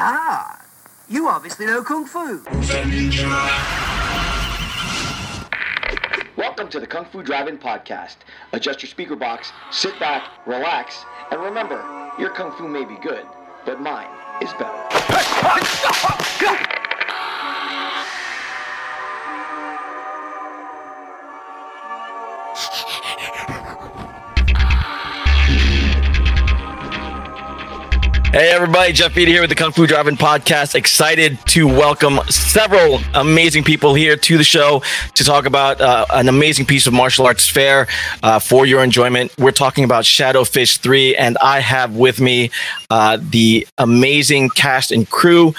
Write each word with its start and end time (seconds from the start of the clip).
Ah, 0.00 0.64
you 1.08 1.26
obviously 1.26 1.66
know 1.66 1.82
Kung 1.82 2.06
Fu. 2.06 2.44
Welcome 6.36 6.68
to 6.68 6.78
the 6.78 6.86
Kung 6.86 7.04
Fu 7.06 7.20
Drive-In 7.24 7.58
Podcast. 7.58 8.18
Adjust 8.52 8.80
your 8.80 8.90
speaker 8.90 9.16
box, 9.16 9.50
sit 9.72 9.98
back, 9.98 10.22
relax, 10.46 11.04
and 11.32 11.42
remember, 11.42 11.82
your 12.16 12.30
Kung 12.30 12.52
Fu 12.52 12.68
may 12.68 12.84
be 12.84 12.94
good, 13.02 13.26
but 13.66 13.80
mine 13.80 14.06
is 14.40 14.52
better. 14.52 14.84
Hey 28.38 28.50
everybody, 28.50 28.92
Jeff 28.92 29.14
Vita 29.14 29.32
here 29.32 29.40
with 29.40 29.50
the 29.50 29.56
Kung 29.56 29.72
Fu 29.72 29.84
Drive-In 29.84 30.16
Podcast. 30.16 30.76
Excited 30.76 31.40
to 31.46 31.66
welcome 31.66 32.20
several 32.28 33.00
amazing 33.14 33.64
people 33.64 33.94
here 33.94 34.14
to 34.16 34.38
the 34.38 34.44
show 34.44 34.80
to 35.14 35.24
talk 35.24 35.44
about 35.44 35.80
uh, 35.80 36.06
an 36.10 36.28
amazing 36.28 36.64
piece 36.64 36.86
of 36.86 36.92
martial 36.92 37.26
arts 37.26 37.48
fare 37.48 37.88
uh, 38.22 38.38
for 38.38 38.64
your 38.64 38.84
enjoyment. 38.84 39.36
We're 39.40 39.50
talking 39.50 39.82
about 39.82 40.04
Shadowfist 40.04 40.78
3, 40.78 41.16
and 41.16 41.36
I 41.38 41.58
have 41.58 41.96
with 41.96 42.20
me 42.20 42.52
uh, 42.90 43.18
the 43.20 43.66
amazing 43.76 44.50
cast 44.50 44.92
and 44.92 45.10
crew. 45.10 45.52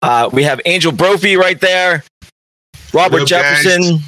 Uh, 0.00 0.30
we 0.32 0.44
have 0.44 0.58
Angel 0.64 0.90
Brophy 0.90 1.36
right 1.36 1.60
there, 1.60 2.02
Robert 2.94 3.26
Jefferson, 3.26 3.98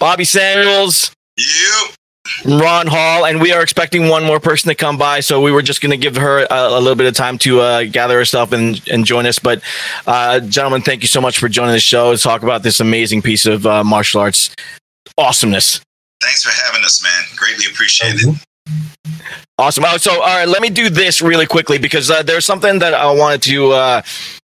Bobby 0.00 0.24
Samuels, 0.24 1.12
You. 1.36 1.86
Ron 2.44 2.86
Hall, 2.86 3.26
and 3.26 3.40
we 3.40 3.52
are 3.52 3.62
expecting 3.62 4.08
one 4.08 4.24
more 4.24 4.40
person 4.40 4.68
to 4.68 4.74
come 4.74 4.96
by. 4.96 5.20
So 5.20 5.40
we 5.40 5.52
were 5.52 5.62
just 5.62 5.80
going 5.80 5.90
to 5.90 5.96
give 5.96 6.16
her 6.16 6.40
a, 6.44 6.46
a, 6.50 6.80
little 6.80 6.94
bit 6.94 7.06
of 7.06 7.14
time 7.14 7.38
to 7.38 7.60
uh, 7.60 7.84
gather 7.84 8.18
herself 8.18 8.52
and, 8.52 8.80
and 8.88 9.04
join 9.04 9.26
us. 9.26 9.38
But, 9.38 9.62
uh, 10.06 10.40
gentlemen, 10.40 10.82
thank 10.82 11.02
you 11.02 11.08
so 11.08 11.20
much 11.20 11.38
for 11.38 11.48
joining 11.48 11.72
the 11.72 11.80
show 11.80 12.14
to 12.14 12.20
talk 12.20 12.42
about 12.42 12.62
this 12.62 12.80
amazing 12.80 13.22
piece 13.22 13.46
of 13.46 13.66
uh, 13.66 13.84
martial 13.84 14.20
arts 14.20 14.54
awesomeness. 15.16 15.80
Thanks 16.20 16.42
for 16.42 16.50
having 16.64 16.84
us, 16.84 17.02
man. 17.02 17.22
Greatly 17.36 17.66
appreciate 17.70 18.14
it. 18.16 18.36
Awesome. 19.56 19.84
Oh, 19.86 19.96
so, 19.98 20.12
all 20.12 20.20
right, 20.20 20.48
let 20.48 20.62
me 20.62 20.70
do 20.70 20.88
this 20.90 21.22
really 21.22 21.46
quickly 21.46 21.78
because 21.78 22.10
uh, 22.10 22.22
there's 22.22 22.44
something 22.44 22.80
that 22.80 22.92
I 22.92 23.10
wanted 23.12 23.42
to 23.42 23.72
uh, 23.72 24.02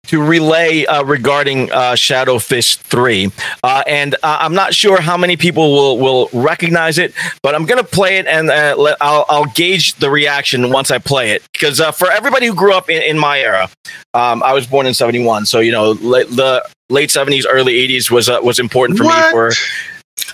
to 0.09 0.23
relay 0.23 0.85
uh, 0.87 1.03
regarding 1.05 1.71
uh, 1.73 1.93
Shadowfist 1.93 2.79
3. 2.79 3.31
Uh, 3.63 3.83
and 3.87 4.15
uh, 4.23 4.39
I'm 4.41 4.55
not 4.55 4.75
sure 4.75 5.01
how 5.01 5.17
many 5.17 5.37
people 5.37 5.73
will, 5.73 5.99
will 5.99 6.29
recognize 6.33 6.99
it, 6.99 7.13
but 7.43 7.55
I'm 7.55 7.65
going 7.67 7.83
to 7.83 7.89
play 7.89 8.19
it 8.19 8.27
and 8.27 8.51
uh, 8.51 8.75
let, 8.79 8.97
I'll, 9.01 9.25
I'll 9.29 9.47
gauge 9.47 9.95
the 9.95 10.11
reaction 10.11 10.71
once 10.71 10.91
I 10.91 10.99
play 10.99 11.33
it. 11.33 11.43
Because 11.53 11.81
uh, 11.81 11.93
for 11.93 12.11
everybody 12.11 12.47
who 12.47 12.55
grew 12.55 12.75
up 12.75 12.89
in, 12.91 13.03
in 13.03 13.19
my 13.19 13.41
era, 13.41 13.69
um, 14.15 14.43
I 14.43 14.53
was 14.53 14.67
born 14.67 14.87
in 14.87 14.95
71. 14.95 15.47
So, 15.47 15.61
you 15.61 15.73
know, 15.73 15.93
la- 16.01 16.25
the 16.25 16.69
late 16.91 17.11
70s, 17.11 17.45
early 17.49 17.75
80s 17.89 18.11
was, 18.11 18.29
was 18.43 18.59
important 18.59 18.99
for 18.99 19.05
What? 19.05 19.27
me 19.27 19.31
for. 19.33 19.53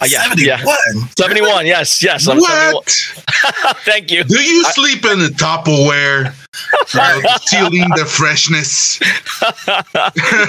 Uh, 0.02 0.06
yeah, 0.08 0.22
71? 0.28 0.46
yeah. 0.46 1.04
71, 1.18 1.66
yes, 1.66 2.02
yes. 2.02 2.26
I'm 2.28 2.40
71. 2.40 2.74
What? 2.74 2.86
Thank 3.84 4.10
you. 4.10 4.24
Do 4.24 4.40
you 4.40 4.64
sleep 4.64 5.04
in 5.04 5.18
the 5.18 5.28
Tupperware? 5.28 6.34
Stealing 6.86 7.88
the 7.96 8.04
freshness. 8.06 9.00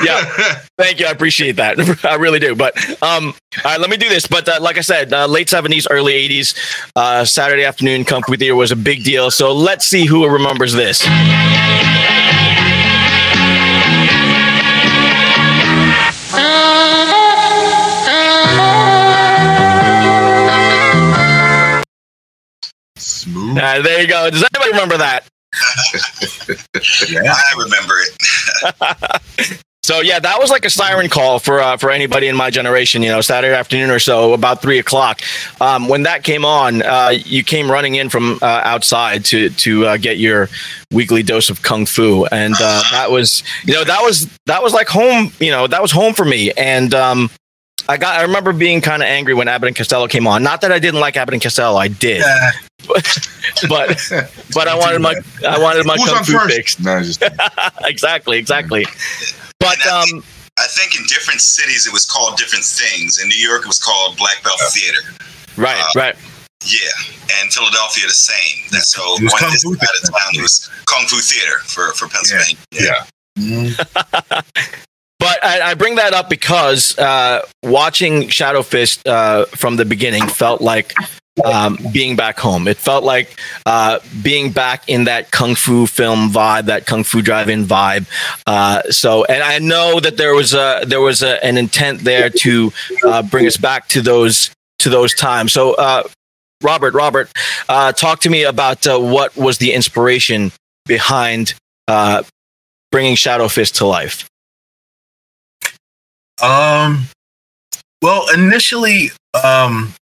Yeah. 0.03 0.59
Thank 0.77 0.99
you. 0.99 1.05
I 1.05 1.11
appreciate 1.11 1.53
that. 1.53 2.05
I 2.05 2.15
really 2.15 2.39
do. 2.39 2.55
But 2.55 2.75
um, 3.03 3.33
all 3.63 3.71
right, 3.71 3.79
let 3.79 3.89
me 3.89 3.97
do 3.97 4.09
this. 4.09 4.25
But 4.27 4.47
uh, 4.47 4.59
like 4.61 4.77
I 4.77 4.81
said, 4.81 5.13
uh, 5.13 5.27
late 5.27 5.49
seventies, 5.49 5.87
early 5.89 6.13
eighties, 6.13 6.55
uh, 6.95 7.23
Saturday 7.25 7.63
afternoon 7.63 8.03
Kung 8.05 8.23
Theater 8.23 8.55
was 8.55 8.71
a 8.71 8.75
big 8.75 9.03
deal. 9.03 9.29
So 9.31 9.53
let's 9.53 9.85
see 9.85 10.05
who 10.05 10.27
remembers 10.27 10.73
this. 10.73 11.01
Smooth. 22.97 23.55
There 23.55 24.01
you 24.01 24.07
go. 24.07 24.29
Does 24.29 24.43
anybody 24.53 24.71
remember 24.71 24.97
that? 24.97 25.25
I 26.75 27.53
remember 27.57 27.93
it. 27.99 29.61
So 29.83 29.99
yeah, 29.99 30.19
that 30.19 30.39
was 30.39 30.51
like 30.51 30.63
a 30.63 30.69
siren 30.69 31.09
call 31.09 31.39
for 31.39 31.59
uh, 31.59 31.75
for 31.75 31.89
anybody 31.89 32.27
in 32.27 32.35
my 32.35 32.51
generation. 32.51 33.01
You 33.01 33.09
know, 33.09 33.21
Saturday 33.21 33.55
afternoon 33.55 33.89
or 33.89 33.97
so, 33.97 34.33
about 34.33 34.61
three 34.61 34.77
o'clock. 34.77 35.21
Um, 35.59 35.87
when 35.87 36.03
that 36.03 36.23
came 36.23 36.45
on, 36.45 36.83
uh, 36.83 37.13
you 37.25 37.43
came 37.43 37.69
running 37.69 37.95
in 37.95 38.07
from 38.07 38.37
uh, 38.43 38.61
outside 38.63 39.25
to 39.25 39.49
to 39.49 39.87
uh, 39.87 39.97
get 39.97 40.17
your 40.17 40.49
weekly 40.91 41.23
dose 41.23 41.49
of 41.49 41.63
kung 41.63 41.87
fu, 41.87 42.27
and 42.31 42.53
uh, 42.61 42.83
that 42.91 43.09
was 43.09 43.43
you 43.65 43.73
know 43.73 43.83
that 43.83 44.01
was 44.03 44.29
that 44.45 44.61
was 44.61 44.71
like 44.71 44.87
home. 44.87 45.31
You 45.39 45.49
know, 45.49 45.65
that 45.65 45.81
was 45.81 45.91
home 45.91 46.13
for 46.13 46.25
me, 46.25 46.51
and. 46.53 46.93
Um, 46.93 47.29
I 47.89 47.97
got. 47.97 48.19
I 48.19 48.21
remember 48.21 48.53
being 48.53 48.79
kind 48.79 49.01
of 49.01 49.07
angry 49.07 49.33
when 49.33 49.47
Abbott 49.47 49.67
and 49.67 49.75
Costello 49.75 50.07
came 50.07 50.27
on. 50.27 50.43
Not 50.43 50.61
that 50.61 50.71
I 50.71 50.77
didn't 50.77 50.99
like 50.99 51.17
Abbott 51.17 51.33
and 51.33 51.41
Costello, 51.41 51.77
I 51.77 51.87
did, 51.87 52.21
but 53.69 53.99
but 54.53 54.67
I 54.67 54.75
wanted 54.75 54.99
my 55.01 55.15
I 55.47 55.59
wanted 55.59 55.85
my 55.85 55.95
Who's 55.95 56.09
kung 56.09 56.23
fu 56.23 56.33
first? 56.33 56.55
fix. 56.55 56.79
No, 56.79 57.01
just 57.03 57.23
exactly, 57.83 58.37
exactly. 58.37 58.85
But 59.59 59.77
I 59.85 60.01
um, 60.01 60.23
I 60.59 60.67
think 60.67 60.95
in 60.99 61.03
different 61.07 61.41
cities 61.41 61.87
it 61.87 61.93
was 61.93 62.05
called 62.05 62.37
different 62.37 62.65
things. 62.65 63.19
In 63.21 63.27
New 63.29 63.37
York, 63.49 63.61
it 63.63 63.67
was 63.67 63.79
called 63.83 64.17
Black 64.17 64.43
Belt 64.43 64.59
Theater. 64.71 64.99
right, 65.57 65.83
right. 65.95 66.15
Yeah, 66.63 66.89
and 67.41 67.51
Philadelphia 67.51 68.05
the 68.05 68.13
same. 68.13 68.65
And 68.71 68.81
so 68.83 69.01
It 69.15 69.23
was 69.23 69.31
one 69.33 69.39
Kung 69.41 69.51
this 69.51 69.63
Fu 69.63 69.73
side 69.73 69.81
of 69.81 70.01
Theater. 70.01 70.11
town 70.19 70.29
it 70.35 70.41
was 70.41 70.69
Kung 70.85 71.05
Fu 71.07 71.17
Theater 71.17 71.57
for 71.65 71.93
for 71.93 72.07
Pennsylvania. 72.07 72.57
yeah. 72.71 73.05
Mm, 73.39 74.43
But 75.19 75.43
I, 75.43 75.61
I 75.61 75.73
bring 75.75 75.95
that 75.95 76.13
up 76.13 76.29
because 76.31 76.97
uh, 76.97 77.43
watching 77.61 78.23
Shadowfist 78.23 79.07
uh, 79.07 79.45
from 79.55 79.75
the 79.75 79.85
beginning 79.85 80.27
felt 80.27 80.61
like 80.61 80.93
um, 81.43 81.77
being 81.93 82.15
back 82.15 82.39
home. 82.39 82.67
It 82.67 82.77
felt 82.77 83.03
like 83.03 83.39
uh, 83.65 83.99
being 84.21 84.51
back 84.51 84.87
in 84.89 85.05
that 85.05 85.31
kung 85.31 85.55
fu 85.55 85.85
film 85.85 86.29
vibe, 86.29 86.65
that 86.65 86.85
kung 86.85 87.03
fu 87.03 87.21
drive-in 87.21 87.65
vibe. 87.65 88.05
Uh, 88.45 88.81
so, 88.89 89.23
and 89.25 89.43
I 89.43 89.59
know 89.59 89.99
that 89.99 90.17
there 90.17 90.35
was 90.35 90.53
a 90.53 90.83
there 90.85 91.01
was 91.01 91.23
a, 91.23 91.43
an 91.43 91.57
intent 91.57 92.01
there 92.01 92.29
to 92.29 92.71
uh, 93.05 93.23
bring 93.23 93.47
us 93.47 93.57
back 93.57 93.87
to 93.89 94.01
those 94.01 94.51
to 94.79 94.89
those 94.89 95.13
times. 95.13 95.53
So, 95.53 95.73
uh, 95.75 96.03
Robert, 96.61 96.93
Robert, 96.93 97.31
uh, 97.69 97.91
talk 97.91 98.19
to 98.21 98.29
me 98.29 98.43
about 98.43 98.85
uh, 98.85 98.99
what 98.99 99.35
was 99.35 99.57
the 99.57 99.73
inspiration 99.73 100.51
behind 100.85 101.53
uh, 101.87 102.23
bringing 102.91 103.15
Shadowfist 103.15 103.75
to 103.75 103.85
life. 103.85 104.27
Um. 106.41 107.07
Well, 108.03 108.25
initially, 108.33 109.11
um, 109.43 109.93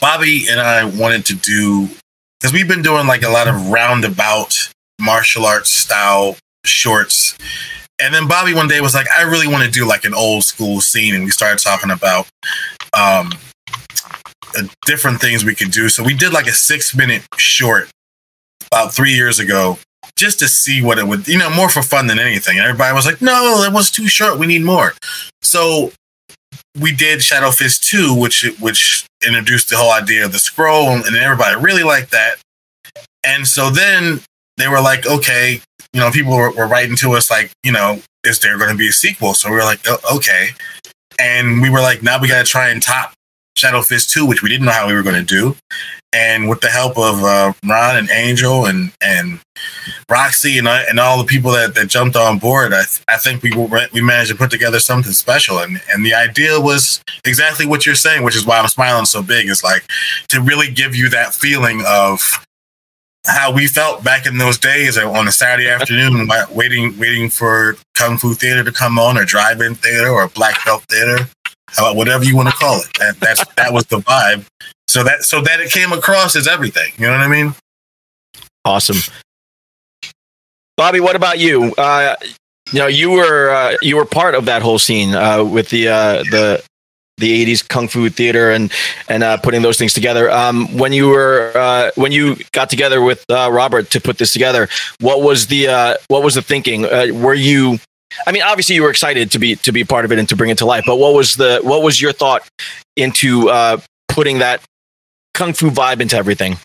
Bobby 0.00 0.46
and 0.50 0.60
I 0.60 0.84
wanted 0.84 1.24
to 1.26 1.34
do 1.34 1.88
because 2.40 2.52
we've 2.52 2.68
been 2.68 2.82
doing 2.82 3.06
like 3.06 3.22
a 3.22 3.28
lot 3.28 3.48
of 3.48 3.70
roundabout 3.70 4.72
martial 5.00 5.46
arts 5.46 5.70
style 5.70 6.36
shorts. 6.64 7.36
And 8.00 8.12
then 8.12 8.26
Bobby 8.26 8.52
one 8.52 8.66
day 8.66 8.80
was 8.80 8.94
like, 8.94 9.06
I 9.16 9.22
really 9.22 9.46
want 9.46 9.64
to 9.64 9.70
do 9.70 9.86
like 9.86 10.04
an 10.04 10.14
old 10.14 10.44
school 10.44 10.80
scene. 10.80 11.14
And 11.14 11.24
we 11.24 11.30
started 11.30 11.62
talking 11.62 11.90
about 11.90 12.28
um, 12.94 13.30
uh, 14.56 14.62
different 14.86 15.20
things 15.20 15.44
we 15.44 15.54
could 15.54 15.70
do. 15.70 15.88
So 15.88 16.02
we 16.02 16.14
did 16.14 16.32
like 16.32 16.46
a 16.46 16.52
six 16.52 16.96
minute 16.96 17.22
short 17.36 17.88
about 18.66 18.92
three 18.92 19.12
years 19.12 19.38
ago 19.38 19.78
just 20.16 20.40
to 20.40 20.48
see 20.48 20.82
what 20.82 20.98
it 20.98 21.06
would, 21.06 21.28
you 21.28 21.38
know, 21.38 21.50
more 21.50 21.68
for 21.68 21.82
fun 21.82 22.06
than 22.08 22.18
anything. 22.18 22.58
And 22.58 22.66
everybody 22.66 22.92
was 22.94 23.06
like, 23.06 23.22
no, 23.22 23.60
that 23.62 23.72
was 23.72 23.90
too 23.90 24.08
short. 24.08 24.38
We 24.38 24.46
need 24.46 24.62
more. 24.62 24.94
So 25.42 25.92
we 26.80 26.92
did 26.92 27.22
Shadow 27.22 27.50
Fist 27.50 27.84
2, 27.84 28.14
which 28.14 28.44
which 28.60 29.06
introduced 29.26 29.70
the 29.70 29.76
whole 29.76 29.92
idea 29.92 30.24
of 30.24 30.32
the 30.32 30.38
scroll, 30.38 30.88
and 30.88 31.16
everybody 31.16 31.56
really 31.56 31.82
liked 31.82 32.10
that. 32.12 32.36
And 33.24 33.46
so 33.46 33.70
then 33.70 34.20
they 34.56 34.68
were 34.68 34.80
like, 34.80 35.06
okay, 35.06 35.60
you 35.92 36.00
know, 36.00 36.10
people 36.10 36.34
were, 36.34 36.50
were 36.50 36.66
writing 36.66 36.96
to 36.96 37.12
us 37.12 37.30
like, 37.30 37.52
you 37.62 37.72
know, 37.72 38.00
is 38.24 38.40
there 38.40 38.58
going 38.58 38.70
to 38.70 38.76
be 38.76 38.88
a 38.88 38.92
sequel? 38.92 39.34
So 39.34 39.50
we 39.50 39.56
were 39.56 39.62
like, 39.62 39.80
oh, 39.86 39.98
okay. 40.16 40.50
And 41.18 41.60
we 41.60 41.70
were 41.70 41.80
like, 41.80 42.02
now 42.02 42.20
we 42.20 42.28
got 42.28 42.44
to 42.44 42.50
try 42.50 42.68
and 42.70 42.82
top 42.82 43.12
Shadow 43.56 43.82
Fist 43.82 44.10
2, 44.10 44.26
which 44.26 44.42
we 44.42 44.48
didn't 44.48 44.66
know 44.66 44.72
how 44.72 44.88
we 44.88 44.94
were 44.94 45.02
going 45.02 45.14
to 45.14 45.22
do. 45.22 45.56
And 46.12 46.48
with 46.48 46.60
the 46.60 46.68
help 46.68 46.98
of 46.98 47.22
uh, 47.22 47.52
Ron 47.66 47.96
and 47.96 48.10
Angel 48.10 48.66
and 48.66 48.92
and 49.00 49.40
Roxy 50.10 50.58
and 50.58 50.68
I, 50.68 50.82
and 50.82 51.00
all 51.00 51.16
the 51.16 51.24
people 51.24 51.52
that, 51.52 51.74
that 51.74 51.88
jumped 51.88 52.16
on 52.16 52.38
board, 52.38 52.74
I, 52.74 52.84
th- 52.84 53.02
I 53.08 53.16
think 53.16 53.42
we 53.42 53.54
were, 53.54 53.88
we 53.94 54.02
managed 54.02 54.30
to 54.30 54.36
put 54.36 54.50
together 54.50 54.78
something 54.78 55.12
special. 55.12 55.58
And 55.58 55.80
and 55.90 56.04
the 56.04 56.12
idea 56.12 56.60
was 56.60 57.02
exactly 57.24 57.64
what 57.64 57.86
you're 57.86 57.94
saying, 57.94 58.24
which 58.24 58.36
is 58.36 58.44
why 58.44 58.58
I'm 58.58 58.68
smiling 58.68 59.06
so 59.06 59.22
big. 59.22 59.48
Is 59.48 59.64
like 59.64 59.84
to 60.28 60.42
really 60.42 60.70
give 60.70 60.94
you 60.94 61.08
that 61.10 61.32
feeling 61.32 61.82
of 61.86 62.44
how 63.26 63.52
we 63.52 63.66
felt 63.66 64.02
back 64.02 64.26
in 64.26 64.36
those 64.38 64.58
days 64.58 64.98
on 64.98 65.28
a 65.28 65.32
Saturday 65.32 65.68
afternoon, 65.70 66.28
waiting 66.50 66.98
waiting 66.98 67.30
for 67.30 67.76
Kung 67.94 68.18
Fu 68.18 68.34
Theater 68.34 68.64
to 68.64 68.72
come 68.72 68.98
on, 68.98 69.16
or 69.16 69.24
Drive-In 69.24 69.76
Theater, 69.76 70.10
or 70.10 70.28
Black 70.28 70.62
Belt 70.64 70.82
Theater, 70.90 71.28
whatever 71.78 72.24
you 72.24 72.36
want 72.36 72.48
to 72.48 72.54
call 72.54 72.80
it. 72.80 72.88
That 72.98 73.20
that's 73.20 73.44
that 73.56 73.72
was 73.72 73.84
the 73.86 73.98
vibe. 73.98 74.44
So 74.88 75.02
that 75.04 75.24
so 75.24 75.40
that 75.40 75.60
it 75.60 75.70
came 75.70 75.92
across 75.92 76.36
as 76.36 76.46
everything. 76.46 76.92
You 76.98 77.06
know 77.06 77.12
what 77.12 77.20
I 77.20 77.28
mean? 77.28 77.54
Awesome. 78.64 78.98
Bobby, 80.76 81.00
what 81.00 81.16
about 81.16 81.38
you? 81.38 81.74
Uh, 81.76 82.16
you 82.72 82.78
know, 82.78 82.86
you 82.86 83.10
were 83.10 83.50
uh, 83.50 83.76
you 83.82 83.96
were 83.96 84.04
part 84.04 84.34
of 84.34 84.46
that 84.46 84.62
whole 84.62 84.78
scene 84.78 85.14
uh, 85.14 85.44
with 85.44 85.68
the 85.70 85.88
uh, 85.88 86.22
the 86.30 86.62
the 87.18 87.44
80s 87.44 87.66
kung 87.68 87.88
fu 87.88 88.08
theater 88.08 88.50
and 88.50 88.72
and 89.08 89.22
uh, 89.22 89.36
putting 89.36 89.62
those 89.62 89.78
things 89.78 89.92
together 89.92 90.30
um, 90.30 90.66
when 90.76 90.92
you 90.92 91.08
were 91.08 91.52
uh, 91.54 91.90
when 91.94 92.10
you 92.10 92.36
got 92.52 92.70
together 92.70 93.02
with 93.02 93.24
uh, 93.30 93.48
robert 93.52 93.90
to 93.90 94.00
put 94.00 94.18
this 94.18 94.32
together 94.32 94.68
what 95.00 95.22
was 95.22 95.46
the 95.46 95.68
uh, 95.68 95.94
what 96.08 96.22
was 96.22 96.34
the 96.34 96.42
thinking 96.42 96.84
uh, 96.86 97.06
were 97.12 97.34
you 97.34 97.78
i 98.26 98.32
mean 98.32 98.42
obviously 98.42 98.74
you 98.74 98.82
were 98.82 98.90
excited 98.90 99.30
to 99.30 99.38
be 99.38 99.56
to 99.56 99.72
be 99.72 99.84
part 99.84 100.04
of 100.04 100.12
it 100.12 100.18
and 100.18 100.28
to 100.28 100.36
bring 100.36 100.50
it 100.50 100.58
to 100.58 100.66
life 100.66 100.84
but 100.86 100.96
what 100.96 101.14
was 101.14 101.34
the 101.36 101.60
what 101.62 101.82
was 101.82 102.00
your 102.00 102.12
thought 102.12 102.46
into 102.96 103.48
uh, 103.48 103.78
putting 104.08 104.38
that 104.38 104.62
kung 105.34 105.52
fu 105.52 105.70
vibe 105.70 106.00
into 106.00 106.16
everything 106.16 106.56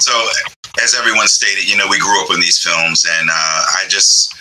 So, 0.00 0.12
as 0.82 0.94
everyone 0.94 1.28
stated, 1.28 1.70
you 1.70 1.76
know, 1.76 1.86
we 1.88 1.98
grew 1.98 2.20
up 2.22 2.30
in 2.30 2.40
these 2.40 2.60
films, 2.60 3.06
and 3.18 3.30
uh, 3.30 3.62
I 3.78 3.84
just 3.88 4.34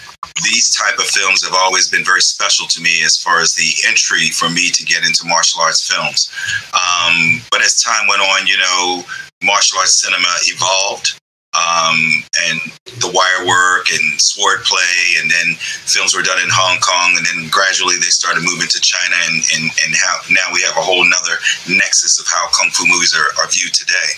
these 0.43 0.73
type 0.75 0.97
of 0.97 1.05
films 1.05 1.43
have 1.43 1.53
always 1.53 1.89
been 1.89 2.03
very 2.03 2.21
special 2.21 2.65
to 2.67 2.81
me 2.81 3.03
as 3.03 3.17
far 3.17 3.39
as 3.41 3.53
the 3.55 3.69
entry 3.87 4.29
for 4.29 4.49
me 4.49 4.69
to 4.71 4.83
get 4.85 5.03
into 5.05 5.27
martial 5.27 5.61
arts 5.61 5.87
films. 5.87 6.31
Um, 6.73 7.41
but 7.51 7.61
as 7.61 7.81
time 7.81 8.07
went 8.07 8.21
on, 8.21 8.47
you 8.47 8.57
know, 8.57 9.03
martial 9.43 9.79
arts 9.79 10.01
cinema 10.01 10.33
evolved. 10.43 11.19
Um, 11.53 12.25
and 12.49 12.57
the 12.97 13.13
wire 13.13 13.45
work 13.45 13.85
and 13.93 14.17
sword 14.17 14.65
play, 14.65 15.21
and 15.21 15.29
then 15.29 15.53
films 15.85 16.17
were 16.17 16.25
done 16.25 16.41
in 16.41 16.49
Hong 16.49 16.81
Kong, 16.81 17.13
and 17.13 17.21
then 17.21 17.45
gradually 17.53 17.93
they 18.01 18.09
started 18.09 18.41
moving 18.41 18.65
to 18.73 18.81
China, 18.81 19.13
and 19.29 19.37
and, 19.53 19.69
and 19.85 19.91
how 19.93 20.17
now 20.33 20.49
we 20.49 20.65
have 20.65 20.73
a 20.73 20.81
whole 20.81 21.05
nother 21.05 21.37
nexus 21.69 22.17
of 22.17 22.25
how 22.25 22.49
kung 22.57 22.73
fu 22.73 22.89
movies 22.89 23.13
are, 23.13 23.29
are 23.37 23.49
viewed 23.53 23.69
today. 23.69 24.09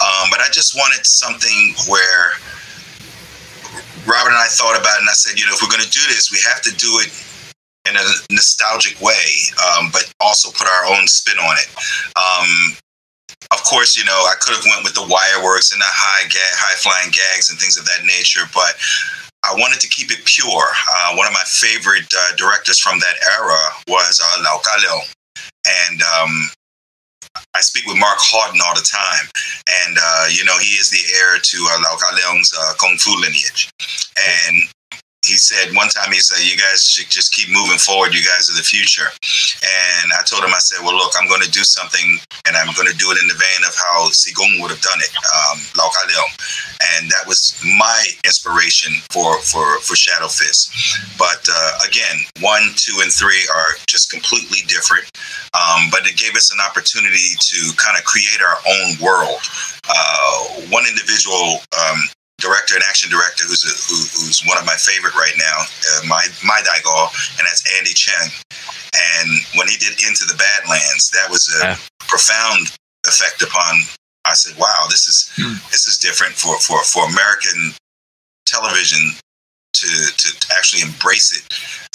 Um, 0.00 0.32
but 0.32 0.40
I 0.40 0.48
just 0.48 0.72
wanted 0.72 1.04
something 1.04 1.76
where 1.92 2.40
Robert 4.08 4.32
and 4.32 4.40
I 4.40 4.48
thought 4.48 4.80
about 4.80 4.96
it, 4.96 5.04
and 5.04 5.12
I 5.12 5.16
said, 5.16 5.36
you 5.36 5.44
know, 5.44 5.52
if 5.52 5.60
we're 5.60 5.68
going 5.68 5.84
to 5.84 5.92
do 5.92 6.04
this, 6.08 6.32
we 6.32 6.40
have 6.48 6.64
to 6.64 6.72
do 6.80 7.04
it 7.04 7.12
in 7.84 7.96
a 7.96 8.04
nostalgic 8.32 9.00
way, 9.00 9.28
um, 9.60 9.92
but 9.92 10.08
also 10.20 10.50
put 10.50 10.68
our 10.68 10.96
own 10.96 11.06
spin 11.06 11.36
on 11.36 11.56
it. 11.56 11.68
Um, 12.16 12.76
of 13.50 13.64
course, 13.64 13.96
you 13.96 14.04
know, 14.04 14.18
I 14.28 14.34
could 14.40 14.54
have 14.54 14.64
went 14.64 14.84
with 14.84 14.94
the 14.94 15.06
wire 15.08 15.42
works 15.42 15.72
and 15.72 15.80
the 15.80 15.88
high 15.88 16.28
ga- 16.28 16.56
high 16.58 16.76
flying 16.76 17.10
gags 17.10 17.48
and 17.50 17.58
things 17.58 17.78
of 17.78 17.84
that 17.86 18.04
nature, 18.04 18.44
but 18.52 18.76
I 19.46 19.54
wanted 19.54 19.80
to 19.80 19.88
keep 19.88 20.10
it 20.10 20.24
pure. 20.24 20.68
Uh, 20.90 21.14
one 21.14 21.26
of 21.26 21.32
my 21.32 21.46
favorite 21.46 22.10
uh, 22.12 22.36
directors 22.36 22.78
from 22.78 22.98
that 22.98 23.16
era 23.38 23.62
was 23.86 24.20
uh, 24.20 24.42
Lau 24.42 24.60
Ka 24.60 24.76
And 25.64 26.02
um, 26.02 26.50
I 27.54 27.60
speak 27.60 27.86
with 27.86 27.96
Mark 27.96 28.18
Houghton 28.18 28.60
all 28.60 28.74
the 28.74 28.84
time. 28.84 29.30
And, 29.86 29.96
uh, 29.96 30.26
you 30.28 30.44
know, 30.44 30.58
he 30.58 30.76
is 30.76 30.90
the 30.90 31.00
heir 31.16 31.38
to 31.38 31.58
uh, 31.70 31.78
Lau 31.86 31.96
Ka 31.96 32.10
uh, 32.12 32.72
Kung 32.80 32.98
Fu 32.98 33.14
lineage. 33.16 33.70
And 34.18 34.56
he 35.28 35.36
said 35.36 35.76
one 35.76 35.88
time 35.92 36.10
he 36.10 36.20
said 36.20 36.40
you 36.40 36.56
guys 36.56 36.88
should 36.88 37.12
just 37.12 37.32
keep 37.32 37.52
moving 37.52 37.78
forward. 37.78 38.16
You 38.16 38.24
guys 38.24 38.48
are 38.48 38.56
the 38.56 38.64
future. 38.64 39.12
And 39.62 40.08
i 40.16 40.24
told 40.24 40.44
him 40.44 40.54
i 40.56 40.62
said 40.62 40.80
well 40.82 40.96
look 40.96 41.12
i'm 41.18 41.28
going 41.28 41.42
to 41.42 41.50
do 41.50 41.62
something 41.62 42.18
and 42.46 42.56
i'm 42.56 42.72
going 42.74 42.88
to 42.88 42.96
do 42.96 43.12
it 43.12 43.20
in 43.20 43.28
the 43.28 43.36
vein 43.36 43.62
of 43.68 43.74
how 43.76 44.08
sigung 44.08 44.60
would 44.60 44.72
have 44.72 44.80
done 44.80 44.98
it 44.98 45.12
um, 45.36 45.58
and 46.96 47.10
that 47.10 47.26
was 47.26 47.60
my 47.78 48.00
inspiration 48.24 48.92
for 49.10 49.40
for 49.42 49.80
for 49.80 49.96
shadow 49.96 50.28
fist. 50.28 50.72
But 51.18 51.44
uh, 51.44 51.72
again 51.86 52.24
one 52.40 52.72
two 52.76 53.00
and 53.02 53.12
three 53.12 53.44
are 53.52 53.76
just 53.86 54.10
completely 54.10 54.64
different 54.66 55.10
um, 55.54 55.88
but 55.90 56.06
it 56.06 56.16
gave 56.16 56.34
us 56.36 56.52
an 56.52 56.58
opportunity 56.60 57.34
to 57.38 57.58
kind 57.76 57.96
of 57.96 58.04
create 58.04 58.40
our 58.40 58.58
own 58.68 58.96
world. 59.00 59.40
Uh, 59.88 60.68
one 60.70 60.84
individual 60.86 61.60
um, 61.74 62.00
director 62.38 62.74
and 62.74 62.84
action 62.88 63.10
director 63.10 63.44
who's 63.44 63.64
a, 63.66 63.72
who, 63.90 63.98
who's 64.22 64.42
one 64.46 64.58
of 64.58 64.64
my 64.66 64.76
favorite 64.78 65.14
right 65.14 65.34
now, 65.36 65.58
uh, 65.62 66.06
my 66.06 66.22
my 66.44 66.62
Daigo, 66.62 67.10
and 67.38 67.46
that's 67.46 67.62
Andy 67.78 67.94
Cheng. 67.94 68.30
And 68.94 69.28
when 69.58 69.68
he 69.68 69.76
did 69.76 69.92
Into 70.06 70.24
the 70.26 70.38
Badlands, 70.38 71.10
that 71.10 71.30
was 71.30 71.46
a 71.62 71.66
Yeah. 71.74 71.76
profound 72.06 72.72
effect 73.06 73.42
upon. 73.42 73.82
I 74.24 74.34
said, 74.34 74.56
"Wow, 74.56 74.86
this 74.90 75.06
is 75.08 75.30
Hmm. 75.36 75.54
this 75.70 75.86
is 75.86 75.98
different 75.98 76.36
for 76.38 76.58
for 76.60 76.82
for 76.84 77.04
American 77.08 77.74
television." 78.46 79.16
To, 79.74 79.86
to 80.16 80.28
actually 80.56 80.82
embrace 80.82 81.30
it 81.30 81.44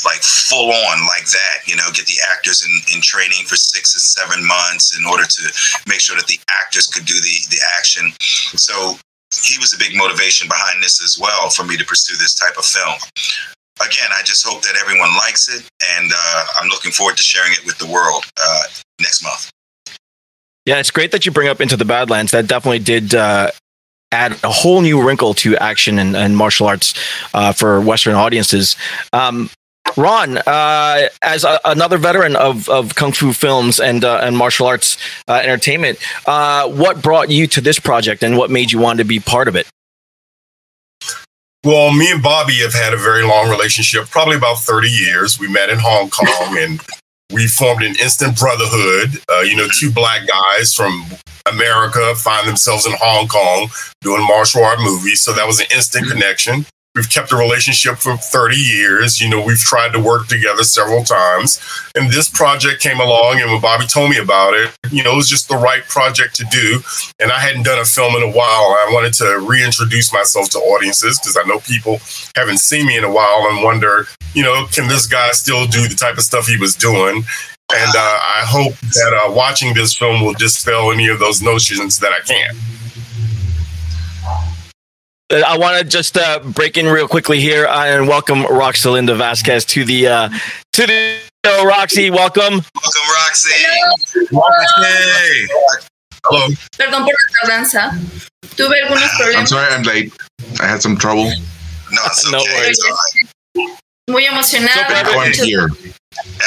like 0.05 0.21
full 0.23 0.71
on 0.71 1.07
like 1.07 1.25
that 1.31 1.67
you 1.67 1.75
know 1.75 1.91
get 1.91 2.05
the 2.05 2.15
actors 2.31 2.63
in, 2.63 2.71
in 2.95 3.01
training 3.01 3.45
for 3.45 3.57
six 3.57 3.93
and 3.95 4.01
seven 4.01 4.45
months 4.45 4.95
in 4.97 5.03
order 5.05 5.25
to 5.25 5.41
make 5.85 5.99
sure 5.99 6.15
that 6.15 6.27
the 6.27 6.39
actors 6.49 6.87
could 6.87 7.03
do 7.03 7.15
the 7.19 7.35
the 7.49 7.59
action 7.75 8.13
so 8.55 8.97
he 9.43 9.57
was 9.59 9.73
a 9.73 9.77
big 9.77 9.95
motivation 9.95 10.47
behind 10.47 10.81
this 10.81 11.03
as 11.03 11.19
well 11.19 11.49
for 11.49 11.63
me 11.63 11.77
to 11.77 11.85
pursue 11.85 12.15
this 12.17 12.35
type 12.35 12.57
of 12.57 12.65
film. 12.65 12.95
Again, 13.81 14.09
I 14.13 14.21
just 14.23 14.47
hope 14.47 14.61
that 14.61 14.75
everyone 14.79 15.11
likes 15.17 15.49
it, 15.49 15.67
and 15.97 16.11
uh, 16.15 16.45
I'm 16.59 16.69
looking 16.69 16.91
forward 16.91 17.17
to 17.17 17.23
sharing 17.23 17.51
it 17.53 17.65
with 17.65 17.77
the 17.79 17.87
world 17.87 18.23
uh, 18.41 18.63
next 19.01 19.23
month. 19.23 19.49
Yeah, 20.65 20.79
it's 20.79 20.91
great 20.91 21.11
that 21.11 21.25
you 21.25 21.31
bring 21.31 21.49
up 21.49 21.59
Into 21.59 21.75
the 21.75 21.85
Badlands. 21.85 22.31
That 22.31 22.47
definitely 22.47 22.79
did 22.79 23.15
uh, 23.15 23.51
add 24.13 24.31
a 24.43 24.49
whole 24.49 24.81
new 24.81 25.05
wrinkle 25.05 25.33
to 25.33 25.57
action 25.57 25.99
and, 25.99 26.15
and 26.15 26.37
martial 26.37 26.67
arts 26.67 26.93
uh, 27.33 27.51
for 27.51 27.81
Western 27.81 28.13
audiences. 28.13 28.77
Um, 29.11 29.49
Ron, 29.97 30.37
uh, 30.39 31.07
as 31.21 31.43
a, 31.43 31.59
another 31.65 31.97
veteran 31.97 32.35
of, 32.35 32.69
of 32.69 32.95
kung 32.95 33.11
fu 33.11 33.33
films 33.33 33.79
and 33.79 34.03
uh, 34.03 34.19
and 34.21 34.37
martial 34.37 34.67
arts 34.67 34.97
uh, 35.27 35.33
entertainment, 35.33 35.99
uh, 36.27 36.67
what 36.69 37.01
brought 37.01 37.29
you 37.29 37.47
to 37.47 37.61
this 37.61 37.79
project 37.79 38.23
and 38.23 38.37
what 38.37 38.49
made 38.49 38.71
you 38.71 38.79
want 38.79 38.99
to 38.99 39.05
be 39.05 39.19
part 39.19 39.47
of 39.47 39.55
it? 39.55 39.67
Well, 41.63 41.93
me 41.93 42.11
and 42.11 42.21
Bobby 42.21 42.55
have 42.55 42.73
had 42.73 42.93
a 42.93 42.97
very 42.97 43.23
long 43.23 43.49
relationship, 43.49 44.09
probably 44.09 44.35
about 44.35 44.59
30 44.59 44.89
years. 44.89 45.39
We 45.39 45.47
met 45.47 45.69
in 45.69 45.79
Hong 45.79 46.09
Kong 46.09 46.57
and 46.57 46.81
we 47.31 47.47
formed 47.47 47.83
an 47.83 47.95
instant 48.01 48.37
brotherhood. 48.37 49.21
Uh, 49.31 49.41
you 49.41 49.55
know, 49.55 49.67
two 49.79 49.89
black 49.89 50.27
guys 50.27 50.73
from 50.73 51.05
America 51.49 52.15
find 52.15 52.47
themselves 52.47 52.85
in 52.85 52.91
Hong 52.99 53.29
Kong 53.29 53.69
doing 54.01 54.27
martial 54.27 54.63
art 54.63 54.79
movies. 54.79 55.21
So 55.21 55.31
that 55.33 55.47
was 55.47 55.61
an 55.61 55.67
instant 55.73 56.09
connection. 56.09 56.65
We've 56.95 57.09
kept 57.09 57.31
a 57.31 57.35
relationship 57.35 57.97
for 57.97 58.15
30 58.17 58.55
years. 58.55 59.19
You 59.19 59.27
know, 59.27 59.43
we've 59.43 59.57
tried 59.57 59.93
to 59.93 59.99
work 59.99 60.27
together 60.27 60.63
several 60.63 61.03
times. 61.03 61.59
And 61.95 62.11
this 62.11 62.29
project 62.29 62.81
came 62.83 62.99
along, 62.99 63.41
and 63.41 63.49
when 63.49 63.61
Bobby 63.61 63.87
told 63.87 64.11
me 64.11 64.19
about 64.19 64.53
it, 64.53 64.71
you 64.91 65.03
know, 65.03 65.13
it 65.13 65.15
was 65.15 65.29
just 65.29 65.49
the 65.49 65.57
right 65.57 65.83
project 65.85 66.35
to 66.35 66.45
do. 66.51 66.81
And 67.19 67.31
I 67.31 67.39
hadn't 67.39 67.63
done 67.63 67.79
a 67.79 67.85
film 67.85 68.15
in 68.15 68.21
a 68.21 68.31
while. 68.31 68.77
I 68.77 68.91
wanted 68.93 69.13
to 69.15 69.39
reintroduce 69.41 70.13
myself 70.13 70.51
to 70.51 70.59
audiences 70.59 71.19
because 71.19 71.35
I 71.35 71.47
know 71.47 71.59
people 71.59 71.99
haven't 72.35 72.59
seen 72.59 72.85
me 72.85 72.95
in 72.95 73.03
a 73.03 73.11
while 73.11 73.47
and 73.49 73.63
wonder, 73.63 74.05
you 74.35 74.43
know, 74.43 74.67
can 74.71 74.87
this 74.87 75.07
guy 75.07 75.31
still 75.31 75.65
do 75.65 75.87
the 75.87 75.95
type 75.95 76.17
of 76.17 76.23
stuff 76.23 76.45
he 76.45 76.57
was 76.57 76.75
doing? 76.75 77.23
And 77.73 77.95
uh, 77.95 78.19
I 78.21 78.43
hope 78.45 78.75
that 78.75 79.19
uh, 79.25 79.33
watching 79.33 79.73
this 79.73 79.95
film 79.95 80.21
will 80.21 80.33
dispel 80.33 80.91
any 80.91 81.07
of 81.07 81.17
those 81.17 81.41
notions 81.41 81.97
that 81.99 82.11
I 82.11 82.19
can. 82.19 82.55
Uh, 85.33 85.41
I 85.47 85.57
want 85.57 85.79
to 85.79 85.83
just 85.83 86.15
uh, 86.15 86.37
break 86.39 86.77
in 86.77 86.85
real 86.85 87.07
quickly 87.07 87.39
here 87.39 87.65
uh, 87.65 87.85
and 87.85 88.07
welcome 88.07 88.43
Roxalinda 88.43 89.17
Vazquez 89.17 89.65
to 89.69 89.83
the 89.83 90.05
uh, 90.07 90.29
to 90.73 90.85
the 90.85 91.17
show. 91.43 91.65
Roxy, 91.65 92.11
welcome. 92.11 92.53
Welcome, 92.53 93.07
Roxy. 93.17 93.51
Hey. 93.51 95.47
Hello. 96.23 96.47
Perdón 96.77 97.03
por 97.03 97.13
la 97.13 97.25
tardanza. 97.41 97.99
Tuve 98.55 98.79
algunos 98.83 99.09
I'm 99.35 99.47
sorry 99.47 99.73
I'm 99.73 99.81
late. 99.81 100.13
I 100.61 100.67
had 100.67 100.83
some 100.83 100.95
trouble. 100.95 101.25
No, 101.25 102.01
it's 102.05 102.31
No 102.31 102.37
worries. 102.37 102.77
It's 102.77 102.85
all 102.85 103.65
right. 103.65 103.77
Muy 104.11 104.25
emocionada. 104.25 104.85
So, 104.87 105.13
Now 105.13 105.19
I'm 105.19 105.33
here. 105.33 105.67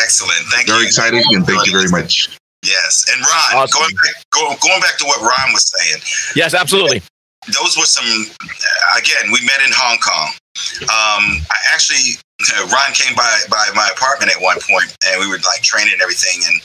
Excellent. 0.01 0.47
Thank 0.53 0.69
Very 0.69 0.69
you. 0.69 0.75
Very 0.75 0.87
excited 0.87 1.25
and 1.33 1.45
thank 1.45 1.67
you 1.67 1.73
very 1.73 1.91
much. 1.91 2.39
Yes, 2.65 3.07
and 3.13 3.21
Ron, 3.21 3.63
Awesome. 3.63 3.81
going 3.81 3.95
back, 3.95 4.25
go, 4.31 4.55
going 4.61 4.81
back 4.81 4.97
to 4.99 5.05
what 5.05 5.21
Ron 5.21 5.53
was 5.53 5.71
saying, 5.71 6.03
Yes, 6.35 6.53
absolutely. 6.53 7.01
Those 7.53 7.77
were 7.77 7.87
some. 7.87 8.07
Again, 8.99 9.31
we 9.31 9.41
met 9.47 9.61
in 9.63 9.71
Hong 9.71 9.99
Kong. 10.03 10.31
Um, 10.89 11.45
I 11.47 11.59
actually, 11.73 12.17
Ron 12.73 12.93
came 12.93 13.15
by 13.15 13.29
by 13.51 13.69
my 13.75 13.89
apartment 13.93 14.33
at 14.35 14.41
one 14.41 14.59
point, 14.65 14.91
and 15.07 15.21
we 15.21 15.29
were 15.29 15.39
like 15.45 15.63
training 15.63 15.93
and 15.93 16.03
everything. 16.03 16.43
And 16.49 16.57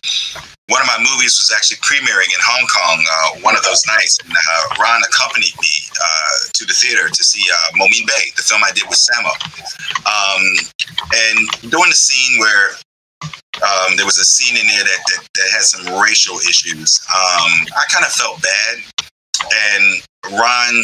one 0.72 0.82
of 0.82 0.88
my 0.88 0.98
movies 0.98 1.36
was 1.38 1.52
actually 1.52 1.84
premiering 1.84 2.32
in 2.32 2.42
Hong 2.42 2.66
Kong 2.72 2.98
uh, 3.04 3.30
one 3.44 3.56
of 3.56 3.64
those 3.64 3.84
nights, 3.88 4.18
and 4.24 4.32
uh, 4.32 4.64
Ron 4.80 5.02
accompanied 5.04 5.54
me 5.60 5.74
uh, 6.00 6.36
to 6.54 6.66
the 6.66 6.74
theater 6.74 7.12
to 7.12 7.24
see 7.24 7.44
uh, 7.52 7.78
Momin 7.78 8.08
Bay, 8.08 8.32
the 8.36 8.42
film 8.42 8.64
I 8.64 8.72
did 8.72 8.88
with 8.88 8.98
Sammo. 8.98 9.34
Um, 10.08 10.44
and 11.12 11.38
during 11.70 11.92
the 11.92 12.00
scene 12.00 12.40
where 12.40 12.80
um, 13.62 13.96
there 13.96 14.06
was 14.06 14.18
a 14.18 14.26
scene 14.26 14.58
in 14.58 14.66
there 14.68 14.84
that, 14.84 15.02
that, 15.12 15.22
that 15.36 15.48
had 15.52 15.62
some 15.62 16.02
racial 16.02 16.38
issues. 16.40 17.00
Um, 17.12 17.52
I 17.76 17.86
kind 17.92 18.06
of 18.06 18.12
felt 18.12 18.42
bad. 18.42 18.80
And 19.44 20.04
Ron, 20.30 20.84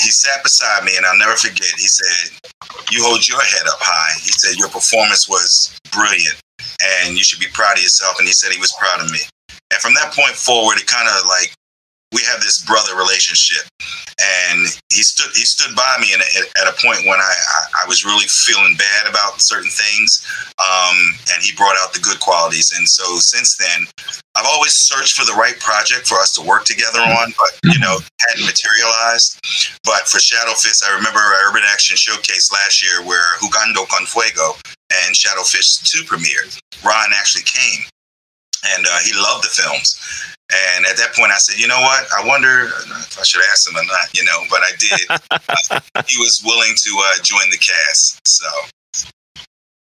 he 0.00 0.10
sat 0.10 0.42
beside 0.42 0.84
me, 0.84 0.96
and 0.96 1.06
I'll 1.06 1.18
never 1.18 1.36
forget. 1.36 1.68
He 1.76 1.86
said, 1.86 2.32
You 2.90 3.04
hold 3.04 3.28
your 3.28 3.40
head 3.40 3.66
up 3.66 3.78
high. 3.78 4.14
He 4.22 4.32
said, 4.32 4.58
Your 4.58 4.68
performance 4.68 5.28
was 5.28 5.78
brilliant, 5.92 6.40
and 6.82 7.16
you 7.16 7.24
should 7.24 7.40
be 7.40 7.52
proud 7.52 7.76
of 7.76 7.82
yourself. 7.82 8.18
And 8.18 8.26
he 8.26 8.34
said 8.34 8.52
he 8.52 8.60
was 8.60 8.74
proud 8.78 9.04
of 9.04 9.10
me. 9.12 9.20
And 9.70 9.80
from 9.80 9.94
that 9.94 10.12
point 10.12 10.34
forward, 10.34 10.78
it 10.78 10.86
kind 10.86 11.08
of 11.08 11.26
like 11.28 11.54
we 12.12 12.20
have 12.28 12.40
this 12.40 12.64
brother 12.64 12.94
relationship, 12.94 13.64
and 14.20 14.68
he 14.92 15.02
stood 15.02 15.32
he 15.32 15.44
stood 15.44 15.74
by 15.74 15.96
me 16.00 16.12
in 16.12 16.20
a, 16.20 16.28
at 16.60 16.68
a 16.68 16.76
point 16.76 17.08
when 17.08 17.18
I, 17.18 17.32
I 17.32 17.84
I 17.84 17.88
was 17.88 18.04
really 18.04 18.26
feeling 18.28 18.76
bad 18.76 19.08
about 19.08 19.40
certain 19.40 19.70
things, 19.70 20.20
um, 20.60 20.96
and 21.32 21.42
he 21.42 21.56
brought 21.56 21.76
out 21.80 21.92
the 21.94 22.00
good 22.00 22.20
qualities. 22.20 22.72
And 22.76 22.86
so 22.86 23.16
since 23.16 23.56
then, 23.56 23.88
I've 24.34 24.48
always 24.48 24.72
searched 24.72 25.12
for 25.12 25.24
the 25.24 25.36
right 25.36 25.58
project 25.60 26.08
for 26.08 26.16
us 26.16 26.32
to 26.36 26.42
work 26.42 26.64
together 26.64 27.00
on, 27.00 27.34
but 27.36 27.72
you 27.72 27.78
know 27.78 27.98
hadn't 28.28 28.46
materialized. 28.46 29.38
But 29.84 30.08
for 30.08 30.20
Shadow 30.20 30.54
Fist, 30.56 30.84
I 30.84 30.94
remember 30.96 31.20
our 31.20 31.48
Urban 31.50 31.62
Action 31.68 31.96
Showcase 31.96 32.50
last 32.52 32.82
year 32.82 33.04
where 33.04 33.36
Jugando 33.40 33.86
con 33.88 34.06
Fuego 34.06 34.56
and 35.04 35.16
Shadow 35.16 35.42
Fist 35.42 35.86
2 35.92 36.04
premiered. 36.04 36.58
Ron 36.84 37.12
actually 37.14 37.44
came 37.44 37.84
and 38.72 38.86
uh, 38.86 38.98
he 39.04 39.12
loved 39.14 39.44
the 39.44 39.52
films. 39.52 39.98
And 40.52 40.84
at 40.86 40.96
that 40.96 41.14
point, 41.14 41.32
I 41.32 41.38
said, 41.38 41.58
you 41.58 41.66
know 41.66 41.80
what? 41.80 42.04
I 42.12 42.26
wonder 42.26 42.68
if 42.68 43.18
I 43.18 43.22
should 43.22 43.42
ask 43.50 43.68
him 43.68 43.76
or 43.76 43.84
not, 43.84 44.12
you 44.12 44.24
know, 44.24 44.44
but 44.50 44.60
I 44.60 44.72
did. 44.78 45.00
he 46.08 46.18
was 46.18 46.42
willing 46.44 46.74
to 46.76 46.90
uh, 46.98 47.22
join 47.22 47.48
the 47.50 47.56
cast. 47.56 48.20
So 48.28 48.46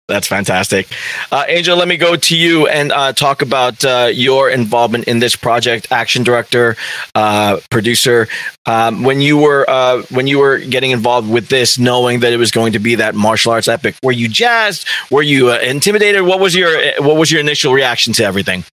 That's 0.07 0.27
fantastic. 0.27 0.87
Uh, 1.33 1.43
Angel, 1.49 1.75
let 1.75 1.89
me 1.89 1.97
go 1.97 2.15
to 2.15 2.37
you 2.37 2.65
and 2.67 2.93
uh, 2.93 3.11
talk 3.11 3.41
about 3.41 3.83
uh, 3.83 4.09
your 4.13 4.49
involvement 4.49 5.03
in 5.03 5.19
this 5.19 5.35
project, 5.35 5.91
action 5.91 6.23
director, 6.23 6.77
uh, 7.13 7.59
producer. 7.69 8.29
Um, 8.65 9.03
when 9.03 9.19
you 9.19 9.37
were 9.37 9.69
uh, 9.69 10.03
when 10.09 10.25
you 10.25 10.39
were 10.39 10.59
getting 10.59 10.91
involved 10.91 11.29
with 11.29 11.49
this, 11.49 11.77
knowing 11.77 12.21
that 12.21 12.31
it 12.31 12.37
was 12.37 12.51
going 12.51 12.71
to 12.71 12.79
be 12.79 12.95
that 12.95 13.15
martial 13.15 13.51
arts 13.51 13.67
epic, 13.67 13.95
were 14.01 14.13
you 14.13 14.29
jazzed? 14.29 14.87
Were 15.11 15.23
you 15.23 15.51
uh, 15.51 15.57
intimidated? 15.57 16.21
What 16.21 16.39
was 16.39 16.55
your 16.55 17.01
what 17.01 17.17
was 17.17 17.29
your 17.29 17.41
initial 17.41 17.73
reaction 17.73 18.13
to 18.13 18.23
everything? 18.23 18.63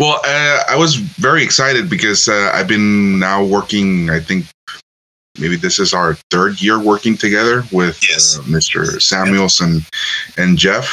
Well, 0.00 0.20
I 0.24 0.76
was 0.76 0.94
very 0.94 1.42
excited 1.42 1.90
because 1.90 2.28
I've 2.28 2.68
been 2.68 3.18
now 3.18 3.44
working. 3.44 4.08
I 4.08 4.20
think 4.20 4.46
maybe 5.38 5.56
this 5.56 5.78
is 5.78 5.92
our 5.94 6.14
third 6.30 6.60
year 6.60 6.78
working 6.78 7.16
together 7.16 7.62
with 7.72 7.98
Yes. 8.08 8.38
uh, 8.38 8.42
Mr. 8.42 9.00
Samuels 9.00 9.60
and 9.60 9.82
and 10.36 10.58
Jeff. 10.58 10.86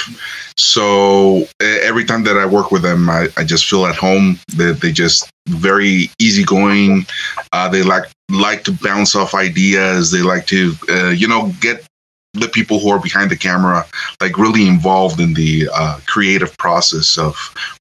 So 0.58 1.48
every 1.62 2.06
time 2.06 2.24
that 2.24 2.38
I 2.38 2.46
work 2.46 2.72
with 2.72 2.82
them, 2.82 3.10
I, 3.10 3.28
I 3.38 3.44
just 3.44 3.66
feel 3.70 3.86
at 3.86 3.96
home. 3.96 4.40
They 4.56 4.72
they 4.72 4.92
just 4.92 5.30
very 5.48 6.10
easygoing. 6.20 7.06
Uh, 7.52 7.68
they 7.70 7.84
like 7.84 8.06
like 8.32 8.64
to 8.66 8.72
bounce 8.72 9.16
off 9.16 9.34
ideas. 9.34 10.12
They 10.12 10.22
like 10.22 10.46
to 10.48 10.74
uh, 10.90 11.10
you 11.10 11.28
know 11.28 11.52
get 11.60 11.86
the 12.36 12.50
people 12.50 12.80
who 12.80 12.89
are 12.89 13.00
behind 13.00 13.32
the 13.32 13.36
camera 13.36 13.86
like 14.22 14.38
really 14.38 14.68
involved 14.68 15.20
in 15.20 15.34
the 15.34 15.70
uh, 15.74 16.00
creative 16.06 16.58
process 16.58 17.18
of 17.18 17.36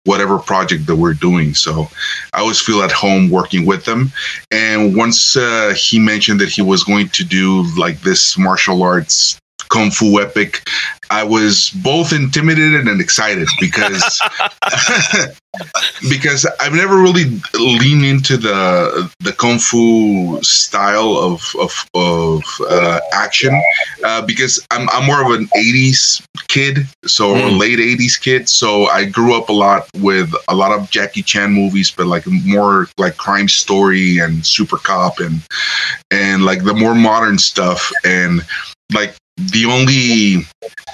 whatever 0.05 0.39
project 0.39 0.87
that 0.87 0.97
we're 0.97 1.15
doing. 1.15 1.55
So 1.55 1.89
I 2.33 2.41
always 2.41 2.61
feel 2.61 2.83
at 2.83 2.93
home 2.93 3.31
working 3.31 3.67
with 3.67 3.85
them. 3.85 4.13
And 4.51 4.97
once 4.97 5.37
uh, 5.37 5.75
he 5.77 5.99
mentioned 5.99 6.41
that 6.41 6.49
he 6.49 6.63
was 6.63 6.85
going 6.85 7.09
to 7.11 7.25
do 7.25 7.65
like 7.77 8.01
this 8.01 8.39
martial 8.39 8.83
arts 8.83 9.39
kung 9.75 9.91
fu 9.91 10.21
epic, 10.23 10.63
I 11.11 11.25
was 11.27 11.71
both 11.83 12.13
intimidated 12.15 12.87
and 12.87 13.01
excited 13.03 13.49
because 13.59 14.07
because 16.09 16.47
I've 16.61 16.73
never 16.75 16.97
really 17.03 17.41
leaned 17.55 18.05
into 18.05 18.37
the 18.37 19.11
the 19.21 19.33
kung 19.33 19.59
fu 19.59 20.39
style 20.43 21.17
of 21.19 21.43
of, 21.59 21.73
of 21.95 22.43
uh, 22.71 23.01
action 23.13 23.55
uh, 24.05 24.23
because 24.23 24.65
I'm 24.71 24.89
I'm 24.91 25.07
more 25.07 25.23
of 25.27 25.31
an 25.39 25.47
'80s 25.57 26.23
kid, 26.49 26.87
so 27.05 27.35
Mm. 27.35 27.59
late 27.59 27.79
'80s 27.81 28.21
kid. 28.21 28.49
So 28.49 28.87
I 28.87 29.05
grew 29.05 29.35
up 29.37 29.49
a 29.49 29.53
lot 29.53 29.89
with 29.99 30.31
a 30.49 30.55
lot 30.55 30.71
of 30.71 30.91
Jackie 30.91 31.23
Chan 31.23 31.51
movies, 31.51 31.91
but 31.91 32.07
like 32.07 32.25
more 32.47 32.87
like 32.99 33.17
Crime 33.17 33.49
Story 33.49 34.19
and 34.19 34.47
Super 34.47 34.79
Cop 34.79 35.19
and 35.19 35.43
and 36.11 36.45
like 36.45 36.63
the 36.63 36.75
more 36.75 36.95
modern 36.95 37.39
stuff 37.39 37.91
and 38.05 38.43
like 38.95 39.17
the 39.37 39.67
only 39.67 40.47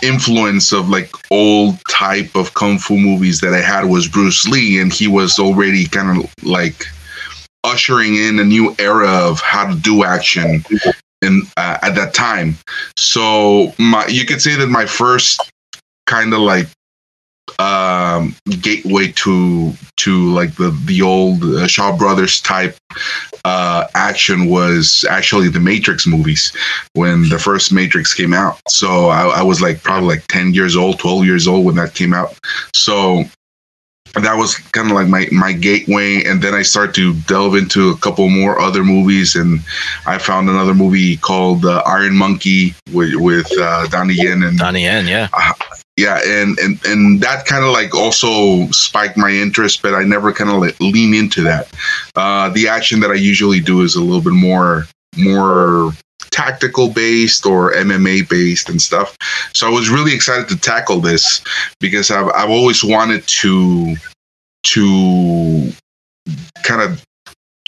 influence 0.02 0.72
of 0.72 0.88
like 0.88 1.10
old 1.30 1.76
type 1.90 2.34
of 2.34 2.54
kung 2.54 2.78
fu 2.78 2.96
movies 2.96 3.40
that 3.40 3.52
I 3.52 3.60
had 3.60 3.84
was 3.84 4.08
Bruce 4.08 4.46
Lee, 4.48 4.80
and 4.80 4.92
he 4.92 5.06
was 5.06 5.38
already 5.38 5.86
kind 5.86 6.18
of 6.18 6.34
like 6.42 6.86
ushering 7.64 8.16
in 8.16 8.38
a 8.38 8.44
new 8.44 8.74
era 8.78 9.08
of 9.08 9.40
how 9.40 9.70
to 9.70 9.78
do 9.78 10.04
action 10.04 10.64
in 11.22 11.42
uh, 11.56 11.78
at 11.82 11.94
that 11.94 12.14
time. 12.14 12.56
So 12.96 13.74
my 13.78 14.06
you 14.06 14.24
could 14.24 14.40
say 14.40 14.56
that 14.56 14.68
my 14.68 14.86
first 14.86 15.52
kind 16.06 16.32
of 16.32 16.40
like 16.40 16.66
um 17.58 18.34
gateway 18.60 19.10
to 19.12 19.72
to 19.96 20.30
like 20.32 20.54
the 20.54 20.70
the 20.86 21.02
old 21.02 21.42
uh, 21.44 21.66
Shaw 21.66 21.96
Brothers 21.96 22.40
type 22.40 22.76
uh 23.44 23.86
action 23.94 24.46
was 24.46 25.04
actually 25.10 25.48
the 25.48 25.60
Matrix 25.60 26.06
movies 26.06 26.52
when 26.94 27.28
the 27.28 27.38
first 27.38 27.72
Matrix 27.72 28.14
came 28.14 28.32
out. 28.32 28.60
So 28.68 29.08
I, 29.08 29.40
I 29.40 29.42
was 29.42 29.60
like 29.60 29.82
probably 29.82 30.08
like 30.08 30.26
10 30.28 30.54
years 30.54 30.76
old, 30.76 30.98
12 30.98 31.24
years 31.24 31.48
old 31.48 31.64
when 31.64 31.74
that 31.76 31.94
came 31.94 32.14
out. 32.14 32.38
So 32.74 33.24
that 34.14 34.34
was 34.34 34.56
kind 34.56 34.90
of 34.90 34.96
like 34.96 35.08
my 35.08 35.26
my 35.30 35.52
gateway 35.52 36.24
and 36.24 36.42
then 36.42 36.54
I 36.54 36.62
started 36.62 36.94
to 36.96 37.14
delve 37.28 37.54
into 37.54 37.90
a 37.90 37.96
couple 37.96 38.28
more 38.28 38.60
other 38.60 38.82
movies 38.82 39.36
and 39.36 39.60
I 40.06 40.18
found 40.18 40.48
another 40.48 40.74
movie 40.74 41.16
called 41.16 41.64
uh, 41.64 41.82
Iron 41.86 42.16
Monkey 42.16 42.74
with 42.92 43.14
with 43.14 43.46
uh, 43.58 43.86
Donnie 43.86 44.14
Yen 44.14 44.42
and 44.42 44.58
Donnie 44.58 44.82
Yen, 44.82 45.06
yeah. 45.06 45.28
Yeah 46.00 46.18
and 46.24 46.58
and 46.58 46.80
and 46.86 47.20
that 47.20 47.44
kind 47.44 47.64
of 47.64 47.72
like 47.72 47.94
also 47.94 48.66
spiked 48.70 49.18
my 49.18 49.30
interest 49.30 49.82
but 49.82 49.94
i 49.94 50.02
never 50.02 50.32
kind 50.32 50.50
of 50.50 50.80
lean 50.80 51.14
into 51.14 51.42
that. 51.42 51.68
Uh 52.16 52.48
the 52.48 52.68
action 52.68 53.00
that 53.00 53.10
i 53.10 53.14
usually 53.14 53.60
do 53.60 53.82
is 53.82 53.94
a 53.94 54.00
little 54.00 54.22
bit 54.22 54.32
more 54.32 54.86
more 55.16 55.92
tactical 56.30 56.88
based 56.88 57.44
or 57.44 57.72
mma 57.72 58.26
based 58.28 58.68
and 58.68 58.80
stuff. 58.80 59.16
So 59.52 59.66
i 59.66 59.70
was 59.70 59.90
really 59.90 60.14
excited 60.14 60.48
to 60.48 60.56
tackle 60.56 61.00
this 61.00 61.42
because 61.80 62.10
i've, 62.10 62.30
I've 62.34 62.50
always 62.50 62.82
wanted 62.82 63.26
to 63.26 63.96
to 64.62 65.72
kind 66.64 66.82
of 66.82 67.04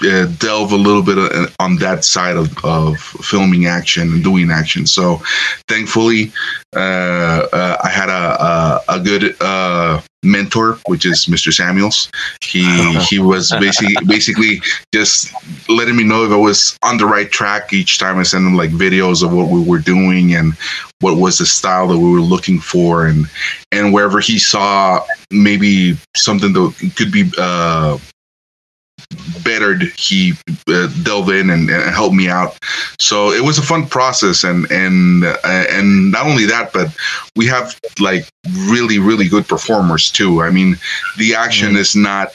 uh, 0.04 0.26
delve 0.38 0.72
a 0.72 0.76
little 0.76 1.02
bit 1.02 1.18
uh, 1.18 1.46
on 1.58 1.76
that 1.76 2.04
side 2.04 2.36
of, 2.36 2.52
of 2.64 2.98
filming 2.98 3.66
action 3.66 4.12
and 4.12 4.24
doing 4.24 4.50
action. 4.50 4.86
So, 4.86 5.22
thankfully, 5.68 6.32
uh, 6.74 7.46
uh, 7.52 7.76
I 7.82 7.88
had 7.88 8.08
a 8.08 8.42
a, 8.42 8.80
a 8.96 9.00
good 9.00 9.36
uh, 9.40 10.00
mentor, 10.22 10.78
which 10.86 11.04
is 11.04 11.26
Mr. 11.26 11.52
Samuels. 11.52 12.10
He 12.40 12.64
he 13.10 13.18
was 13.18 13.50
basically 13.50 13.94
basically 14.06 14.60
just 14.92 15.32
letting 15.68 15.96
me 15.96 16.04
know 16.04 16.24
if 16.24 16.32
I 16.32 16.36
was 16.36 16.78
on 16.82 16.96
the 16.96 17.06
right 17.06 17.30
track 17.30 17.72
each 17.72 17.98
time 17.98 18.18
I 18.18 18.22
sent 18.22 18.46
him 18.46 18.54
like 18.54 18.70
videos 18.70 19.22
of 19.22 19.32
what 19.32 19.48
we 19.48 19.62
were 19.62 19.78
doing 19.78 20.34
and 20.34 20.54
what 21.00 21.18
was 21.18 21.38
the 21.38 21.46
style 21.46 21.88
that 21.88 21.98
we 21.98 22.10
were 22.10 22.20
looking 22.20 22.60
for 22.60 23.06
and 23.06 23.26
and 23.72 23.92
wherever 23.92 24.20
he 24.20 24.38
saw 24.38 25.04
maybe 25.30 25.96
something 26.16 26.52
that 26.52 26.92
could 26.96 27.10
be 27.10 27.30
uh 27.38 27.98
bettered 29.44 29.82
he 29.98 30.32
uh, 30.68 30.86
delved 31.02 31.30
in 31.30 31.50
and, 31.50 31.68
and 31.70 31.94
helped 31.94 32.14
me 32.14 32.28
out. 32.28 32.56
So 32.98 33.30
it 33.32 33.42
was 33.44 33.58
a 33.58 33.62
fun 33.62 33.86
process 33.86 34.44
and 34.44 34.70
and 34.70 35.24
uh, 35.24 35.36
and 35.44 36.12
not 36.12 36.26
only 36.26 36.46
that 36.46 36.72
but 36.72 36.88
we 37.36 37.46
have 37.46 37.78
like 38.00 38.28
really 38.68 38.98
really 38.98 39.28
good 39.28 39.46
performers 39.48 40.10
too. 40.10 40.42
I 40.42 40.50
mean 40.50 40.76
the 41.18 41.34
action 41.34 41.76
is 41.76 41.94
not 41.96 42.34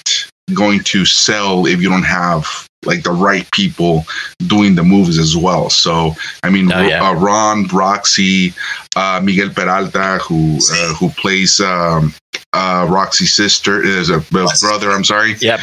going 0.54 0.82
to 0.82 1.06
sell 1.06 1.66
if 1.66 1.82
you 1.82 1.90
don't 1.90 2.04
have 2.04 2.68
like 2.86 3.04
the 3.04 3.12
right 3.12 3.50
people 3.52 4.06
doing 4.48 4.76
the 4.76 4.84
moves 4.84 5.18
as 5.18 5.36
well. 5.36 5.70
So 5.70 6.14
i 6.44 6.50
mean 6.50 6.72
Oh, 6.72 6.82
yeah. 6.82 7.10
uh, 7.10 7.14
ron 7.16 7.66
roxy 7.68 8.54
uh, 8.96 9.20
miguel 9.24 9.50
peralta 9.50 10.20
who 10.22 10.58
uh, 10.72 10.94
who 10.94 11.10
plays 11.10 11.60
um, 11.60 12.14
uh, 12.54 12.88
roxy's 12.90 13.34
sister 13.34 13.84
is 13.84 14.10
a 14.10 14.20
brother 14.32 14.92
i'm 14.92 15.04
sorry. 15.04 15.36
Yep. 15.40 15.60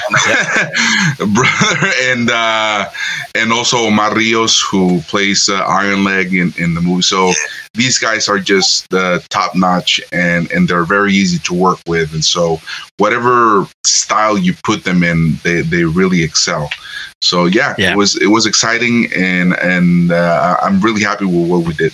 brother 1.35 1.91
and 2.03 2.31
uh 2.31 2.88
and 3.35 3.53
also 3.53 3.79
Omar 3.79 4.14
Rios 4.14 4.61
who 4.61 5.00
plays 5.03 5.49
uh, 5.49 5.55
Iron 5.64 6.05
Leg 6.05 6.33
in, 6.35 6.53
in 6.57 6.75
the 6.75 6.81
movie. 6.81 7.03
So 7.03 7.33
these 7.75 7.99
guys 7.99 8.29
are 8.29 8.38
just 8.38 8.93
uh, 8.95 9.19
top 9.29 9.57
notch 9.57 10.00
and 10.12 10.50
and 10.53 10.69
they're 10.69 10.85
very 10.85 11.12
easy 11.12 11.38
to 11.41 11.55
work 11.55 11.81
with. 11.88 12.12
And 12.14 12.25
so 12.25 12.61
whatever 12.99 13.67
style 13.85 14.38
you 14.38 14.55
put 14.62 14.85
them 14.85 15.03
in 15.03 15.37
they 15.43 15.62
they 15.62 15.85
really 15.85 16.23
excel. 16.23 16.71
So 17.23 17.47
yeah, 17.47 17.75
Yeah. 17.79 17.93
it 17.93 17.97
was 17.97 18.21
it 18.21 18.29
was 18.29 18.47
exciting 18.47 19.11
and 19.17 19.55
and 19.59 20.12
uh, 20.12 20.57
I'm 20.62 20.81
really 20.81 21.03
happy 21.03 21.25
with 21.25 21.49
what 21.50 21.67
we 21.67 21.75
did 21.75 21.93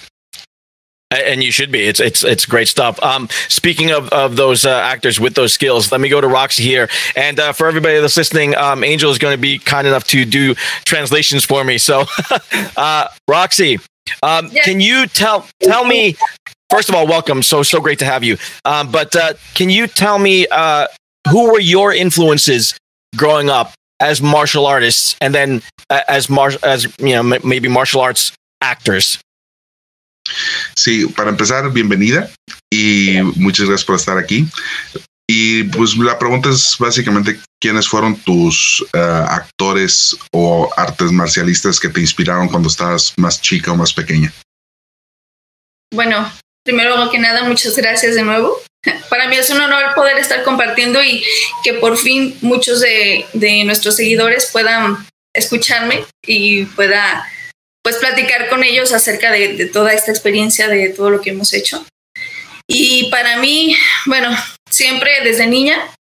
and 1.10 1.42
you 1.42 1.50
should 1.50 1.72
be. 1.72 1.80
It's 1.86 2.00
it's 2.00 2.22
it's 2.22 2.46
great 2.46 2.68
stuff. 2.68 3.02
Um, 3.02 3.28
speaking 3.48 3.90
of 3.90 4.08
of 4.10 4.36
those 4.36 4.64
uh, 4.64 4.70
actors 4.70 5.18
with 5.18 5.34
those 5.34 5.52
skills, 5.52 5.90
let 5.90 6.00
me 6.00 6.08
go 6.08 6.20
to 6.20 6.28
Roxy 6.28 6.62
here. 6.62 6.88
And 7.16 7.38
uh, 7.40 7.52
for 7.52 7.66
everybody 7.66 7.98
that's 8.00 8.16
listening, 8.16 8.54
um, 8.56 8.84
Angel 8.84 9.10
is 9.10 9.18
going 9.18 9.34
to 9.36 9.40
be 9.40 9.58
kind 9.58 9.86
enough 9.86 10.04
to 10.08 10.24
do 10.24 10.54
translations 10.84 11.44
for 11.44 11.64
me. 11.64 11.78
So, 11.78 12.04
uh, 12.76 13.08
Roxy, 13.28 13.78
um, 14.22 14.50
Yes. 14.52 14.64
can 14.64 14.80
you 14.80 15.06
tell 15.06 15.46
tell 15.60 15.84
me? 15.84 16.16
First 16.70 16.88
of 16.88 16.94
all, 16.94 17.06
welcome. 17.06 17.42
So 17.42 17.62
so 17.64 17.80
great 17.80 17.98
to 17.98 18.04
have 18.04 18.22
you. 18.22 18.36
Um, 18.64 18.92
but 18.92 19.14
uh, 19.16 19.32
can 19.54 19.68
you 19.70 19.88
tell 19.88 20.18
me 20.18 20.46
uh, 20.48 20.86
who 21.30 21.50
were 21.52 21.58
your 21.60 21.92
influences 21.92 22.76
growing 23.16 23.50
up 23.50 23.72
as 23.98 24.22
martial 24.22 24.64
artists 24.66 25.16
and 25.20 25.34
then 25.34 25.60
uh, 25.90 26.02
as 26.06 26.30
mar- 26.30 26.52
as 26.62 26.84
you 27.00 27.20
know 27.20 27.34
m- 27.34 27.42
maybe 27.42 27.66
martial 27.68 28.00
arts 28.00 28.30
actors? 28.62 29.18
Sí, 30.76 31.06
para 31.06 31.30
empezar, 31.30 31.70
bienvenida 31.72 32.30
y 32.70 33.18
muchas 33.36 33.66
gracias 33.66 33.84
por 33.84 33.96
estar 33.96 34.18
aquí. 34.18 34.46
Y 35.28 35.62
pues 35.64 35.96
la 35.96 36.18
pregunta 36.18 36.48
es 36.50 36.74
básicamente 36.78 37.38
quiénes 37.60 37.86
fueron 37.86 38.16
tus 38.16 38.84
uh, 38.94 38.98
actores 39.28 40.16
o 40.32 40.68
artes 40.76 41.12
marcialistas 41.12 41.78
que 41.78 41.88
te 41.88 42.00
inspiraron 42.00 42.48
cuando 42.48 42.68
estabas 42.68 43.12
más 43.16 43.40
chica 43.40 43.70
o 43.70 43.76
más 43.76 43.92
pequeña. 43.92 44.32
Bueno, 45.92 46.32
primero 46.64 47.10
que 47.10 47.18
nada, 47.20 47.44
muchas 47.44 47.76
gracias 47.76 48.16
de 48.16 48.22
nuevo. 48.22 48.60
Para 49.08 49.28
mí 49.28 49.36
es 49.36 49.50
un 49.50 49.60
honor 49.60 49.94
poder 49.94 50.18
estar 50.18 50.42
compartiendo 50.42 51.00
y 51.00 51.22
que 51.62 51.74
por 51.74 51.96
fin 51.96 52.36
muchos 52.40 52.80
de, 52.80 53.24
de 53.32 53.62
nuestros 53.64 53.94
seguidores 53.96 54.50
puedan 54.52 55.06
escucharme 55.32 56.04
y 56.26 56.64
pueda 56.64 57.24
pues 57.82 57.96
platicar 57.96 58.48
con 58.48 58.62
ellos 58.62 58.92
acerca 58.92 59.30
de, 59.30 59.66
toda 59.66 59.92
esta 59.92 60.10
experiencia, 60.10 60.68
de 60.68 60.90
todo 60.90 61.10
lo 61.10 61.20
que 61.20 61.30
hemos 61.30 61.52
hecho. 61.52 61.84
Y 62.66 63.10
para 63.10 63.38
mí, 63.38 63.76
bueno, 64.06 64.30
siempre 64.70 65.22
desde 65.24 65.46
niña, 65.46 65.78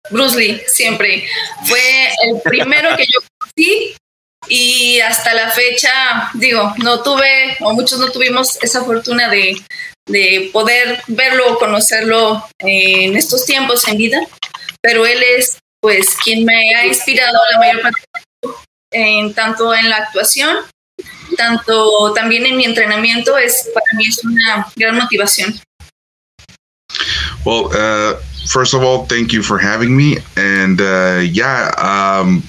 Bruce 0.10 0.38
Lee, 0.38 0.62
siempre 0.68 1.28
fue 1.66 2.10
el 2.26 2.42
primero 2.44 2.96
que 2.98 3.06
yo 3.06 3.20
conocí 3.40 3.96
y 4.48 5.00
hasta 5.00 5.34
la 5.34 5.52
fecha, 5.52 6.30
digo, 6.34 6.74
no 6.78 7.04
tuve, 7.04 7.56
o 7.62 7.74
muchos 7.74 8.00
no 8.00 8.12
tuvimos 8.12 8.62
esa 8.62 8.84
fortuna 8.84 9.30
de, 9.30 9.56
de 10.08 10.50
poder 10.52 11.02
verlo, 11.08 11.58
conocerlo 11.58 12.46
en 12.60 13.16
estos 13.16 13.46
tiempos 13.46 13.88
en 13.88 13.98
vida, 13.98 14.20
pero 14.82 15.06
él 15.06 15.24
es 15.38 15.60
pues 15.80 16.16
quien 16.24 16.46
me 16.46 16.76
ha 16.76 16.86
inspirado 16.86 17.38
la 17.52 17.60
mayor 17.60 17.82
parte 17.82 18.02
en 18.92 19.34
tanto 19.34 19.74
en 19.74 19.90
la 19.90 19.98
actuación 19.98 20.58
tanto 21.36 22.14
también 22.14 22.46
en 22.46 22.58
mi 22.58 22.66
entrenamiento 22.66 23.38
es 23.38 23.70
para 23.74 23.86
mí 23.98 24.06
es 24.08 24.24
una 24.24 24.68
gran 24.76 24.96
motivación. 24.96 25.60
Well, 27.46 27.72
uh, 27.74 28.20
first 28.48 28.74
of 28.74 28.84
all, 28.84 29.06
thank 29.06 29.34
you 29.34 29.42
for 29.42 29.58
having 29.58 29.96
me, 29.96 30.18
and 30.38 30.80
uh, 30.80 31.22
yeah, 31.24 31.72
um, 31.78 32.44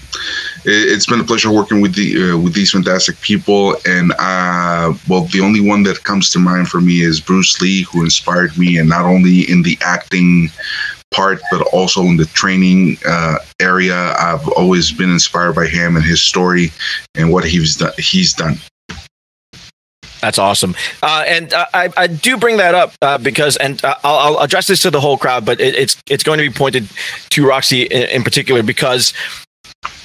it, 0.64 0.94
has 0.94 1.06
been 1.06 1.20
a 1.20 1.24
pleasure 1.24 1.50
working 1.50 1.80
with 1.80 1.94
the 1.94 2.32
uh, 2.32 2.38
with 2.38 2.54
these 2.54 2.72
fantastic 2.72 3.20
people. 3.20 3.76
And 3.86 4.12
uh, 4.18 4.92
well, 5.08 5.24
the 5.32 5.40
only 5.40 5.60
one 5.60 5.82
that 5.84 6.04
comes 6.04 6.30
to 6.30 6.38
mind 6.38 6.68
for 6.68 6.80
me 6.80 7.00
is 7.00 7.20
Bruce 7.20 7.60
Lee, 7.60 7.82
who 7.82 8.02
inspired 8.02 8.56
me, 8.58 8.78
and 8.78 8.88
not 8.88 9.04
only 9.04 9.50
in 9.50 9.62
the 9.62 9.78
acting 9.80 10.50
part, 11.12 11.40
but 11.50 11.62
also 11.72 12.02
in 12.02 12.16
the 12.16 12.26
training 12.26 12.98
uh, 13.06 13.36
area. 13.60 14.14
I've 14.18 14.46
always 14.48 14.92
been 14.92 15.10
inspired 15.10 15.54
by 15.54 15.66
him 15.66 15.96
and 15.96 16.04
his 16.04 16.22
story 16.22 16.72
and 17.14 17.30
what 17.30 17.44
he's 17.44 17.76
done. 17.76 17.92
He's 17.98 18.32
done. 18.32 18.58
That's 20.22 20.38
awesome, 20.38 20.76
uh, 21.02 21.24
and 21.26 21.52
uh, 21.52 21.66
I, 21.74 21.90
I 21.96 22.06
do 22.06 22.36
bring 22.36 22.56
that 22.58 22.76
up 22.76 22.92
uh, 23.02 23.18
because, 23.18 23.56
and 23.56 23.84
uh, 23.84 23.96
I'll, 24.04 24.36
I'll, 24.36 24.44
address 24.44 24.68
this 24.68 24.80
to 24.82 24.90
the 24.90 25.00
whole 25.00 25.18
crowd, 25.18 25.44
but 25.44 25.60
it, 25.60 25.74
it's 25.74 26.00
it's 26.08 26.22
going 26.22 26.38
to 26.38 26.48
be 26.48 26.54
pointed 26.54 26.88
to 27.30 27.46
Roxy 27.46 27.82
in, 27.82 28.08
in, 28.08 28.22
particular 28.22 28.62
because 28.62 29.12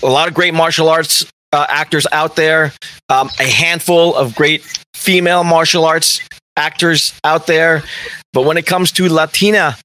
a 0.01 0.07
lot 0.07 0.27
of 0.27 0.33
great 0.33 0.55
martial 0.55 0.89
arts 0.89 1.23
uh, 1.53 1.67
actors 1.69 2.07
out 2.11 2.35
there, 2.35 2.73
um, 3.09 3.29
a 3.39 3.43
handful 3.47 4.15
of 4.15 4.33
great 4.33 4.63
female 4.95 5.43
martial 5.43 5.85
arts 5.85 6.19
actors 6.57 7.13
out 7.23 7.45
there, 7.45 7.83
but 8.33 8.43
when 8.43 8.57
it 8.57 8.65
comes 8.65 8.91
to 8.93 9.07
Latina 9.07 9.77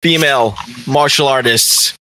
female 0.00 0.56
martial 0.86 1.26
artists, 1.26 1.96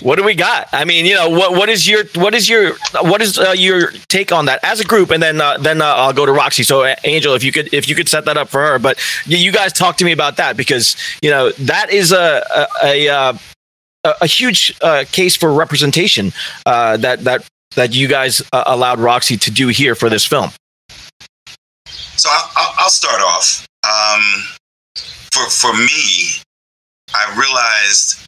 what 0.00 0.16
do 0.16 0.24
we 0.24 0.34
got? 0.34 0.68
I 0.72 0.84
mean, 0.84 1.06
you 1.06 1.14
know, 1.14 1.28
what 1.28 1.52
what 1.52 1.68
is 1.68 1.86
your 1.88 2.04
what 2.14 2.34
is 2.34 2.48
your 2.48 2.74
what 3.02 3.20
is 3.20 3.38
uh, 3.38 3.54
your 3.56 3.90
take 4.08 4.32
on 4.32 4.46
that 4.46 4.60
as 4.62 4.80
a 4.80 4.84
group? 4.84 5.10
And 5.10 5.22
then 5.22 5.40
uh, 5.40 5.58
then 5.58 5.82
uh, 5.82 5.86
I'll 5.86 6.12
go 6.12 6.26
to 6.26 6.32
Roxy. 6.32 6.62
So 6.62 6.82
uh, 6.82 6.94
Angel, 7.04 7.34
if 7.34 7.44
you 7.44 7.52
could 7.52 7.72
if 7.72 7.88
you 7.88 7.94
could 7.94 8.08
set 8.08 8.24
that 8.24 8.36
up 8.36 8.48
for 8.48 8.60
her, 8.60 8.78
but 8.78 8.98
you 9.26 9.52
guys 9.52 9.72
talk 9.72 9.96
to 9.98 10.04
me 10.04 10.12
about 10.12 10.36
that 10.36 10.56
because 10.56 10.96
you 11.22 11.30
know 11.30 11.50
that 11.52 11.90
is 11.90 12.12
a 12.12 12.44
a 12.82 13.06
a, 13.06 13.38
a, 14.04 14.14
a 14.22 14.26
huge 14.26 14.76
uh, 14.82 15.04
case 15.12 15.36
for 15.36 15.52
representation 15.52 16.32
uh, 16.66 16.96
that 16.98 17.24
that 17.24 17.46
that 17.76 17.94
you 17.94 18.08
guys 18.08 18.42
allowed 18.52 18.98
Roxy 18.98 19.36
to 19.36 19.50
do 19.50 19.68
here 19.68 19.94
for 19.94 20.08
this 20.08 20.26
film. 20.26 20.50
So 21.86 22.28
I'll, 22.32 22.74
I'll 22.78 22.90
start 22.90 23.20
off. 23.22 23.66
Um, 23.84 24.22
for 25.32 25.48
for 25.50 25.72
me, 25.72 26.42
I 27.14 27.34
realized 27.38 28.26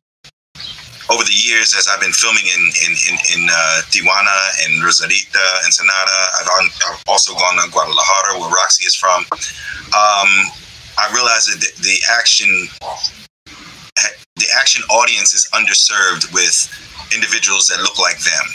over 1.10 1.24
the 1.24 1.34
years 1.34 1.74
as 1.74 1.88
I've 1.88 2.00
been 2.00 2.12
filming 2.12 2.46
in 2.46 2.62
in 2.84 2.92
in, 3.10 3.14
in 3.34 3.42
uh, 3.50 3.82
Tijuana 3.90 4.38
and 4.64 4.84
Rosarito, 4.84 5.42
Ensenada. 5.64 6.18
I've, 6.38 6.48
on, 6.48 6.64
I've, 6.88 7.02
also 7.08 7.34
gone 7.34 7.56
to 7.58 7.70
Guadalajara, 7.70 8.38
where 8.38 8.50
Roxy 8.50 8.84
is 8.84 8.94
from. 8.94 9.24
Um, 9.92 10.30
I 10.98 11.10
realized 11.14 11.50
that 11.50 11.60
the, 11.60 11.70
the 11.82 11.98
action 12.10 12.68
the 14.36 14.46
action 14.58 14.82
audience 14.90 15.34
is 15.34 15.48
underserved 15.52 16.32
with 16.32 16.68
individuals 17.14 17.66
that 17.68 17.80
look 17.80 17.98
like 17.98 18.18
them. 18.20 18.46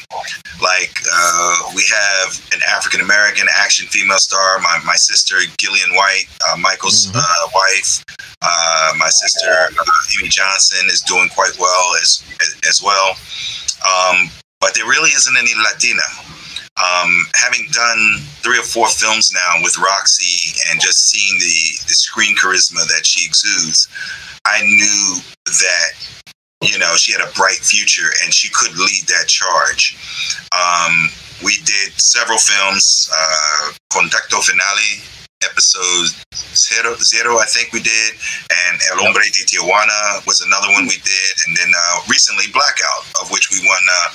Like 0.62 0.93
uh, 1.06 1.72
we 1.76 1.84
have 1.89 2.39
an 2.54 2.62
African 2.70 3.02
American 3.02 3.48
action 3.58 3.88
female 3.88 4.17
star, 4.17 4.60
my, 4.60 4.80
my 4.86 4.96
sister 4.96 5.38
Gillian 5.58 5.96
White, 5.96 6.26
uh, 6.50 6.58
Michael's 6.58 7.08
mm-hmm. 7.08 7.17
uh, 7.17 7.46
wife. 7.54 8.04
Uh, 8.41 8.93
my 8.98 9.10
sister 9.10 9.50
uh, 9.50 9.86
Amy 10.20 10.30
Johnston 10.30 10.88
is 10.88 11.02
doing 11.02 11.30
quite 11.30 11.58
well 11.60 11.96
as 12.02 12.24
as, 12.41 12.56
as 12.70 12.82
well. 12.84 13.17
Um, 13.86 14.30
but 14.60 14.74
there 14.74 14.86
really 14.86 15.12
isn't 15.12 15.38
any 15.38 15.54
Latina. 15.56 16.06
Um, 16.78 17.10
having 17.34 17.67
done 17.72 18.20
three 18.46 18.60
or 18.60 18.63
four 18.63 18.88
films 18.88 19.32
now 19.34 19.63
with 19.63 19.78
Roxy 19.80 20.54
and 20.70 20.80
just 20.80 21.10
seeing 21.10 21.39
the, 21.39 21.89
the 21.89 21.96
screen 21.96 22.36
charisma 22.36 22.86
that 22.88 23.04
she 23.04 23.26
exudes, 23.26 23.88
I 24.46 24.62
knew 24.62 25.17
that 25.46 25.89
you 26.62 26.78
know, 26.80 26.96
she 26.96 27.12
had 27.12 27.22
a 27.22 27.32
bright 27.34 27.60
future 27.62 28.10
and 28.24 28.34
she 28.34 28.50
could 28.50 28.76
lead 28.78 29.04
that 29.08 29.28
charge. 29.28 29.96
Um, 30.52 31.10
we 31.43 31.58
did 31.65 31.93
several 32.02 32.38
films, 32.39 33.10
uh, 33.13 33.72
Contacto 33.93 34.41
Finale, 34.41 35.04
episode 35.46 36.10
zero, 36.58 36.96
zero, 36.98 37.38
I 37.38 37.46
think 37.46 37.72
we 37.74 37.80
did, 37.82 38.13
and 38.50 38.80
El 38.91 39.06
Hombre 39.06 39.22
de 39.22 39.46
Tijuana 39.46 40.26
was 40.26 40.41
another 40.41 40.67
one 40.74 40.86
we 40.88 40.98
did, 40.98 41.32
and 41.46 41.56
then 41.56 41.70
uh, 41.78 42.02
recently 42.10 42.46
Blackout, 42.52 43.06
of 43.22 43.30
which 43.30 43.52
we 43.52 43.60
won 43.60 43.84
uh, 44.02 44.10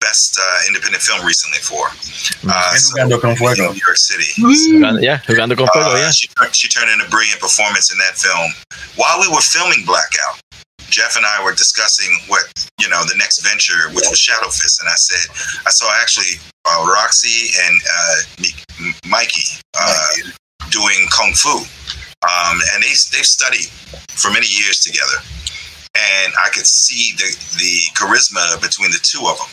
best 0.00 0.36
uh, 0.36 0.66
independent 0.66 1.02
film 1.04 1.24
recently 1.24 1.58
for. 1.62 1.86
Uh, 2.50 2.74
so, 2.76 3.20
con 3.20 3.36
Fuego. 3.36 3.70
New 3.70 3.78
York 3.86 3.96
City. 3.96 4.26
Yeah, 5.00 5.18
Jugando 5.22 5.56
con 5.56 5.68
Fuego, 5.72 5.90
Uh, 5.94 5.96
yeah. 6.02 6.10
she, 6.10 6.28
she 6.52 6.66
turned 6.68 6.90
in 6.90 7.00
a 7.00 7.08
brilliant 7.08 7.38
performance 7.40 7.92
in 7.92 7.98
that 7.98 8.18
film. 8.18 8.50
While 8.96 9.20
we 9.20 9.28
were 9.28 9.40
filming 9.40 9.86
Blackout, 9.86 10.40
Jeff 10.90 11.16
and 11.16 11.26
I 11.26 11.42
were 11.42 11.52
discussing 11.52 12.10
what 12.28 12.44
you 12.80 12.88
know 12.88 13.02
the 13.04 13.16
next 13.16 13.40
venture, 13.40 13.88
which 13.94 14.06
was 14.08 14.18
Shadow 14.18 14.48
Fist, 14.48 14.80
and 14.80 14.88
I 14.88 14.94
said 14.94 15.24
I 15.66 15.70
saw 15.70 15.90
actually 16.00 16.40
uh, 16.64 16.86
Roxy 16.86 17.50
and 17.64 17.80
uh, 17.82 18.48
Mikey 19.08 19.60
uh, 19.78 20.08
doing 20.70 21.06
kung 21.10 21.32
fu, 21.32 21.58
um, 22.22 22.60
and 22.74 22.82
they 22.82 22.94
they've 23.12 23.26
studied 23.26 23.68
for 24.10 24.30
many 24.30 24.46
years 24.46 24.80
together, 24.80 25.18
and 25.94 26.32
I 26.42 26.48
could 26.50 26.66
see 26.66 27.16
the 27.16 27.30
the 27.58 27.74
charisma 27.94 28.60
between 28.60 28.90
the 28.90 29.00
two 29.02 29.26
of 29.26 29.38
them, 29.38 29.50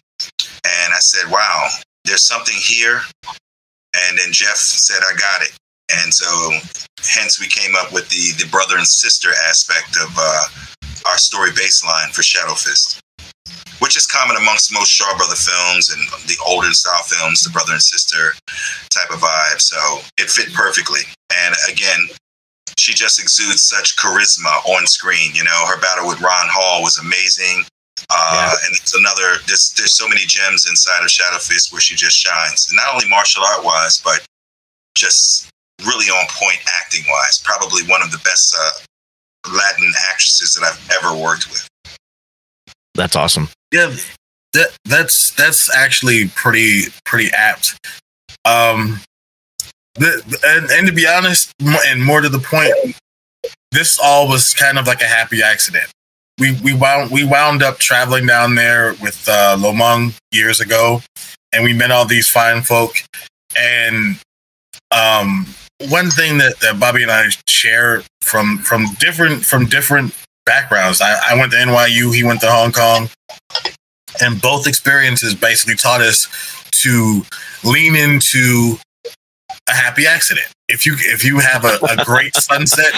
and 0.65 0.93
I 0.93 0.99
said, 0.99 1.31
"Wow, 1.31 1.69
there's 2.05 2.23
something 2.23 2.55
here." 2.55 3.01
And 3.93 4.17
then 4.17 4.31
Jeff 4.31 4.57
said, 4.57 5.01
"I 5.03 5.15
got 5.17 5.41
it," 5.41 5.53
and 5.91 6.13
so 6.13 6.27
hence 7.03 7.39
we 7.39 7.47
came 7.47 7.75
up 7.75 7.91
with 7.91 8.07
the 8.09 8.43
the 8.43 8.49
brother 8.49 8.77
and 8.77 8.87
sister 8.87 9.29
aspect 9.49 9.97
of 9.97 10.09
uh, 10.17 10.45
our 11.05 11.17
story 11.17 11.51
baseline 11.51 12.09
for 12.11 12.23
Shadow 12.23 12.53
Fist, 12.53 12.99
which 13.79 13.97
is 13.97 14.07
common 14.07 14.37
amongst 14.37 14.73
most 14.73 14.89
Shaw 14.89 15.15
Brother 15.17 15.35
films 15.35 15.89
and 15.89 16.01
the 16.27 16.37
older 16.45 16.71
style 16.71 17.03
films, 17.03 17.43
the 17.43 17.49
brother 17.49 17.73
and 17.73 17.81
sister 17.81 18.33
type 18.89 19.09
of 19.11 19.19
vibe. 19.19 19.59
So 19.59 19.77
it 20.17 20.29
fit 20.29 20.53
perfectly. 20.53 21.01
And 21.33 21.55
again, 21.71 22.07
she 22.77 22.93
just 22.93 23.19
exudes 23.19 23.63
such 23.63 23.97
charisma 23.97 24.65
on 24.65 24.87
screen. 24.87 25.33
You 25.33 25.43
know, 25.43 25.65
her 25.67 25.79
battle 25.81 26.07
with 26.07 26.21
Ron 26.21 26.47
Hall 26.49 26.81
was 26.81 26.97
amazing. 26.97 27.65
Uh, 28.09 28.55
And 28.65 28.75
it's 28.75 28.95
another. 28.95 29.39
There's 29.47 29.73
there's 29.77 29.95
so 29.95 30.07
many 30.07 30.25
gems 30.25 30.67
inside 30.67 31.03
of 31.03 31.09
Shadow 31.09 31.37
Fist 31.37 31.71
where 31.71 31.81
she 31.81 31.95
just 31.95 32.17
shines, 32.17 32.67
and 32.69 32.75
not 32.75 32.93
only 32.93 33.07
martial 33.07 33.43
art 33.43 33.63
wise, 33.63 34.01
but 34.03 34.25
just 34.95 35.49
really 35.85 36.07
on 36.07 36.25
point 36.29 36.59
acting 36.81 37.03
wise. 37.07 37.39
Probably 37.43 37.83
one 37.83 38.01
of 38.01 38.11
the 38.11 38.17
best 38.19 38.55
uh, 38.59 38.71
Latin 39.47 39.91
actresses 40.09 40.55
that 40.55 40.63
I've 40.63 40.89
ever 41.03 41.15
worked 41.21 41.49
with. 41.49 41.67
That's 42.95 43.15
awesome. 43.15 43.47
Yeah, 43.73 43.95
that 44.53 44.77
that's 44.85 45.31
that's 45.35 45.73
actually 45.75 46.27
pretty 46.35 46.83
pretty 47.05 47.31
apt. 47.31 47.77
Um, 48.45 48.99
the, 49.95 50.39
and, 50.45 50.69
and 50.71 50.87
to 50.87 50.93
be 50.93 51.07
honest, 51.07 51.53
and 51.59 52.03
more 52.03 52.21
to 52.21 52.29
the 52.29 52.39
point, 52.39 52.95
this 53.71 53.99
all 54.01 54.27
was 54.27 54.53
kind 54.53 54.77
of 54.77 54.87
like 54.87 55.01
a 55.01 55.05
happy 55.05 55.41
accident. 55.41 55.89
we 56.39 56.59
we 56.61 56.73
wound 56.73 57.11
we 57.11 57.23
wound 57.23 57.63
up 57.63 57.77
traveling 57.77 58.25
down 58.25 58.55
there 58.55 58.95
with 59.01 59.27
uh, 59.29 59.55
Lomong 59.57 60.13
years 60.31 60.59
ago, 60.59 61.01
and 61.53 61.63
we 61.63 61.73
met 61.73 61.91
all 61.91 62.05
these 62.05 62.29
fine 62.29 62.61
folk. 62.63 62.95
And 63.57 64.17
um, 64.91 65.45
one 65.89 66.09
thing 66.09 66.37
that, 66.37 66.59
that 66.59 66.79
Bobby 66.79 67.03
and 67.03 67.11
I 67.11 67.29
share 67.47 68.03
from 68.21 68.59
from 68.59 68.85
different 68.99 69.45
from 69.45 69.65
different 69.65 70.13
backgrounds. 70.45 71.01
I, 71.01 71.31
I 71.31 71.35
went 71.35 71.51
to 71.51 71.57
NYU. 71.57 72.13
He 72.15 72.23
went 72.23 72.41
to 72.41 72.51
Hong 72.51 72.71
Kong, 72.71 73.09
and 74.21 74.41
both 74.41 74.67
experiences 74.67 75.35
basically 75.35 75.75
taught 75.75 76.01
us 76.01 76.27
to 76.83 77.21
lean 77.63 77.95
into 77.95 78.77
a 79.69 79.73
happy 79.73 80.07
accident. 80.07 80.47
If 80.71 80.85
you 80.85 80.95
if 80.97 81.23
you 81.23 81.39
have 81.39 81.65
a, 81.65 81.77
a 81.85 82.03
great 82.05 82.35
sunset 82.35 82.93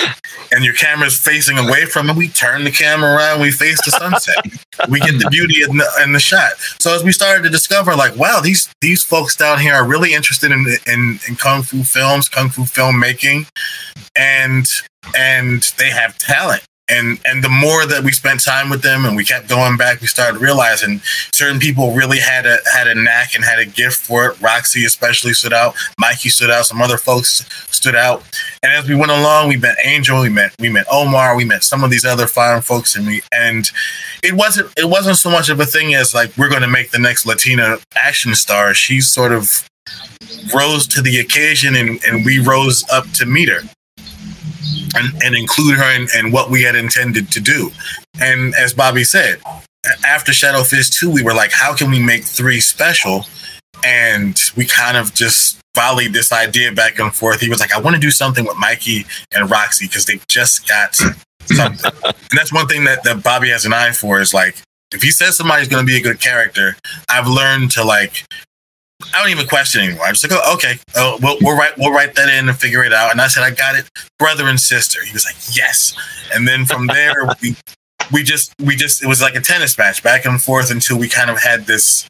and 0.51 0.63
your 0.63 0.73
camera's 0.73 1.17
facing 1.19 1.57
away 1.57 1.85
from 1.85 2.09
it, 2.09 2.15
we 2.15 2.27
turn 2.29 2.63
the 2.63 2.71
camera 2.71 3.15
around, 3.15 3.41
we 3.41 3.51
face 3.51 3.83
the 3.83 3.91
sunset. 3.91 4.35
we 4.89 4.99
get 4.99 5.19
the 5.19 5.29
beauty 5.29 5.63
in 5.63 5.77
the, 5.77 5.89
in 6.03 6.11
the 6.11 6.19
shot. 6.19 6.53
So 6.79 6.95
as 6.95 7.03
we 7.03 7.11
started 7.11 7.43
to 7.43 7.49
discover, 7.49 7.95
like, 7.95 8.15
wow, 8.15 8.39
these 8.41 8.73
these 8.81 9.03
folks 9.03 9.35
down 9.35 9.59
here 9.59 9.73
are 9.73 9.85
really 9.85 10.13
interested 10.13 10.51
in 10.51 10.65
in, 10.87 11.19
in 11.27 11.35
kung 11.35 11.63
fu 11.63 11.83
films, 11.83 12.29
kung 12.29 12.49
fu 12.49 12.63
filmmaking, 12.63 13.49
and 14.15 14.67
and 15.15 15.63
they 15.77 15.89
have 15.89 16.17
talent 16.17 16.63
and 16.89 17.17
and 17.25 17.43
the 17.43 17.49
more 17.49 17.85
that 17.85 18.03
we 18.03 18.11
spent 18.11 18.43
time 18.43 18.69
with 18.69 18.81
them 18.81 19.05
and 19.05 19.15
we 19.15 19.23
kept 19.23 19.47
going 19.47 19.77
back 19.77 20.01
we 20.01 20.07
started 20.07 20.41
realizing 20.41 20.99
certain 21.31 21.59
people 21.59 21.93
really 21.93 22.19
had 22.19 22.45
a 22.45 22.57
had 22.73 22.87
a 22.87 22.95
knack 22.95 23.35
and 23.35 23.45
had 23.45 23.57
a 23.57 23.65
gift 23.65 23.99
for 23.99 24.27
it. 24.27 24.41
Roxy 24.41 24.83
especially 24.83 25.33
stood 25.33 25.53
out. 25.53 25.75
Mikey 25.97 26.27
stood 26.27 26.51
out. 26.51 26.65
Some 26.65 26.81
other 26.81 26.97
folks 26.97 27.45
stood 27.73 27.95
out. 27.95 28.23
And 28.61 28.73
as 28.73 28.87
we 28.87 28.95
went 28.95 29.11
along 29.11 29.47
we 29.47 29.57
met 29.57 29.77
angel 29.83 30.21
we 30.21 30.29
met 30.29 30.53
we 30.59 30.69
met 30.69 30.85
omar 30.91 31.37
we 31.37 31.45
met 31.45 31.63
some 31.63 31.83
of 31.83 31.89
these 31.89 32.03
other 32.03 32.27
fine 32.27 32.61
folks 32.61 32.95
and 32.95 33.07
we 33.07 33.21
and 33.31 33.71
it 34.21 34.33
wasn't 34.33 34.71
it 34.77 34.89
wasn't 34.89 35.17
so 35.17 35.31
much 35.31 35.49
of 35.49 35.59
a 35.61 35.65
thing 35.65 35.95
as 35.95 36.13
like 36.13 36.35
we're 36.37 36.49
going 36.49 36.61
to 36.61 36.67
make 36.67 36.91
the 36.91 36.99
next 36.99 37.25
latina 37.25 37.77
action 37.95 38.35
star. 38.35 38.73
She 38.73 38.99
sort 38.99 39.31
of 39.31 39.69
rose 40.53 40.87
to 40.87 41.01
the 41.01 41.19
occasion 41.19 41.75
and, 41.75 42.03
and 42.05 42.25
we 42.25 42.39
rose 42.39 42.83
up 42.89 43.09
to 43.11 43.25
meet 43.25 43.47
her 43.47 43.61
and, 44.95 45.23
and 45.23 45.35
include 45.35 45.75
her 45.75 45.95
in, 45.95 46.07
in 46.17 46.31
what 46.31 46.49
we 46.49 46.63
had 46.63 46.75
intended 46.75 47.31
to 47.31 47.39
do. 47.39 47.71
And 48.19 48.53
as 48.55 48.73
Bobby 48.73 49.03
said, 49.03 49.41
after 50.05 50.33
Shadow 50.33 50.63
Fist 50.63 50.93
2, 50.93 51.11
we 51.11 51.23
were 51.23 51.33
like, 51.33 51.51
how 51.51 51.75
can 51.75 51.91
we 51.91 51.99
make 51.99 52.23
three 52.23 52.61
special? 52.61 53.25
And 53.83 54.39
we 54.55 54.65
kind 54.65 54.97
of 54.97 55.13
just 55.13 55.59
volleyed 55.75 56.13
this 56.13 56.31
idea 56.31 56.71
back 56.71 56.99
and 56.99 57.13
forth. 57.13 57.41
He 57.41 57.49
was 57.49 57.59
like, 57.59 57.73
I 57.73 57.79
want 57.79 57.95
to 57.95 58.01
do 58.01 58.11
something 58.11 58.45
with 58.45 58.57
Mikey 58.57 59.05
and 59.33 59.49
Roxy 59.49 59.87
because 59.87 60.05
they 60.05 60.19
just 60.27 60.67
got 60.67 60.95
something. 61.45 61.91
and 62.05 62.23
that's 62.31 62.53
one 62.53 62.67
thing 62.67 62.85
that, 62.85 63.03
that 63.03 63.23
Bobby 63.23 63.49
has 63.49 63.65
an 63.65 63.73
eye 63.73 63.91
for 63.91 64.21
is 64.21 64.33
like, 64.33 64.55
if 64.93 65.01
he 65.01 65.11
says 65.11 65.35
somebody's 65.35 65.67
going 65.67 65.85
to 65.85 65.91
be 65.91 65.97
a 65.97 66.01
good 66.01 66.21
character, 66.21 66.75
I've 67.09 67.27
learned 67.27 67.71
to 67.71 67.83
like 67.83 68.25
I 69.13 69.21
don't 69.21 69.29
even 69.29 69.47
question 69.47 69.81
anymore. 69.81 70.05
I'm 70.05 70.13
just 70.13 70.29
like, 70.29 70.39
oh, 70.43 70.53
okay, 70.55 70.75
oh, 70.95 71.17
we'll, 71.21 71.37
we'll 71.41 71.57
write 71.57 71.77
we'll 71.77 71.93
write 71.93 72.15
that 72.15 72.29
in 72.29 72.49
and 72.49 72.57
figure 72.57 72.83
it 72.83 72.93
out. 72.93 73.11
And 73.11 73.21
I 73.21 73.27
said, 73.27 73.43
I 73.43 73.51
got 73.51 73.75
it, 73.75 73.89
brother 74.19 74.47
and 74.47 74.59
sister. 74.59 75.03
He 75.03 75.11
was 75.13 75.25
like, 75.25 75.35
yes. 75.55 75.95
And 76.33 76.47
then 76.47 76.65
from 76.65 76.87
there, 76.87 77.13
we 77.41 77.55
we 78.11 78.23
just 78.23 78.53
we 78.59 78.75
just 78.75 79.03
it 79.03 79.07
was 79.07 79.21
like 79.21 79.35
a 79.35 79.41
tennis 79.41 79.77
match 79.77 80.03
back 80.03 80.25
and 80.25 80.41
forth 80.41 80.71
until 80.71 80.97
we 80.97 81.09
kind 81.09 81.29
of 81.29 81.41
had 81.41 81.65
this 81.65 82.07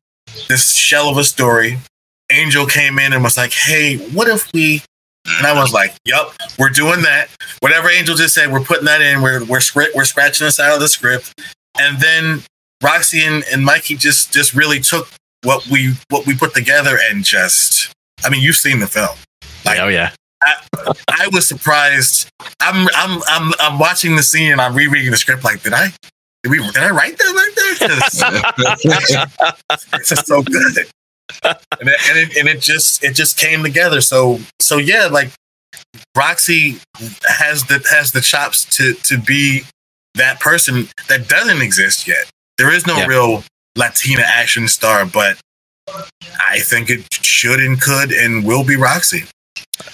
this 0.48 0.76
shell 0.76 1.10
of 1.10 1.18
a 1.18 1.24
story. 1.24 1.80
Angel 2.32 2.66
came 2.66 2.98
in 3.00 3.14
and 3.14 3.24
was 3.24 3.38
like, 3.38 3.52
hey, 3.52 3.98
what 4.10 4.28
if 4.28 4.52
we? 4.54 4.82
And 5.38 5.48
I 5.48 5.54
was 5.54 5.72
like, 5.72 5.94
"Yup, 6.04 6.34
we're 6.60 6.70
doing 6.70 7.02
that. 7.04 7.30
Whatever 7.62 7.90
Angel 7.90 8.14
just 8.14 8.36
said, 8.36 8.52
we're 8.52 8.60
putting 8.60 8.86
that 8.86 9.02
in. 9.02 9.22
We're 9.22 9.46
we're 9.46 9.62
script, 9.62 9.96
we're 9.96 10.04
scratching 10.04 10.46
this 10.46 10.60
out 10.60 10.74
of 10.74 10.82
the 10.82 10.90
script." 10.90 11.34
And 11.80 12.00
then 12.02 12.44
Roxy 12.84 13.24
and, 13.24 13.44
and 13.52 13.64
Mikey 13.64 13.96
just 13.96 14.34
just 14.34 14.54
really 14.54 14.82
took 14.82 15.08
what 15.44 15.66
we 15.68 15.94
what 16.10 16.26
we 16.26 16.36
put 16.36 16.54
together 16.54 16.98
and 17.10 17.24
just 17.24 17.94
I 18.24 18.30
mean 18.30 18.42
you've 18.42 18.56
seen 18.56 18.80
the 18.80 18.88
film. 18.88 19.16
Like, 19.66 19.80
oh 19.80 19.88
yeah. 19.88 20.12
I, 20.42 20.94
I 21.10 21.30
was 21.32 21.48
surprised. 21.48 22.30
I'm 22.60 22.88
I'm 22.96 23.22
I'm 23.28 23.54
I'm 23.60 23.80
watching 23.80 24.16
the 24.16 24.24
scene 24.24 24.52
and 24.52 24.60
I'm 24.60 24.76
rereading 24.76 25.12
the 25.12 25.18
script 25.18 25.44
like 25.44 25.64
did 25.64 25.74
I 25.74 25.94
did 26.44 26.50
we 26.50 26.60
did 26.60 26.78
I 26.78 26.90
write 26.90 27.18
that 27.18 27.34
like 27.36 27.56
that? 27.56 29.28
it's 29.94 30.10
just 30.10 30.28
so 30.28 30.42
good. 30.42 30.88
And 31.44 31.90
it, 31.90 32.00
and 32.10 32.18
it 32.18 32.38
and 32.38 32.48
it 32.50 32.60
just 32.60 33.04
it 33.04 33.14
just 33.14 33.38
came 33.38 33.64
together. 33.64 34.02
So 34.02 34.40
so 34.60 34.78
yeah, 34.78 35.08
like 35.08 35.32
Roxy 36.16 36.80
has 37.26 37.64
the 37.64 37.86
has 37.90 38.12
the 38.12 38.22
chops 38.22 38.66
to 38.78 38.94
to 38.94 39.18
be 39.18 39.64
that 40.16 40.40
person 40.40 40.90
that 41.08 41.28
doesn't 41.28 41.62
exist 41.62 42.08
yet. 42.08 42.30
There 42.58 42.72
is 42.72 42.86
no 42.86 42.98
yeah. 42.98 43.08
real 43.08 43.44
Latina 43.76 44.24
action 44.26 44.68
star, 44.68 45.06
but 45.06 45.38
I 46.40 46.60
think 46.60 46.90
it 46.90 47.12
should 47.14 47.60
and 47.60 47.80
could 47.82 48.12
and 48.12 48.46
will 48.46 48.64
be 48.64 48.76
Roxy. 48.76 49.24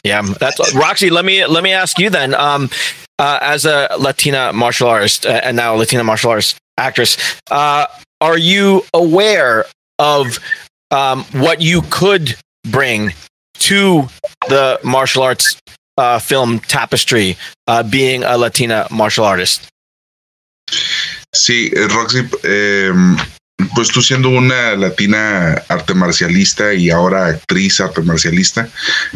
Yeah, 0.03 0.21
that's 0.39 0.73
Roxy. 0.75 1.09
Let 1.09 1.25
me 1.25 1.45
let 1.45 1.63
me 1.63 1.71
ask 1.71 1.99
you 1.99 2.09
then. 2.09 2.33
Um, 2.33 2.69
uh, 3.17 3.37
as 3.41 3.65
a 3.65 3.89
Latina 3.99 4.53
martial 4.53 4.87
artist 4.87 5.25
uh, 5.25 5.41
and 5.43 5.57
now 5.57 5.75
a 5.75 5.77
Latina 5.77 6.03
martial 6.03 6.31
artist 6.31 6.57
actress, 6.77 7.17
uh, 7.51 7.85
are 8.21 8.37
you 8.37 8.83
aware 8.93 9.65
of 9.99 10.39
um, 10.91 11.23
what 11.33 11.61
you 11.61 11.81
could 11.89 12.35
bring 12.63 13.13
to 13.55 14.07
the 14.47 14.79
martial 14.83 15.21
arts 15.21 15.59
uh, 15.97 16.17
film 16.17 16.59
tapestry, 16.59 17.35
uh, 17.67 17.83
being 17.83 18.23
a 18.23 18.37
Latina 18.37 18.87
martial 18.89 19.25
artist? 19.25 19.67
Sí, 21.35 21.71
Roxy, 21.93 22.29
eh, 22.43 22.93
pues 23.75 23.89
tú 23.89 24.01
siendo 24.01 24.29
una 24.29 24.75
latina 24.75 25.63
arte 25.67 25.93
marcialista 25.93 26.73
y 26.73 26.89
ahora 26.89 27.27
actriz 27.27 27.79
arte 27.79 28.01
marcialista, 28.01 28.69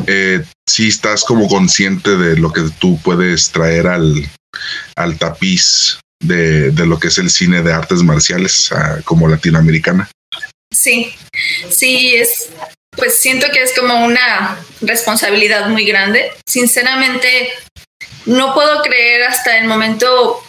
eh, 0.08 0.44
sí 0.68 0.88
estás 0.88 1.24
como 1.24 1.48
consciente 1.48 2.18
de 2.18 2.38
lo 2.38 2.52
que 2.52 2.62
tú 2.80 3.00
puedes 3.04 3.52
traer 3.52 3.88
al, 3.88 4.28
al 4.96 5.18
tapiz 5.18 6.00
de, 6.22 6.72
de, 6.72 6.86
lo 6.86 7.00
que 7.00 7.10
es 7.10 7.18
el 7.18 7.30
cine 7.30 7.62
de 7.62 7.74
artes 7.74 8.02
marciales 8.02 8.72
uh, 8.72 9.04
como 9.04 9.28
latinoamericana. 9.28 10.10
Sí, 10.74 11.14
sí, 11.70 12.16
es, 12.16 12.50
pues 12.92 13.20
siento 13.20 13.48
que 13.52 13.62
es 13.62 13.74
como 13.78 14.06
una 14.06 14.58
responsabilidad 14.82 15.70
muy 15.70 15.86
grande. 15.86 16.32
Sinceramente, 16.48 17.50
no 18.26 18.54
puedo 18.54 18.82
creer 18.82 19.24
hasta 19.24 19.58
el 19.58 19.68
momento 19.68 20.42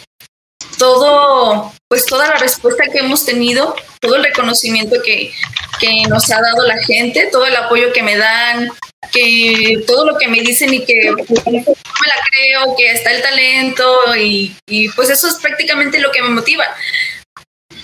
todo, 0.77 1.73
pues 1.87 2.05
toda 2.05 2.27
la 2.27 2.35
respuesta 2.35 2.83
que 2.91 2.99
hemos 2.99 3.25
tenido, 3.25 3.75
todo 3.99 4.15
el 4.15 4.23
reconocimiento 4.23 5.01
que, 5.03 5.33
que 5.79 6.03
nos 6.09 6.29
ha 6.31 6.41
dado 6.41 6.65
la 6.65 6.77
gente, 6.83 7.29
todo 7.31 7.45
el 7.45 7.55
apoyo 7.55 7.93
que 7.93 8.03
me 8.03 8.17
dan, 8.17 8.69
que 9.11 9.83
todo 9.87 10.05
lo 10.05 10.17
que 10.17 10.27
me 10.27 10.41
dicen 10.41 10.73
y 10.73 10.83
que 10.85 11.13
pues, 11.15 11.45
me 11.47 11.61
la 11.61 12.15
creo, 12.31 12.75
que 12.75 12.91
está 12.91 13.11
el 13.11 13.21
talento 13.21 14.15
y, 14.15 14.55
y 14.67 14.89
pues 14.89 15.09
eso 15.09 15.27
es 15.27 15.35
prácticamente 15.35 15.99
lo 15.99 16.11
que 16.11 16.21
me 16.21 16.29
motiva. 16.29 16.65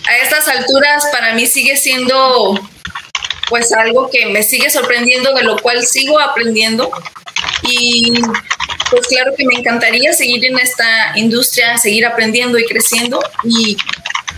A 0.08 0.18
estas 0.18 0.48
alturas 0.48 1.06
para 1.12 1.34
mí 1.34 1.46
sigue 1.46 1.78
siendo 1.78 2.60
pues 3.50 3.72
algo 3.74 4.10
que 4.10 4.28
me 4.28 4.44
sigue 4.44 4.70
sorprendiendo, 4.70 5.34
de 5.34 5.44
lo 5.44 5.58
cual 5.58 5.86
sigo 5.86 6.20
aprendiendo 6.20 6.90
y 7.64 8.14
pues 8.92 9.08
claro 9.08 9.34
que 9.36 9.46
me 9.46 9.56
encantaría 9.56 10.14
seguir 10.14 10.46
en 10.46 10.60
esta 10.60 11.14
industria, 11.16 11.78
seguir 11.78 12.06
aprendiendo 12.06 12.60
y 12.60 12.66
creciendo 12.66 13.20
y 13.44 13.78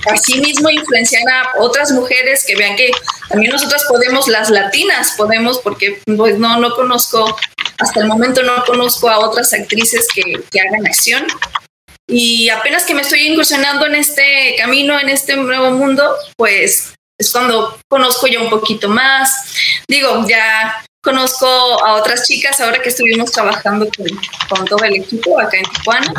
asimismo 0.05 0.69
influenciar 0.69 1.23
a 1.27 1.59
otras 1.59 1.91
mujeres 1.91 2.45
que 2.45 2.55
vean 2.55 2.75
que 2.75 2.91
también 3.29 3.51
nosotras 3.51 3.83
podemos, 3.89 4.27
las 4.27 4.49
latinas 4.49 5.13
podemos, 5.17 5.59
porque 5.59 6.01
pues 6.17 6.37
no, 6.37 6.59
no 6.59 6.75
conozco, 6.75 7.35
hasta 7.79 7.99
el 8.01 8.07
momento 8.07 8.43
no 8.43 8.63
conozco 8.65 9.09
a 9.09 9.19
otras 9.19 9.53
actrices 9.53 10.07
que, 10.13 10.43
que 10.51 10.59
hagan 10.59 10.85
acción. 10.85 11.25
Y 12.07 12.49
apenas 12.49 12.83
que 12.83 12.93
me 12.93 13.01
estoy 13.01 13.27
incursionando 13.27 13.85
en 13.87 13.95
este 13.95 14.55
camino, 14.57 14.99
en 14.99 15.09
este 15.09 15.35
nuevo 15.35 15.71
mundo, 15.71 16.15
pues 16.37 16.93
es 17.19 17.31
cuando 17.31 17.79
conozco 17.89 18.27
ya 18.27 18.41
un 18.41 18.49
poquito 18.49 18.89
más. 18.89 19.55
Digo, 19.87 20.25
ya 20.27 20.83
Conozco 21.03 21.45
a 21.45 21.95
otras 21.95 22.25
chicas 22.25 22.61
ahora 22.61 22.81
que 22.81 22.87
estuvimos 22.87 23.31
trabajando 23.31 23.89
con, 24.49 24.65
todo 24.65 24.83
el 24.85 24.95
equipo 24.95 25.39
acá 25.39 25.57
en 25.57 25.65
Tijuana. 25.65 26.13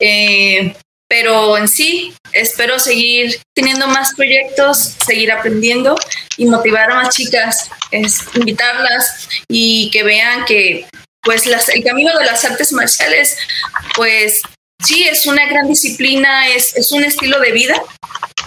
Eh, 0.00 0.76
pero 1.08 1.58
en 1.58 1.66
sí, 1.66 2.14
espero 2.32 2.78
seguir 2.78 3.40
teniendo 3.54 3.88
más 3.88 4.14
proyectos, 4.14 4.94
seguir 5.04 5.32
aprendiendo 5.32 5.96
y 6.36 6.46
motivar 6.46 6.92
a 6.92 6.94
más 6.94 7.14
chicas, 7.14 7.70
es 7.90 8.20
invitarlas 8.34 9.28
y 9.48 9.90
que 9.90 10.04
vean 10.04 10.44
que 10.44 10.86
pues 11.22 11.46
el 11.46 11.82
camino 11.82 12.16
de 12.16 12.24
las 12.24 12.44
artes 12.44 12.72
marciales, 12.72 13.36
pues 13.96 14.42
sí, 14.84 15.04
es 15.04 15.26
una 15.26 15.46
gran 15.46 15.68
disciplina, 15.68 16.48
es, 16.48 16.76
es 16.76 16.92
un 16.92 17.04
estilo 17.04 17.40
de 17.40 17.52
vida, 17.52 17.74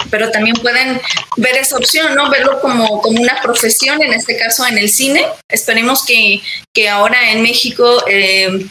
pero 0.10 0.32
también 0.32 0.56
pueden 0.58 1.02
ver 1.38 1.58
esa 1.58 1.78
opción, 1.78 2.15
¿no? 2.15 2.30
Verlo 2.30 2.60
como, 2.62 3.02
como 3.02 3.21
una 3.21 3.41
profesión, 3.41 4.02
en 4.02 4.13
este 4.13 4.38
caso 4.38 4.65
en 4.65 4.78
el 4.78 4.89
cine. 4.89 5.26
Esperemos 5.50 6.06
que, 6.06 6.41
que 6.73 6.89
ahora 6.89 7.32
en 7.32 7.41
México 7.41 8.04
eh, 8.08 8.67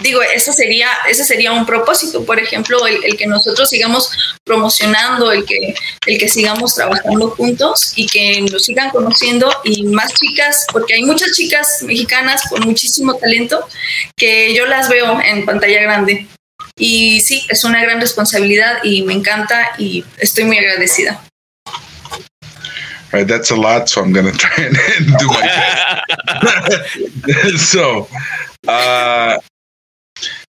digo, 0.00 0.20
ese 0.22 0.52
sería, 0.52 0.88
ese 1.08 1.24
sería 1.24 1.52
un 1.52 1.66
propósito, 1.66 2.24
por 2.24 2.38
ejemplo, 2.38 2.86
el, 2.86 3.04
el, 3.04 3.16
que 3.16 3.26
nosotros 3.26 3.68
sigamos 3.68 4.10
promocionando, 4.44 5.30
el 5.30 5.44
que, 5.44 5.74
el 6.06 6.18
que 6.18 6.28
sigamos 6.28 6.74
trabajando 6.74 7.30
juntos 7.30 7.92
y 7.96 8.06
que 8.06 8.42
nos 8.42 8.64
sigan 8.64 8.90
conociendo 8.90 9.50
y 9.62 9.84
más 9.84 10.12
chicas, 10.14 10.66
porque 10.72 10.94
hay 10.94 11.04
muchas 11.04 11.32
chicas 11.32 11.82
mexicanas 11.82 12.42
con 12.48 12.62
muchísimo 12.62 13.14
talento 13.14 13.66
que 14.16 14.54
yo 14.54 14.66
las 14.66 14.88
veo 14.88 15.20
en 15.20 15.44
pantalla 15.44 15.82
grande. 15.82 16.26
Y 16.76 17.20
sí, 17.20 17.46
es 17.48 17.64
una 17.64 17.82
gran 17.82 18.00
responsabilidad 18.00 18.82
y 18.82 19.02
me 19.02 19.12
encanta 19.12 19.70
y 19.78 20.04
estoy 20.18 20.44
muy 20.44 20.58
agradecida. 20.58 21.22
All 23.12 23.20
right, 23.20 23.28
that's 23.28 23.52
a 23.52 23.56
lot, 23.56 23.88
so 23.88 24.02
I'm 24.02 24.12
gonna 24.12 24.32
try 24.36 24.64
and 24.64 24.76
do 25.18 25.26
my 25.28 25.42
best. 26.42 27.58
so, 27.70 28.08
uh, 28.66 29.38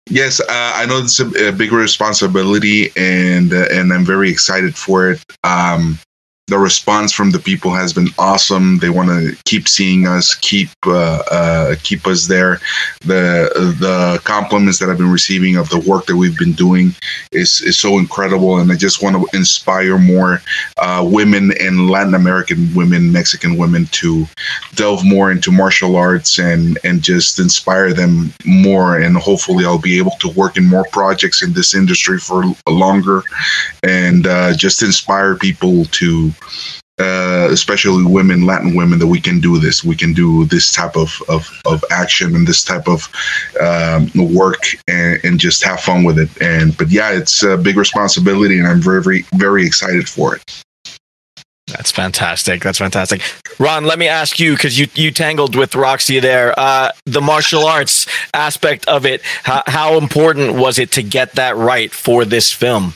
yes, 0.10 0.40
uh, 0.40 0.46
I 0.50 0.88
know 0.88 0.98
it's 0.98 1.20
a, 1.20 1.50
a 1.50 1.52
big 1.52 1.72
responsibility, 1.72 2.92
and 2.98 3.54
uh, 3.54 3.68
and 3.72 3.94
I'm 3.94 4.04
very 4.04 4.32
excited 4.32 4.76
for 4.76 5.12
it. 5.12 5.24
Um, 5.44 6.00
the 6.48 6.58
response 6.58 7.12
from 7.12 7.32
the 7.32 7.40
people 7.40 7.72
has 7.72 7.92
been 7.92 8.08
awesome. 8.18 8.78
They 8.78 8.90
want 8.90 9.10
to 9.10 9.36
keep 9.44 9.68
seeing 9.68 10.08
us, 10.08 10.34
keep 10.36 10.70
uh, 10.86 11.22
uh, 11.30 11.76
keep 11.84 12.08
us 12.08 12.28
there. 12.28 12.62
The 13.02 13.76
the 13.80 14.22
compliments 14.24 14.80
that 14.80 14.90
I've 14.90 14.98
been 14.98 15.12
receiving 15.12 15.58
of 15.58 15.70
the 15.70 15.80
work 15.80 16.06
that 16.06 16.16
we've 16.16 16.38
been 16.38 16.54
doing 16.54 16.96
is 17.34 17.62
is 17.62 17.78
so 17.78 18.00
incredible, 18.00 18.60
and 18.60 18.72
I 18.72 18.76
just 18.76 19.04
want 19.04 19.18
to 19.18 19.38
inspire 19.38 19.98
more 19.98 20.42
uh, 20.78 21.06
women 21.06 21.52
and 21.60 21.90
Latin 21.90 22.16
American 22.16 22.74
women, 22.74 23.12
Mexican 23.12 23.58
women 23.58 23.86
to 23.88 24.26
delve 24.76 25.04
more 25.04 25.32
into 25.32 25.52
martial 25.52 25.98
arts 25.98 26.40
and 26.40 26.80
and 26.86 27.02
just 27.02 27.40
inspire 27.40 27.92
them 27.92 28.34
more. 28.46 29.00
And 29.00 29.18
hopefully, 29.18 29.66
I'll 29.66 29.78
be 29.80 29.98
able 29.98 30.16
to 30.22 30.30
work 30.30 30.56
in 30.56 30.66
more 30.66 30.86
projects 30.94 31.44
in 31.44 31.52
this 31.52 31.76
industry 31.76 32.20
for 32.20 32.46
longer, 32.70 33.24
and 33.84 34.26
uh, 34.26 34.56
just 34.56 34.82
inspire 34.82 35.36
people 35.36 35.84
to 35.86 36.32
uh, 37.00 37.48
especially 37.52 38.04
women, 38.06 38.46
Latin 38.46 38.76
women, 38.76 38.98
that 39.00 39.08
we 39.08 39.22
can 39.22 39.40
do 39.40 39.60
this. 39.60 39.84
We 39.84 39.96
can 39.96 40.14
do 40.14 40.46
this 40.46 40.72
type 40.72 40.96
of, 40.96 41.22
of, 41.30 41.48
of 41.66 41.84
action 41.92 42.36
and 42.36 42.48
this 42.48 42.64
type 42.64 42.88
of 42.88 43.08
um, 43.62 44.10
work 44.16 44.64
and, 44.88 45.20
and 45.24 45.40
just 45.40 45.64
have 45.64 45.80
fun 45.80 46.04
with 46.04 46.18
it. 46.18 46.30
And 46.42 46.76
but 46.78 46.90
yeah, 46.90 47.12
it's 47.12 47.44
a 47.44 47.58
big 47.58 47.78
responsibility, 47.78 48.58
and 48.58 48.68
I'm 48.68 48.82
very 48.82 49.04
very 49.04 49.26
very 49.36 49.66
excited 49.66 50.10
for 50.10 50.36
it. 50.36 50.64
That's 51.68 51.92
fantastic. 51.92 52.64
That's 52.64 52.78
fantastic. 52.78 53.22
Ron, 53.60 53.84
let 53.84 54.00
me 54.00 54.08
ask 54.08 54.40
you 54.40 54.54
because 54.54 54.80
you 54.80 54.88
you 54.96 55.12
tangled 55.12 55.56
with 55.56 55.76
Roxy 55.76 56.20
there. 56.20 56.58
Uh, 56.58 56.92
the 57.06 57.22
martial 57.22 57.66
arts 57.66 58.08
aspect 58.34 58.88
of 58.88 59.06
it. 59.06 59.22
How, 59.44 59.64
how 59.68 59.98
important 59.98 60.56
was 60.56 60.80
it 60.80 60.92
to 60.94 61.04
get 61.04 61.34
that 61.34 61.58
right 61.58 61.92
for 61.92 62.24
this 62.24 62.52
film? 62.52 62.94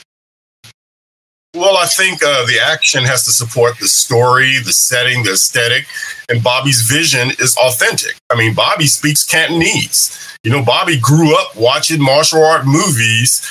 Well, 1.54 1.76
I 1.76 1.86
think 1.86 2.24
uh, 2.24 2.46
the 2.46 2.60
action 2.64 3.04
has 3.04 3.26
to 3.26 3.32
support 3.32 3.78
the 3.78 3.88
story, 3.88 4.60
the 4.64 4.72
setting, 4.72 5.24
the 5.24 5.32
aesthetic, 5.32 5.86
and 6.30 6.42
Bobby's 6.42 6.82
vision 6.82 7.32
is 7.40 7.58
authentic. 7.58 8.16
I 8.30 8.38
mean, 8.38 8.54
Bobby 8.54 8.86
speaks 8.86 9.26
Cantonese. 9.26 10.38
You 10.44 10.52
know, 10.52 10.64
Bobby 10.64 10.98
grew 10.98 11.36
up 11.38 11.58
watching 11.58 12.02
martial 12.02 12.42
art 12.42 12.66
movies, 12.66 13.46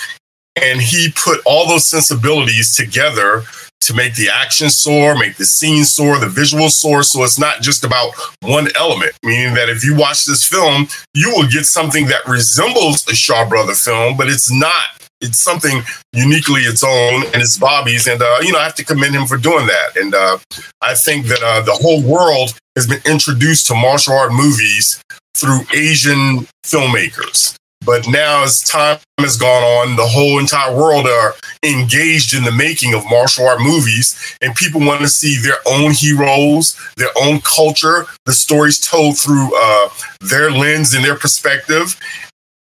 and 0.56 0.80
he 0.80 1.12
put 1.14 1.40
all 1.44 1.68
those 1.68 1.90
sensibilities 1.90 2.74
together 2.74 3.42
to 3.82 3.94
make 3.94 4.14
the 4.14 4.30
action 4.30 4.70
soar, 4.70 5.14
make 5.14 5.36
the 5.36 5.44
scene 5.44 5.84
soar, 5.84 6.18
the 6.18 6.28
visual 6.28 6.70
soar. 6.70 7.02
So 7.02 7.22
it's 7.22 7.38
not 7.38 7.60
just 7.60 7.84
about 7.84 8.12
one 8.40 8.68
element, 8.76 9.12
meaning 9.22 9.52
that 9.54 9.68
if 9.68 9.84
you 9.84 9.94
watch 9.94 10.24
this 10.24 10.42
film, 10.42 10.88
you 11.12 11.30
will 11.30 11.46
get 11.48 11.66
something 11.66 12.06
that 12.06 12.26
resembles 12.26 13.06
a 13.08 13.14
Shaw 13.14 13.46
Brother 13.46 13.74
film, 13.74 14.16
but 14.16 14.28
it's 14.28 14.50
not 14.50 14.84
it's 15.20 15.38
something 15.38 15.82
uniquely 16.12 16.62
its 16.62 16.82
own 16.82 17.24
and 17.26 17.36
it's 17.36 17.58
Bobby's. 17.58 18.06
And, 18.06 18.22
uh, 18.22 18.38
you 18.42 18.52
know, 18.52 18.58
I 18.58 18.64
have 18.64 18.74
to 18.76 18.84
commend 18.84 19.14
him 19.14 19.26
for 19.26 19.36
doing 19.36 19.66
that. 19.66 19.96
And 19.96 20.14
uh, 20.14 20.38
I 20.80 20.94
think 20.94 21.26
that 21.26 21.42
uh, 21.42 21.62
the 21.62 21.72
whole 21.72 22.02
world 22.02 22.58
has 22.76 22.86
been 22.86 23.00
introduced 23.04 23.66
to 23.66 23.74
martial 23.74 24.14
art 24.14 24.32
movies 24.32 25.02
through 25.36 25.60
Asian 25.74 26.46
filmmakers. 26.64 27.56
But 27.84 28.06
now, 28.06 28.44
as 28.44 28.62
time 28.62 28.98
has 29.18 29.38
gone 29.38 29.62
on, 29.62 29.96
the 29.96 30.06
whole 30.06 30.38
entire 30.38 30.76
world 30.76 31.06
are 31.06 31.34
engaged 31.64 32.34
in 32.34 32.44
the 32.44 32.52
making 32.52 32.92
of 32.92 33.02
martial 33.10 33.48
art 33.48 33.60
movies, 33.60 34.36
and 34.42 34.54
people 34.54 34.82
want 34.82 35.00
to 35.00 35.08
see 35.08 35.38
their 35.38 35.56
own 35.66 35.92
heroes, 35.92 36.78
their 36.96 37.08
own 37.18 37.40
culture, 37.40 38.04
the 38.26 38.34
stories 38.34 38.78
told 38.78 39.18
through 39.18 39.50
uh, 39.56 39.88
their 40.20 40.50
lens 40.50 40.92
and 40.92 41.02
their 41.02 41.16
perspective. 41.16 41.98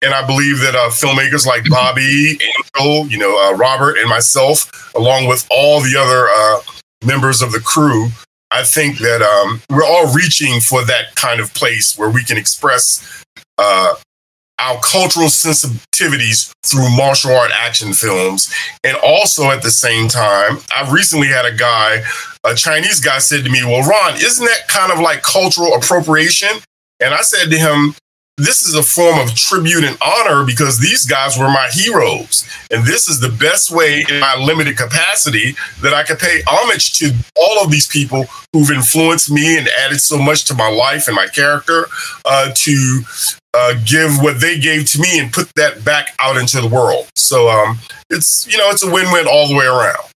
And 0.03 0.13
I 0.13 0.25
believe 0.25 0.59
that 0.59 0.75
uh, 0.75 0.89
filmmakers 0.89 1.45
like 1.45 1.63
Bobby, 1.69 2.39
Angel, 2.75 3.07
you 3.07 3.19
know, 3.19 3.37
uh, 3.47 3.55
Robert, 3.55 3.97
and 3.97 4.09
myself, 4.09 4.93
along 4.95 5.27
with 5.27 5.47
all 5.51 5.79
the 5.81 5.95
other 5.97 6.27
uh, 6.27 6.61
members 7.05 7.41
of 7.41 7.51
the 7.51 7.59
crew, 7.59 8.07
I 8.51 8.63
think 8.63 8.97
that 8.99 9.21
um, 9.21 9.61
we're 9.69 9.85
all 9.85 10.13
reaching 10.13 10.59
for 10.59 10.83
that 10.85 11.15
kind 11.15 11.39
of 11.39 11.53
place 11.53 11.97
where 11.97 12.09
we 12.09 12.23
can 12.23 12.37
express 12.37 13.23
uh, 13.57 13.93
our 14.59 14.79
cultural 14.81 15.27
sensitivities 15.27 16.51
through 16.63 16.95
martial 16.95 17.31
art 17.35 17.51
action 17.53 17.93
films. 17.93 18.53
And 18.83 18.97
also 18.97 19.49
at 19.49 19.61
the 19.63 19.71
same 19.71 20.07
time, 20.07 20.59
I 20.75 20.89
recently 20.91 21.27
had 21.27 21.45
a 21.45 21.55
guy, 21.55 22.03
a 22.43 22.55
Chinese 22.55 22.99
guy 22.99 23.19
said 23.19 23.43
to 23.45 23.51
me, 23.51 23.63
Well, 23.63 23.87
Ron, 23.87 24.15
isn't 24.15 24.45
that 24.45 24.67
kind 24.67 24.91
of 24.91 24.99
like 24.99 25.21
cultural 25.21 25.73
appropriation? 25.73 26.49
And 26.99 27.13
I 27.13 27.21
said 27.21 27.49
to 27.49 27.57
him, 27.57 27.95
this 28.37 28.63
is 28.63 28.75
a 28.75 28.83
form 28.83 29.19
of 29.19 29.35
tribute 29.35 29.83
and 29.83 29.97
honor 30.01 30.43
because 30.45 30.79
these 30.79 31.05
guys 31.05 31.37
were 31.37 31.49
my 31.49 31.69
heroes. 31.71 32.47
And 32.71 32.85
this 32.85 33.07
is 33.07 33.19
the 33.19 33.29
best 33.29 33.71
way 33.71 34.03
in 34.09 34.19
my 34.19 34.35
limited 34.35 34.77
capacity 34.77 35.55
that 35.81 35.93
I 35.93 36.03
could 36.03 36.17
pay 36.17 36.41
homage 36.47 36.97
to 36.99 37.13
all 37.39 37.63
of 37.63 37.71
these 37.71 37.87
people 37.87 38.25
who've 38.53 38.71
influenced 38.71 39.29
me 39.29 39.57
and 39.57 39.67
added 39.85 39.99
so 39.99 40.17
much 40.17 40.45
to 40.45 40.55
my 40.55 40.69
life 40.69 41.07
and 41.07 41.15
my 41.15 41.27
character 41.27 41.85
uh, 42.25 42.51
to 42.53 43.01
uh, 43.53 43.73
give 43.85 44.19
what 44.21 44.39
they 44.39 44.57
gave 44.57 44.89
to 44.91 44.99
me 44.99 45.19
and 45.19 45.31
put 45.31 45.53
that 45.55 45.83
back 45.83 46.15
out 46.19 46.37
into 46.37 46.61
the 46.61 46.67
world. 46.67 47.09
So 47.15 47.49
um, 47.49 47.79
it's, 48.09 48.47
you 48.51 48.57
know, 48.57 48.69
it's 48.69 48.83
a 48.83 48.91
win-win 48.91 49.27
all 49.27 49.47
the 49.47 49.55
way 49.55 49.65
around. 49.65 50.11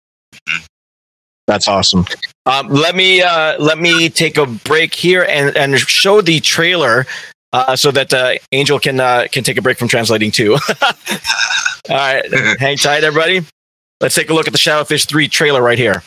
That's 1.48 1.68
awesome. 1.68 2.06
Um, 2.46 2.70
let 2.70 2.96
me 2.96 3.22
uh, 3.22 3.60
let 3.60 3.78
me 3.78 4.10
take 4.10 4.38
a 4.38 4.46
break 4.46 4.94
here 4.94 5.24
and, 5.24 5.56
and 5.56 5.78
show 5.80 6.22
the 6.22 6.40
trailer 6.40 7.06
uh, 7.54 7.76
so 7.76 7.92
that 7.92 8.14
uh, 8.14 8.34
Angel 8.52 8.80
can 8.80 9.00
uh, 9.00 9.28
can 9.32 9.44
take 9.44 9.58
a 9.58 9.62
break 9.62 9.78
from 9.78 9.88
translating 9.88 10.32
too. 10.32 10.54
All 11.90 11.96
right, 11.98 12.26
hang 12.60 12.78
tight, 12.78 13.04
everybody. 13.04 13.42
Let's 14.00 14.16
take 14.16 14.30
a 14.30 14.34
look 14.34 14.48
at 14.48 14.54
the 14.54 14.60
Shadowfist 14.60 15.08
3 15.08 15.28
trailer 15.28 15.62
right 15.62 15.78
here. 15.78 16.02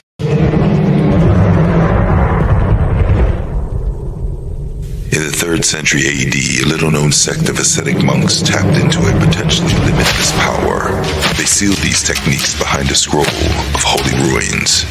In 5.14 5.22
the 5.22 5.30
3rd 5.30 5.64
century 5.64 6.00
AD, 6.00 6.35
a 6.35 6.68
little 6.68 6.90
known 6.90 7.12
sect 7.12 7.48
of 7.48 7.61
ascetic 7.61 8.02
monks 8.02 8.42
tapped 8.42 8.76
into 8.83 8.98
a 8.98 9.12
potentially 9.24 9.72
limitless 9.85 10.33
power. 10.33 10.90
They 11.37 11.44
sealed 11.44 11.76
these 11.78 12.02
techniques 12.02 12.59
behind 12.59 12.90
a 12.90 12.96
scroll 12.96 13.22
of 13.22 13.83
holy 13.85 14.11
ruins. 14.28 14.85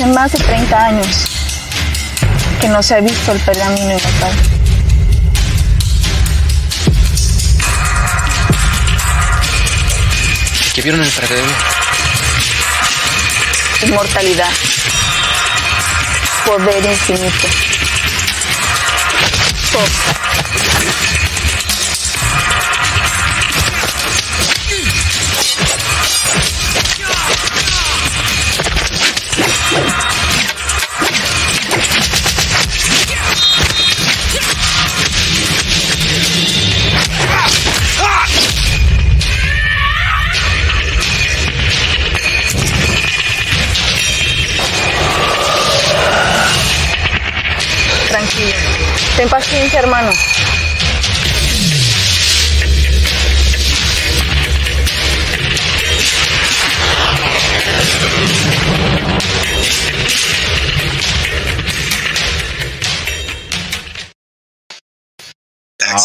Hace 0.00 0.12
más 0.12 0.32
de 0.32 0.38
30 0.38 0.82
años 0.82 1.06
que 2.58 2.68
no 2.68 2.82
se 2.82 2.94
ha 2.94 3.00
visto 3.00 3.32
el 3.32 3.40
pergamino 3.40 3.84
inmortal. 3.84 4.32
¿Qué 10.74 10.80
vieron 10.80 11.02
en 11.02 11.06
el 11.06 11.12
pergamino? 11.12 11.52
Inmortalidad. 13.82 14.50
Poder 16.46 16.82
infinito. 16.86 17.48
Todo. 19.70 21.09
Tranquilo. 48.08 48.54
Ten 49.16 49.28
paciencia, 49.28 49.78
hermano. 49.78 50.10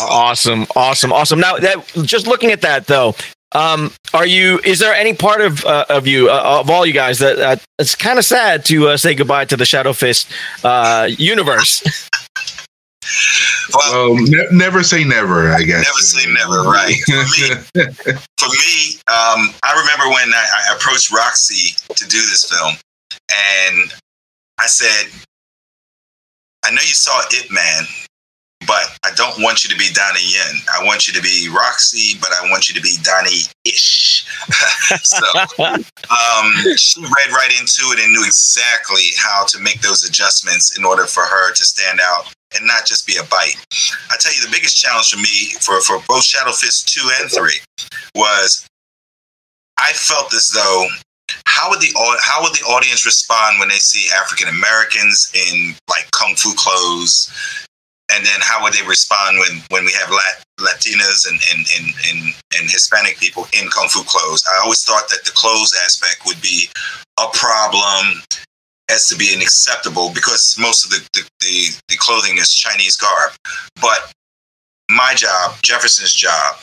Awesome, 0.04 0.66
awesome, 0.76 1.14
awesome. 1.14 1.40
Now 1.40 1.58
that 1.58 1.86
just 2.04 2.28
looking 2.28 2.52
at 2.52 2.62
that 2.62 2.88
though, 2.88 3.16
um, 3.54 3.92
are 4.14 4.26
you? 4.26 4.60
Is 4.64 4.80
there 4.80 4.94
any 4.94 5.14
part 5.14 5.42
of 5.42 5.64
uh, 5.66 5.86
of 5.90 6.08
you 6.08 6.30
uh, 6.30 6.60
of 6.62 6.70
all 6.70 6.86
you 6.86 6.94
guys 6.94 7.20
that 7.20 7.40
uh, 7.40 7.56
it's 7.80 7.96
kind 7.96 8.20
of 8.20 8.26
sad 8.26 8.66
to 8.66 8.90
uh, 8.90 8.98
say 8.98 9.16
goodbye 9.16 9.46
to 9.46 9.58
the 9.58 9.66
Shadow 9.66 9.94
Fist 9.94 10.28
uh, 10.64 11.08
universe? 11.18 11.84
well, 13.74 14.14
Well, 14.14 14.16
ne- 14.16 14.48
never 14.52 14.84
say 14.84 15.04
never. 15.04 15.52
I 15.52 15.62
guess. 15.64 15.86
Never 15.86 16.00
say 16.00 16.32
never, 16.34 16.64
right. 16.64 16.96
For 17.06 17.14
me, 17.14 17.94
for 18.38 18.50
me 18.50 18.96
um, 19.08 19.54
I 19.64 19.72
remember 19.80 20.10
when 20.14 20.34
I, 20.34 20.46
I 20.70 20.76
approached 20.76 21.12
Roxy 21.14 21.76
to 21.96 22.08
do 22.08 22.18
this 22.18 22.46
film, 22.50 22.74
and 23.32 23.94
I 24.60 24.68
said, 24.68 25.12
I 26.64 26.72
know 26.72 26.82
you 26.82 26.94
saw 26.96 27.22
It 27.32 27.52
Man, 27.52 27.84
but 28.68 28.98
I 29.04 29.12
don't 29.16 29.42
want 29.42 29.64
you 29.64 29.70
to 29.70 29.78
be 29.78 29.92
Donnie 29.94 30.20
Yen. 30.22 30.62
I 30.74 30.84
want 30.84 31.08
you 31.08 31.14
to 31.14 31.22
be 31.22 31.50
Roxy, 31.50 32.18
but 32.20 32.30
I 32.32 32.50
want 32.50 32.70
you 32.70 32.76
to 32.76 32.82
be 32.82 32.98
Donnie 33.04 33.48
ish. 33.66 34.26
so 35.04 35.26
um, 35.38 36.54
she 36.78 37.02
read 37.02 37.32
right 37.32 37.54
into 37.60 37.94
it 37.94 38.00
and 38.04 38.12
knew 38.14 38.26
exactly 38.26 39.16
how 39.18 39.46
to 39.48 39.60
make 39.60 39.82
those 39.82 40.04
adjustments 40.08 40.78
in 40.78 40.86
order 40.86 41.06
for 41.06 41.24
her 41.24 41.54
to 41.54 41.66
stand 41.66 42.00
out 42.02 42.34
and 42.56 42.66
not 42.66 42.86
just 42.86 43.08
be 43.08 43.18
a 43.18 43.24
bite. 43.24 43.56
I 44.12 44.18
tell 44.20 44.34
you, 44.34 44.42
the 44.42 44.52
biggest 44.52 44.82
challenge 44.82 45.12
for 45.12 45.18
me 45.18 45.54
for, 45.62 45.82
for 45.82 46.04
both 46.08 46.24
Shadow 46.24 46.52
Fist 46.52 46.90
2 46.90 47.10
and 47.22 47.32
3 47.32 47.52
was 48.16 48.68
I 49.78 49.92
felt 49.94 50.34
as 50.34 50.52
though 50.52 50.88
how 51.46 51.70
would 51.70 51.80
the 51.80 51.92
how 52.22 52.44
would 52.44 52.54
the 52.54 52.64
audience 52.66 53.06
respond 53.06 53.60
when 53.60 53.70
they 53.70 53.76
see 53.76 54.12
African 54.14 54.48
Americans 54.48 55.32
in 55.34 55.74
like 55.90 56.10
kung 56.12 56.36
fu 56.36 56.54
clothes, 56.56 57.32
and 58.16 58.26
then 58.26 58.40
how 58.42 58.64
would 58.64 58.74
they 58.74 58.86
respond 58.88 59.38
when 59.40 59.62
when 59.70 59.86
we 59.86 59.92
have 59.92 60.10
Lat- 60.10 60.44
Latinas 60.60 61.28
and 61.28 61.40
and, 61.52 61.68
and 61.78 61.94
and 62.08 62.34
and 62.58 62.72
Hispanic 62.72 63.18
people 63.18 63.48
in 63.54 63.70
kung 63.70 63.90
fu 63.90 64.04
clothes? 64.04 64.44
I 64.48 64.64
always 64.64 64.84
thought 64.84 65.10
that 65.10 65.26
the 65.26 65.32
clothes 65.32 65.76
aspect 65.84 66.26
would 66.26 66.42
be 66.42 66.70
a 67.20 67.28
problem 67.34 68.24
as 68.90 69.10
to 69.10 69.16
being 69.16 69.42
acceptable 69.42 70.12
because 70.14 70.56
most 70.60 70.86
of 70.86 70.92
the 70.92 71.08
the, 71.14 71.28
the, 71.42 71.82
the 71.90 71.98
clothing 71.98 72.38
is 72.38 72.52
Chinese 72.54 72.96
garb, 72.96 73.34
but 73.82 74.14
my 74.90 75.14
job, 75.16 75.56
Jefferson's 75.62 76.14
job, 76.14 76.58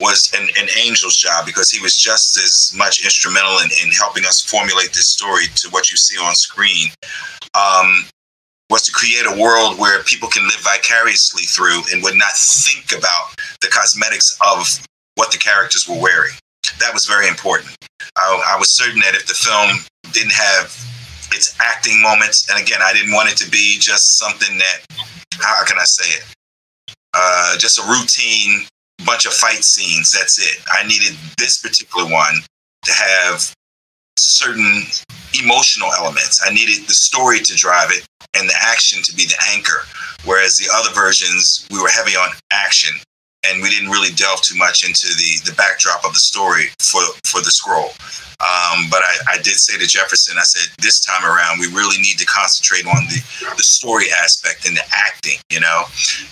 was 0.00 0.32
an, 0.36 0.48
an 0.58 0.68
Angel's 0.86 1.16
job 1.16 1.46
because 1.46 1.70
he 1.70 1.80
was 1.80 1.96
just 1.96 2.36
as 2.36 2.72
much 2.76 3.04
instrumental 3.04 3.58
in, 3.58 3.68
in 3.82 3.92
helping 3.92 4.24
us 4.24 4.42
formulate 4.42 4.92
this 4.92 5.08
story 5.08 5.46
to 5.56 5.68
what 5.70 5.90
you 5.90 5.96
see 5.96 6.18
on 6.18 6.34
screen. 6.34 6.88
Um, 7.54 8.04
was 8.70 8.82
to 8.82 8.92
create 8.92 9.24
a 9.24 9.40
world 9.40 9.78
where 9.78 10.02
people 10.04 10.28
can 10.28 10.44
live 10.44 10.60
vicariously 10.60 11.44
through 11.44 11.80
and 11.92 12.02
would 12.02 12.16
not 12.16 12.36
think 12.36 12.92
about 12.92 13.34
the 13.60 13.68
cosmetics 13.68 14.38
of 14.44 14.86
what 15.14 15.32
the 15.32 15.38
characters 15.38 15.88
were 15.88 16.00
wearing. 16.00 16.32
That 16.80 16.92
was 16.92 17.06
very 17.06 17.28
important. 17.28 17.74
I, 18.16 18.54
I 18.54 18.58
was 18.58 18.68
certain 18.68 19.00
that 19.00 19.14
if 19.14 19.26
the 19.26 19.34
film 19.34 19.84
didn't 20.12 20.32
have 20.32 20.66
its 21.32 21.56
acting 21.60 22.00
moments, 22.02 22.48
and 22.50 22.60
again, 22.60 22.80
I 22.82 22.92
didn't 22.92 23.12
want 23.12 23.30
it 23.30 23.36
to 23.38 23.50
be 23.50 23.78
just 23.80 24.18
something 24.18 24.58
that, 24.58 24.80
how 25.40 25.64
can 25.64 25.78
I 25.78 25.84
say 25.84 26.08
it? 26.18 26.24
Uh, 27.14 27.56
just 27.58 27.78
a 27.78 27.82
routine 27.88 28.66
bunch 29.04 29.26
of 29.26 29.32
fight 29.32 29.64
scenes. 29.64 30.12
That's 30.12 30.38
it. 30.38 30.62
I 30.72 30.86
needed 30.86 31.16
this 31.38 31.62
particular 31.62 32.10
one 32.10 32.34
to 32.84 32.92
have 32.92 33.54
certain 34.16 34.84
emotional 35.42 35.90
elements. 35.98 36.40
I 36.44 36.52
needed 36.52 36.86
the 36.86 36.94
story 36.94 37.40
to 37.40 37.54
drive 37.54 37.90
it 37.90 38.06
and 38.34 38.48
the 38.48 38.54
action 38.60 39.02
to 39.04 39.14
be 39.14 39.26
the 39.26 39.38
anchor. 39.50 39.86
Whereas 40.24 40.58
the 40.58 40.68
other 40.72 40.92
versions, 40.94 41.66
we 41.70 41.80
were 41.80 41.88
heavy 41.88 42.16
on 42.16 42.30
action 42.50 42.94
and 43.46 43.62
we 43.62 43.70
didn't 43.70 43.90
really 43.90 44.12
delve 44.14 44.42
too 44.42 44.56
much 44.56 44.84
into 44.84 45.06
the 45.06 45.50
the 45.50 45.56
backdrop 45.56 46.04
of 46.04 46.12
the 46.12 46.20
story 46.20 46.66
for 46.78 47.02
for 47.24 47.40
the 47.40 47.50
scroll. 47.50 47.90
Um, 48.38 48.86
but 48.88 49.02
I, 49.02 49.34
I 49.34 49.36
did 49.42 49.58
say 49.58 49.76
to 49.78 49.86
Jefferson, 49.86 50.38
I 50.38 50.44
said 50.44 50.70
this 50.78 51.00
time 51.00 51.24
around 51.24 51.58
we 51.58 51.66
really 51.74 51.98
need 51.98 52.18
to 52.18 52.26
concentrate 52.26 52.86
on 52.86 53.06
the 53.10 53.18
the 53.56 53.62
story 53.62 54.06
aspect 54.22 54.66
and 54.66 54.76
the 54.76 54.84
acting, 54.92 55.38
you 55.50 55.60
know. 55.60 55.84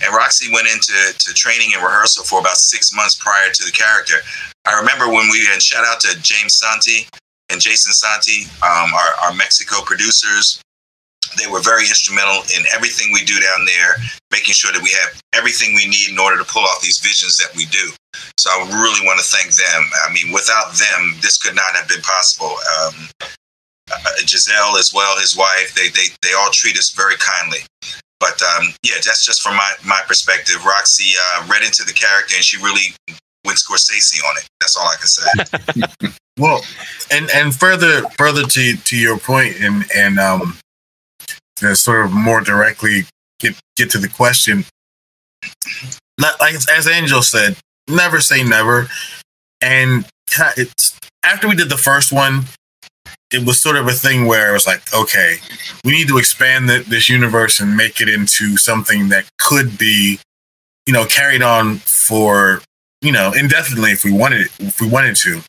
And 0.03 0.15
Roxy 0.15 0.51
went 0.51 0.67
into 0.67 0.95
to 1.17 1.33
training 1.33 1.71
and 1.75 1.83
rehearsal 1.83 2.23
for 2.23 2.39
about 2.39 2.57
six 2.57 2.93
months 2.93 3.15
prior 3.15 3.51
to 3.51 3.65
the 3.65 3.71
character. 3.71 4.15
I 4.65 4.79
remember 4.79 5.07
when 5.07 5.29
we 5.29 5.47
and 5.51 5.61
shout 5.61 5.85
out 5.85 5.99
to 6.01 6.19
James 6.21 6.55
Santi 6.55 7.07
and 7.49 7.61
Jason 7.61 7.93
Santi, 7.93 8.45
um, 8.63 8.93
our, 8.93 9.27
our 9.27 9.33
Mexico 9.33 9.81
producers. 9.85 10.61
They 11.37 11.47
were 11.47 11.61
very 11.61 11.83
instrumental 11.83 12.41
in 12.55 12.63
everything 12.73 13.11
we 13.11 13.25
do 13.25 13.39
down 13.39 13.65
there, 13.65 13.95
making 14.31 14.53
sure 14.53 14.71
that 14.71 14.81
we 14.81 14.89
have 14.91 15.21
everything 15.33 15.75
we 15.75 15.85
need 15.85 16.09
in 16.09 16.17
order 16.17 16.37
to 16.37 16.45
pull 16.45 16.63
off 16.63 16.81
these 16.81 16.99
visions 16.99 17.37
that 17.37 17.53
we 17.55 17.65
do. 17.65 17.91
So 18.37 18.49
I 18.49 18.63
really 18.81 19.05
want 19.05 19.19
to 19.19 19.25
thank 19.25 19.53
them. 19.53 19.81
I 20.07 20.13
mean, 20.13 20.31
without 20.31 20.73
them, 20.73 21.15
this 21.21 21.37
could 21.37 21.55
not 21.55 21.75
have 21.75 21.87
been 21.87 22.01
possible. 22.01 22.55
Um, 22.79 23.09
uh, 23.91 23.97
Giselle 24.25 24.77
as 24.77 24.93
well, 24.93 25.19
his 25.19 25.35
wife, 25.35 25.73
they, 25.75 25.89
they, 25.89 26.07
they 26.21 26.33
all 26.33 26.49
treat 26.51 26.77
us 26.77 26.91
very 26.91 27.15
kindly. 27.19 27.59
But 28.19 28.41
um, 28.41 28.73
yeah, 28.83 28.95
that's 29.03 29.25
just 29.25 29.41
from 29.41 29.55
my, 29.55 29.73
my 29.85 30.01
perspective. 30.07 30.65
Roxy 30.65 31.13
uh, 31.15 31.47
read 31.47 31.63
into 31.63 31.83
the 31.83 31.93
character 31.93 32.35
and 32.35 32.43
she 32.43 32.57
really 32.57 32.95
went 33.47 33.57
Scorsese 33.57 34.19
on 34.29 34.37
it. 34.37 34.47
That's 34.59 34.77
all 34.77 34.85
I 34.85 34.95
can 34.97 35.07
say. 35.07 36.13
Well, 36.39 36.63
and 37.11 37.29
and 37.31 37.53
further 37.53 38.03
further 38.17 38.43
to 38.43 38.75
to 38.75 38.95
your 38.95 39.17
point, 39.17 39.55
and 39.59 39.85
and 39.95 40.19
um, 40.19 40.57
to 41.57 41.75
sort 41.75 42.05
of 42.05 42.11
more 42.11 42.41
directly 42.41 43.05
get 43.39 43.55
get 43.75 43.89
to 43.91 43.97
the 43.97 44.07
question. 44.07 44.65
Not 46.19 46.39
like 46.39 46.53
as 46.53 46.87
Angel 46.87 47.23
said, 47.23 47.57
never 47.87 48.21
say 48.21 48.43
never. 48.43 48.87
And 49.61 50.05
it's 50.55 50.99
after 51.23 51.47
we 51.47 51.55
did 51.55 51.69
the 51.69 51.77
first 51.77 52.11
one, 52.11 52.43
it 53.31 53.45
was 53.45 53.59
sort 53.59 53.75
of 53.75 53.87
a 53.87 53.91
thing 53.91 54.25
where 54.25 54.51
it 54.51 54.53
was 54.53 54.67
like, 54.67 54.93
okay, 54.93 55.37
we 55.83 55.91
need 55.91 56.07
to 56.07 56.17
expand 56.19 56.69
the, 56.69 56.85
this 56.87 57.09
universe 57.09 57.59
and 57.59 57.75
make 57.75 57.99
it 57.99 58.09
into 58.09 58.57
something 58.57 59.09
that 59.09 59.25
could 59.39 59.77
be, 59.77 60.19
you 60.85 60.93
know, 60.93 61.05
carried 61.05 61.41
on 61.41 61.77
for 61.77 62.61
you 63.01 63.11
know 63.11 63.31
indefinitely 63.33 63.91
if 63.91 64.03
we 64.03 64.11
wanted 64.11 64.47
if 64.59 64.81
we 64.81 64.87
wanted 64.87 65.15
to. 65.17 65.41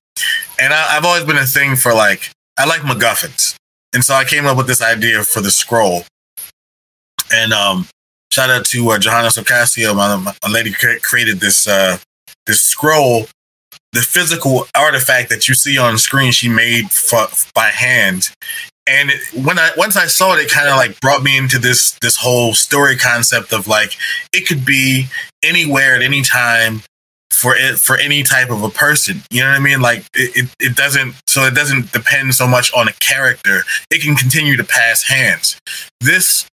And 0.60 0.72
I, 0.72 0.96
I've 0.96 1.04
always 1.04 1.24
been 1.24 1.36
a 1.36 1.46
thing 1.46 1.76
for 1.76 1.94
like 1.94 2.30
I 2.58 2.66
like 2.66 2.80
MacGuffins, 2.80 3.54
and 3.94 4.04
so 4.04 4.14
I 4.14 4.24
came 4.24 4.46
up 4.46 4.56
with 4.56 4.66
this 4.66 4.82
idea 4.82 5.22
for 5.22 5.40
the 5.40 5.50
scroll. 5.50 6.04
And 7.32 7.52
um, 7.52 7.86
shout 8.32 8.50
out 8.50 8.64
to 8.66 8.90
uh, 8.90 8.98
Johannes 8.98 9.36
Ocasio, 9.36 9.94
my, 9.94 10.16
my 10.16 10.50
lady 10.50 10.72
created 10.72 11.40
this 11.40 11.68
uh, 11.68 11.98
this 12.46 12.60
scroll, 12.60 13.26
the 13.92 14.00
physical 14.00 14.66
artifact 14.76 15.28
that 15.30 15.48
you 15.48 15.54
see 15.54 15.78
on 15.78 15.98
screen. 15.98 16.32
She 16.32 16.48
made 16.48 16.86
f- 16.86 17.52
by 17.54 17.68
hand, 17.68 18.30
and 18.88 19.12
when 19.44 19.58
I 19.58 19.70
once 19.76 19.96
I 19.96 20.06
saw 20.06 20.34
it, 20.34 20.40
it 20.40 20.50
kind 20.50 20.68
of 20.68 20.76
like 20.76 20.98
brought 21.00 21.22
me 21.22 21.36
into 21.38 21.58
this 21.58 21.96
this 22.00 22.16
whole 22.16 22.54
story 22.54 22.96
concept 22.96 23.52
of 23.52 23.68
like 23.68 23.92
it 24.32 24.48
could 24.48 24.64
be 24.64 25.06
anywhere 25.44 25.94
at 25.94 26.02
any 26.02 26.22
time 26.22 26.82
for 27.38 27.54
it 27.56 27.78
for 27.78 27.96
any 27.96 28.22
type 28.22 28.50
of 28.50 28.62
a 28.62 28.68
person. 28.68 29.22
You 29.30 29.42
know 29.42 29.50
what 29.50 29.60
I 29.60 29.62
mean? 29.62 29.80
Like 29.80 30.00
it, 30.14 30.36
it, 30.36 30.50
it 30.58 30.76
doesn't 30.76 31.14
so 31.26 31.42
it 31.42 31.54
doesn't 31.54 31.92
depend 31.92 32.34
so 32.34 32.48
much 32.48 32.72
on 32.74 32.88
a 32.88 32.92
character. 32.94 33.60
It 33.90 34.02
can 34.02 34.16
continue 34.16 34.56
to 34.56 34.64
pass 34.64 35.04
hands. 35.04 35.60
This 36.00 36.48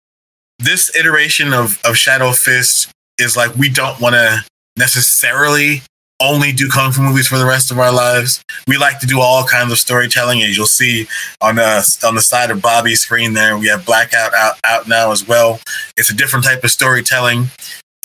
this 0.58 0.94
iteration 0.96 1.52
of, 1.52 1.80
of 1.84 1.96
Shadow 1.96 2.32
Fist 2.32 2.90
is 3.18 3.36
like 3.36 3.54
we 3.54 3.68
don't 3.68 4.00
want 4.00 4.14
to 4.14 4.44
necessarily 4.76 5.82
only 6.20 6.52
do 6.52 6.68
kung 6.68 6.92
fu 6.92 7.02
movies 7.02 7.26
for 7.26 7.38
the 7.38 7.46
rest 7.46 7.70
of 7.70 7.78
our 7.78 7.92
lives. 7.92 8.42
We 8.66 8.76
like 8.76 9.00
to 9.00 9.06
do 9.06 9.20
all 9.20 9.44
kinds 9.44 9.72
of 9.72 9.78
storytelling, 9.78 10.42
as 10.42 10.56
you'll 10.56 10.66
see 10.66 11.06
on 11.40 11.58
uh, 11.58 11.82
the 11.82 12.06
on 12.06 12.14
the 12.14 12.22
side 12.22 12.50
of 12.50 12.62
Bobby's 12.62 13.02
screen 13.02 13.34
there. 13.34 13.56
We 13.56 13.68
have 13.68 13.84
Blackout 13.84 14.32
out, 14.34 14.54
out 14.64 14.88
now 14.88 15.12
as 15.12 15.26
well. 15.26 15.60
It's 15.96 16.10
a 16.10 16.14
different 16.14 16.44
type 16.44 16.64
of 16.64 16.70
storytelling 16.70 17.50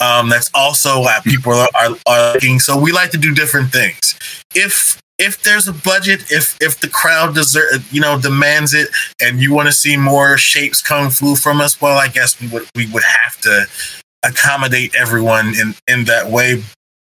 um, 0.00 0.28
that's 0.28 0.50
also 0.54 1.00
what 1.00 1.24
people 1.24 1.52
are, 1.52 1.68
are, 2.06 2.32
looking. 2.32 2.60
So 2.60 2.78
we 2.78 2.92
like 2.92 3.10
to 3.10 3.18
do 3.18 3.34
different 3.34 3.72
things. 3.72 4.18
If 4.54 5.00
if 5.18 5.42
there's 5.42 5.66
a 5.66 5.72
budget, 5.72 6.30
if 6.30 6.56
if 6.60 6.80
the 6.80 6.88
crowd 6.88 7.34
deserve, 7.34 7.86
you 7.92 8.00
know, 8.00 8.20
demands 8.20 8.74
it, 8.74 8.88
and 9.20 9.40
you 9.40 9.52
want 9.52 9.66
to 9.66 9.72
see 9.72 9.96
more 9.96 10.38
shapes 10.38 10.80
kung 10.80 11.10
fu 11.10 11.34
from 11.34 11.60
us, 11.60 11.80
well, 11.80 11.98
I 11.98 12.08
guess 12.08 12.40
we 12.40 12.48
would 12.48 12.68
we 12.74 12.86
would 12.92 13.02
have 13.02 13.40
to 13.42 13.66
accommodate 14.24 14.94
everyone 14.94 15.54
in 15.56 15.74
in 15.88 16.04
that 16.04 16.30
way. 16.30 16.62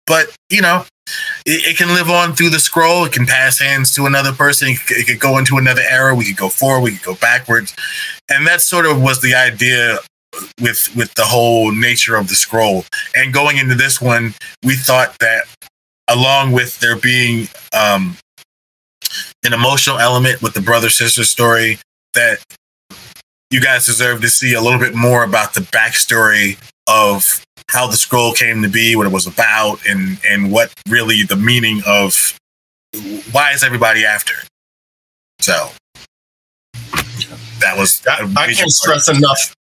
But 0.06 0.34
you 0.50 0.62
know, 0.62 0.86
it, 1.46 1.72
it 1.72 1.78
can 1.78 1.90
live 1.90 2.10
on 2.10 2.34
through 2.34 2.52
the 2.52 2.60
scroll. 2.60 3.04
It 3.04 3.12
can 3.12 3.26
pass 3.26 3.60
hands 3.60 3.94
to 3.96 4.06
another 4.06 4.32
person. 4.32 4.70
It, 4.70 4.80
it 4.90 5.08
could 5.08 5.20
go 5.20 5.38
into 5.38 5.58
another 5.58 5.84
era. 5.90 6.16
We 6.16 6.26
could 6.26 6.38
go 6.38 6.48
forward. 6.48 6.84
We 6.84 6.92
could 6.92 7.06
go 7.06 7.16
backwards, 7.16 7.76
and 8.30 8.48
that 8.48 8.62
sort 8.62 8.86
of 8.86 9.02
was 9.02 9.22
the 9.22 9.36
idea 9.36 10.00
with 10.62 10.96
with 10.96 11.14
the 11.16 11.24
whole 11.24 11.72
nature 11.72 12.16
of 12.16 12.28
the 12.28 12.36
scroll. 12.36 12.86
And 13.16 13.34
going 13.34 13.58
into 13.58 13.76
this 13.76 14.02
one, 14.02 14.34
we 14.64 14.76
thought 14.76 15.18
that 15.20 15.44
along 16.08 16.52
with 16.52 16.80
there 16.80 16.96
being 16.96 17.48
um, 17.74 18.18
an 19.44 19.54
emotional 19.54 20.00
element 20.00 20.42
with 20.42 20.54
the 20.54 20.62
brother 20.62 20.90
sister 20.90 21.24
story, 21.24 21.80
that 22.14 22.38
you 23.50 23.62
guys 23.62 23.86
deserve 23.86 24.22
to 24.22 24.30
see 24.30 24.54
a 24.54 24.62
little 24.62 24.80
bit 24.80 24.96
more 24.96 25.24
about 25.24 25.54
the 25.54 25.62
backstory 25.62 26.58
of 26.88 27.44
how 27.70 27.88
the 27.88 27.98
scroll 27.98 28.34
came 28.34 28.62
to 28.62 28.70
be, 28.70 28.96
what 28.96 29.06
it 29.06 29.14
was 29.14 29.28
about, 29.28 29.80
and 29.88 30.20
and 30.28 30.52
what 30.52 30.74
really 30.90 31.24
the 31.24 31.36
meaning 31.36 31.82
of 31.86 32.38
why 33.32 33.52
is 33.52 33.64
everybody 33.64 34.06
after 34.06 34.34
it. 34.34 34.48
So 35.42 35.70
that 37.60 37.78
was 37.78 38.06
I, 38.08 38.24
I 38.38 38.54
can't 38.54 38.72
stress 38.72 39.10
enough. 39.10 39.56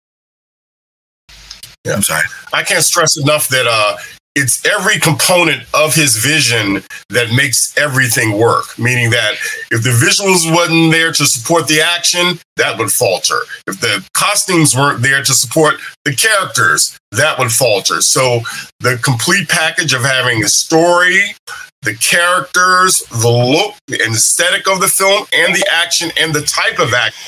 I'm 1.85 2.01
sorry. 2.01 2.23
I 2.53 2.63
can't 2.63 2.83
stress 2.83 3.17
enough 3.17 3.49
that 3.49 3.67
uh, 3.67 3.97
it's 4.35 4.65
every 4.65 4.99
component 4.99 5.63
of 5.73 5.93
his 5.93 6.15
vision 6.17 6.81
that 7.09 7.33
makes 7.35 7.77
everything 7.77 8.37
work. 8.37 8.79
Meaning 8.79 9.09
that 9.11 9.33
if 9.69 9.83
the 9.83 9.89
visuals 9.89 10.51
wasn't 10.53 10.91
there 10.91 11.11
to 11.11 11.25
support 11.25 11.67
the 11.67 11.81
action, 11.81 12.39
that 12.55 12.77
would 12.79 12.91
falter. 12.91 13.39
If 13.67 13.81
the 13.81 14.07
costumes 14.13 14.75
weren't 14.75 15.01
there 15.01 15.23
to 15.23 15.33
support 15.33 15.75
the 16.05 16.15
characters, 16.15 16.97
that 17.11 17.37
would 17.37 17.51
falter. 17.51 18.01
So 18.01 18.39
the 18.79 18.97
complete 19.03 19.49
package 19.49 19.93
of 19.93 20.03
having 20.03 20.43
a 20.43 20.47
story, 20.47 21.35
the 21.81 21.95
characters, 21.95 22.99
the 23.09 23.29
look, 23.29 23.75
the 23.87 24.01
aesthetic 24.03 24.69
of 24.69 24.79
the 24.79 24.87
film, 24.87 25.27
and 25.33 25.53
the 25.53 25.65
action 25.69 26.11
and 26.19 26.33
the 26.33 26.43
type 26.43 26.79
of 26.79 26.93
action, 26.93 27.19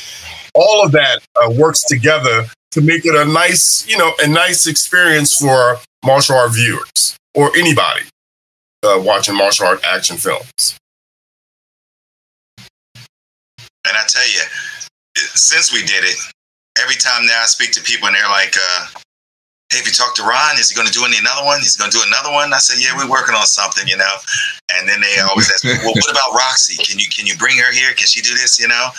all 0.56 0.86
of 0.86 0.94
that 0.94 1.20
uh, 1.36 1.52
works 1.52 1.84
together 1.84 2.48
to 2.76 2.82
make 2.82 3.06
it 3.06 3.16
a 3.16 3.24
nice, 3.24 3.88
you 3.88 3.98
know, 3.98 4.12
a 4.22 4.28
nice 4.28 4.68
experience 4.68 5.38
for 5.38 5.78
martial 6.06 6.36
art 6.36 6.54
viewers 6.54 7.18
or 7.34 7.50
anybody 7.56 8.02
uh, 8.84 9.02
watching 9.02 9.34
martial 9.34 9.66
art 9.66 9.80
action 9.86 10.18
films. 10.18 10.78
And 13.88 13.96
I 13.96 14.04
tell 14.08 14.28
you, 14.28 14.42
since 15.16 15.72
we 15.72 15.84
did 15.84 16.04
it, 16.04 16.18
every 16.78 16.96
time 16.96 17.26
now 17.26 17.44
I 17.44 17.46
speak 17.46 17.72
to 17.72 17.82
people 17.82 18.08
and 18.08 18.16
they're 18.18 18.28
like, 18.28 18.58
uh, 18.58 18.88
"Hey, 19.72 19.80
if 19.80 19.88
you 19.88 19.94
talk 19.94 20.16
to 20.16 20.24
Ron, 20.24 20.58
is 20.58 20.70
he 20.70 20.76
going 20.76 20.88
to 20.88 20.94
do 20.94 21.06
any 21.06 21.18
another 21.18 21.44
one? 21.44 21.60
He's 21.60 21.78
going 21.78 21.92
to 21.92 21.98
do 21.98 22.04
another 22.06 22.32
one." 22.32 22.54
I 22.54 22.60
say, 22.60 22.78
"Yeah, 22.82 22.96
we're 22.98 23.10
working 23.10 23.36
on 23.36 23.46
something, 23.46 23.88
you 23.88 23.98
know." 23.98 24.16
And 24.74 24.88
then 24.90 25.02
they 25.02 25.20
always 25.22 25.52
ask, 25.52 25.64
me, 25.64 25.74
"Well, 25.84 25.94
what 25.94 26.12
about 26.12 26.34
Roxy? 26.34 26.78
Can 26.84 27.00
you 27.00 27.08
can 27.08 27.26
you 27.28 27.36
bring 27.38 27.58
her 27.58 27.72
here? 27.72 27.94
Can 27.94 28.08
she 28.08 28.22
do 28.22 28.34
this? 28.34 28.60
You 28.60 28.68
know?" 28.68 28.90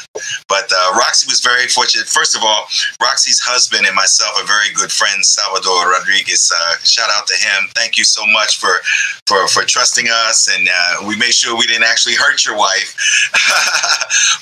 But 0.48 0.70
uh, 0.72 0.94
Roxy 0.98 1.26
was 1.26 1.40
very 1.40 1.66
fortunate. 1.68 2.06
First 2.06 2.36
of 2.36 2.42
all, 2.42 2.66
Roxy's 3.02 3.40
husband 3.40 3.86
and 3.86 3.94
myself 3.94 4.38
are 4.38 4.46
very 4.46 4.72
good 4.74 4.92
friends. 4.92 5.28
Salvador 5.28 5.90
Rodriguez, 5.90 6.52
uh, 6.54 6.76
shout 6.84 7.10
out 7.10 7.26
to 7.26 7.34
him. 7.34 7.68
Thank 7.74 7.98
you 7.98 8.04
so 8.04 8.26
much 8.26 8.58
for 8.58 8.80
for 9.26 9.48
for 9.48 9.62
trusting 9.64 10.06
us, 10.28 10.48
and 10.48 10.68
uh, 10.68 11.06
we 11.06 11.16
made 11.16 11.34
sure 11.34 11.56
we 11.56 11.66
didn't 11.66 11.88
actually 11.88 12.14
hurt 12.14 12.44
your 12.44 12.56
wife. 12.56 12.94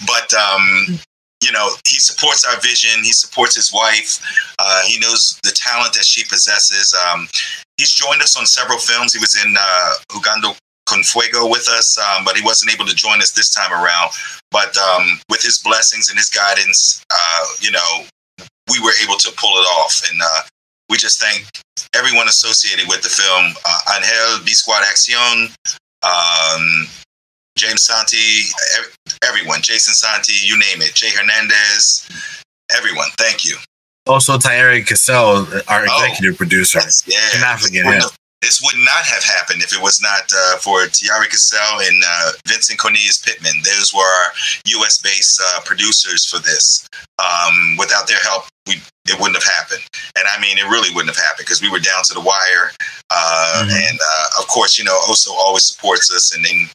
but 0.06 0.32
um, 0.34 0.98
you 1.44 1.52
know, 1.52 1.68
he 1.86 1.98
supports 1.98 2.44
our 2.44 2.58
vision. 2.60 3.04
He 3.04 3.12
supports 3.12 3.54
his 3.54 3.72
wife. 3.72 4.18
Uh, 4.58 4.82
he 4.86 4.98
knows 4.98 5.38
the 5.42 5.52
talent 5.54 5.92
that 5.94 6.04
she 6.04 6.24
possesses. 6.24 6.94
Um, 7.06 7.28
he's 7.76 7.92
joined 7.92 8.22
us 8.22 8.36
on 8.36 8.46
several 8.46 8.78
films. 8.78 9.12
He 9.12 9.20
was 9.20 9.36
in 9.36 9.54
uh, 9.58 9.92
Jugando 10.10 10.56
con 10.86 11.02
Fuego 11.02 11.48
with 11.48 11.68
us, 11.68 11.98
um, 11.98 12.24
but 12.24 12.36
he 12.36 12.42
wasn't 12.42 12.72
able 12.72 12.86
to 12.86 12.94
join 12.94 13.20
us 13.20 13.32
this 13.32 13.52
time 13.52 13.72
around. 13.72 14.10
But 14.50 14.76
um, 14.76 15.20
with 15.28 15.42
his 15.42 15.58
blessings 15.58 16.08
and 16.08 16.18
his 16.18 16.30
guidance, 16.30 17.04
uh, 17.10 17.44
you 17.60 17.70
know, 17.70 18.04
we 18.70 18.80
were 18.80 18.92
able 19.02 19.16
to 19.16 19.30
pull 19.36 19.52
it 19.60 19.66
off. 19.80 20.02
And 20.10 20.20
uh, 20.22 20.42
we 20.88 20.96
just 20.96 21.20
thank 21.20 21.46
everyone 21.94 22.28
associated 22.28 22.88
with 22.88 23.02
the 23.02 23.08
film 23.08 23.54
uh, 23.66 23.78
Angel 23.96 24.44
B 24.44 24.52
Squad 24.52 24.82
Accion, 24.84 25.54
um, 26.02 26.88
James 27.56 27.82
Santi, 27.82 28.48
everyone, 29.26 29.60
Jason 29.62 29.94
Santi, 29.94 30.34
you 30.46 30.58
name 30.58 30.82
it, 30.82 30.94
Jay 30.94 31.10
Hernandez, 31.10 32.08
everyone. 32.76 33.08
Thank 33.18 33.44
you. 33.44 33.56
Also, 34.06 34.38
Thierry 34.38 34.82
Cassell, 34.84 35.46
our 35.68 35.86
Oh. 35.88 36.04
executive 36.04 36.36
producer. 36.36 36.80
Yeah. 37.06 37.18
Cannot 37.32 37.60
forget 37.60 37.84
him. 37.86 38.02
This 38.42 38.60
would 38.60 38.76
not 38.76 39.04
have 39.06 39.24
happened 39.24 39.62
if 39.62 39.72
it 39.72 39.80
was 39.80 40.02
not 40.02 40.30
uh, 40.30 40.58
for 40.58 40.80
Tiari 40.84 41.30
Cassell 41.30 41.80
and 41.80 42.02
uh, 42.06 42.32
Vincent 42.46 42.78
Cornelius 42.78 43.16
Pittman. 43.16 43.54
Those 43.64 43.94
were 43.94 44.02
our 44.02 44.32
U.S. 44.66 45.00
based 45.00 45.40
uh, 45.42 45.60
producers 45.64 46.26
for 46.26 46.38
this. 46.40 46.86
Um, 47.18 47.76
without 47.78 48.06
their 48.06 48.18
help, 48.18 48.44
we, 48.66 48.74
it 49.08 49.18
wouldn't 49.18 49.42
have 49.42 49.50
happened. 49.50 49.80
And 50.18 50.26
I 50.28 50.38
mean, 50.42 50.58
it 50.58 50.64
really 50.68 50.94
wouldn't 50.94 51.16
have 51.16 51.24
happened 51.24 51.46
because 51.46 51.62
we 51.62 51.70
were 51.70 51.78
down 51.78 52.02
to 52.04 52.12
the 52.12 52.20
wire. 52.20 52.70
Uh, 53.08 53.64
Mhm. 53.64 53.88
And 53.88 53.98
uh, 53.98 54.26
of 54.42 54.46
course, 54.48 54.76
you 54.76 54.84
know, 54.84 54.98
Oso 55.08 55.28
always 55.30 55.64
supports 55.64 56.12
us. 56.12 56.34
And 56.34 56.44
then 56.44 56.68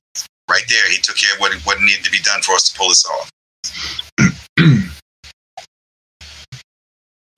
right 0.50 0.64
there, 0.70 0.90
he 0.90 0.98
took 0.98 1.16
care 1.16 1.34
of 1.34 1.40
what, 1.40 1.54
what 1.66 1.80
needed 1.82 2.04
to 2.04 2.12
be 2.12 2.20
done 2.20 2.42
for 2.42 2.54
us 2.56 2.70
to 2.70 2.78
pull 2.78 2.90
this 2.90 3.06
off. 3.06 3.30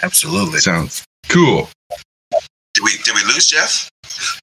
Absolutely. 0.01 0.59
Sounds 0.59 1.03
cool. 1.30 1.70
Did 2.74 2.84
we 2.84 2.97
did 3.03 3.14
we 3.16 3.24
lose 3.26 3.47
Jeff? 3.47 3.89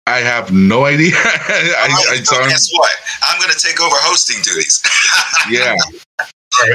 I 0.07 0.19
have 0.19 0.53
no 0.53 0.85
idea. 0.85 1.13
I, 1.17 1.89
Oh, 1.91 2.13
I 2.13 2.17
so 2.19 2.25
saw 2.25 2.43
him. 2.43 2.49
guess 2.51 2.71
what? 2.73 2.91
I'm 3.23 3.41
going 3.41 3.53
to 3.53 3.59
take 3.59 3.81
over 3.81 3.95
hosting 3.99 4.41
duties. 4.43 4.83
Yeah. 5.51 5.77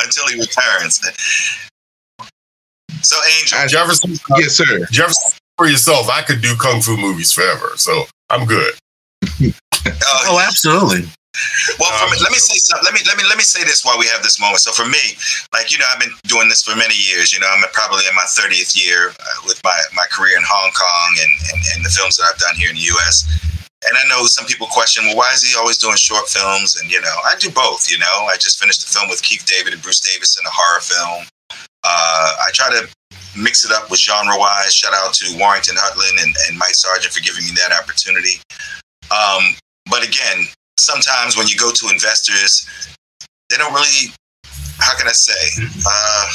until 0.02 0.28
he 0.30 0.40
returns. 0.40 1.00
So, 3.02 3.16
Angel, 3.40 3.58
I- 3.60 3.68
Jefferson, 3.68 4.16
Yes, 4.38 4.54
sir. 4.54 4.86
Jefferson, 4.92 5.38
for 5.58 5.68
yourself, 5.68 6.10
I 6.10 6.22
could 6.24 6.42
do 6.42 6.56
kung 6.56 6.82
fu 6.82 6.98
movies 6.98 7.32
forever, 7.32 7.74
so 7.76 8.06
I'm 8.30 8.46
good. 8.48 8.74
uh, 9.24 9.52
Oh, 10.26 10.44
absolutely. 10.46 11.08
Well, 11.80 11.90
for 11.98 12.06
me, 12.14 12.22
let 12.22 12.30
me 12.30 12.38
say 12.38 12.62
something. 12.62 12.86
Let 12.86 12.94
me 12.94 13.02
let 13.10 13.18
me 13.18 13.26
let 13.26 13.38
me 13.38 13.44
say 13.44 13.66
this 13.66 13.82
while 13.82 13.98
we 13.98 14.06
have 14.06 14.22
this 14.22 14.40
moment. 14.40 14.62
So, 14.62 14.72
for 14.72 14.86
me, 14.86 15.18
like 15.50 15.74
you 15.74 15.82
know, 15.82 15.90
I've 15.90 16.00
been 16.00 16.14
doing 16.30 16.48
this 16.48 16.62
for 16.62 16.78
many 16.78 16.94
years. 16.94 17.34
You 17.34 17.40
know, 17.42 17.50
I'm 17.50 17.64
probably 17.74 18.06
in 18.06 18.14
my 18.14 18.30
30th 18.30 18.78
year 18.78 19.10
uh, 19.18 19.40
with 19.46 19.58
my 19.64 19.74
my 19.98 20.06
career 20.14 20.38
in 20.38 20.46
Hong 20.46 20.70
Kong 20.78 21.12
and, 21.18 21.34
and 21.50 21.60
and 21.74 21.80
the 21.82 21.90
films 21.90 22.18
that 22.18 22.30
I've 22.30 22.38
done 22.38 22.56
here 22.56 22.70
in 22.70 22.76
the 22.76 22.86
U.S. 22.94 23.26
And 23.84 23.98
I 23.98 24.08
know 24.08 24.26
some 24.26 24.46
people 24.46 24.68
question, 24.68 25.04
well, 25.08 25.18
why 25.18 25.34
is 25.34 25.44
he 25.44 25.58
always 25.58 25.78
doing 25.78 25.98
short 25.98 26.30
films? 26.30 26.80
And 26.80 26.90
you 26.92 27.02
know, 27.02 27.18
I 27.26 27.36
do 27.40 27.50
both. 27.50 27.90
You 27.90 27.98
know, 27.98 28.30
I 28.30 28.38
just 28.38 28.62
finished 28.62 28.86
a 28.86 28.88
film 28.88 29.10
with 29.10 29.22
Keith 29.24 29.46
David 29.46 29.74
and 29.74 29.82
Bruce 29.82 30.00
Davison, 30.00 30.46
a 30.46 30.54
horror 30.54 30.82
film. 30.82 31.28
Uh, 31.84 32.30
I 32.46 32.50
try 32.54 32.70
to 32.70 32.88
mix 33.36 33.66
it 33.66 33.72
up 33.74 33.90
with 33.90 34.00
genre 34.00 34.38
wise. 34.38 34.74
Shout 34.74 34.94
out 34.94 35.14
to 35.16 35.38
Warrington 35.38 35.76
Hudlin 35.78 36.24
and, 36.24 36.36
and 36.48 36.58
Mike 36.58 36.78
Sargent 36.78 37.14
for 37.14 37.22
giving 37.22 37.44
me 37.44 37.52
that 37.58 37.74
opportunity. 37.74 38.38
Um, 39.12 39.58
but 39.90 40.06
again, 40.06 40.48
sometimes 40.80 41.38
when 41.38 41.48
you 41.48 41.58
go 41.58 41.72
to 41.72 41.90
investors, 41.90 42.68
they 43.50 43.58
don't 43.58 43.74
really, 43.74 44.14
how 44.80 44.98
can 44.98 45.08
I 45.08 45.12
say, 45.12 45.64
uh, 45.86 46.28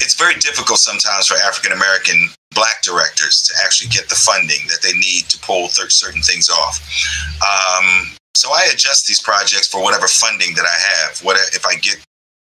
it's 0.00 0.14
very 0.14 0.34
difficult 0.34 0.78
sometimes 0.78 1.26
for 1.26 1.36
African 1.46 1.72
American 1.72 2.28
black 2.54 2.82
directors 2.82 3.42
to 3.42 3.52
actually 3.64 3.90
get 3.90 4.08
the 4.08 4.14
funding 4.14 4.66
that 4.68 4.82
they 4.82 4.92
need 4.92 5.28
to 5.28 5.38
pull 5.38 5.68
th- 5.68 5.92
certain 5.92 6.22
things 6.22 6.48
off. 6.48 6.80
Um, 7.42 8.16
so 8.34 8.50
I 8.52 8.68
adjust 8.72 9.06
these 9.06 9.20
projects 9.20 9.68
for 9.68 9.82
whatever 9.82 10.06
funding 10.08 10.54
that 10.54 10.64
I 10.64 11.06
have. 11.06 11.20
What 11.20 11.36
if 11.54 11.64
I 11.66 11.76
get 11.76 11.98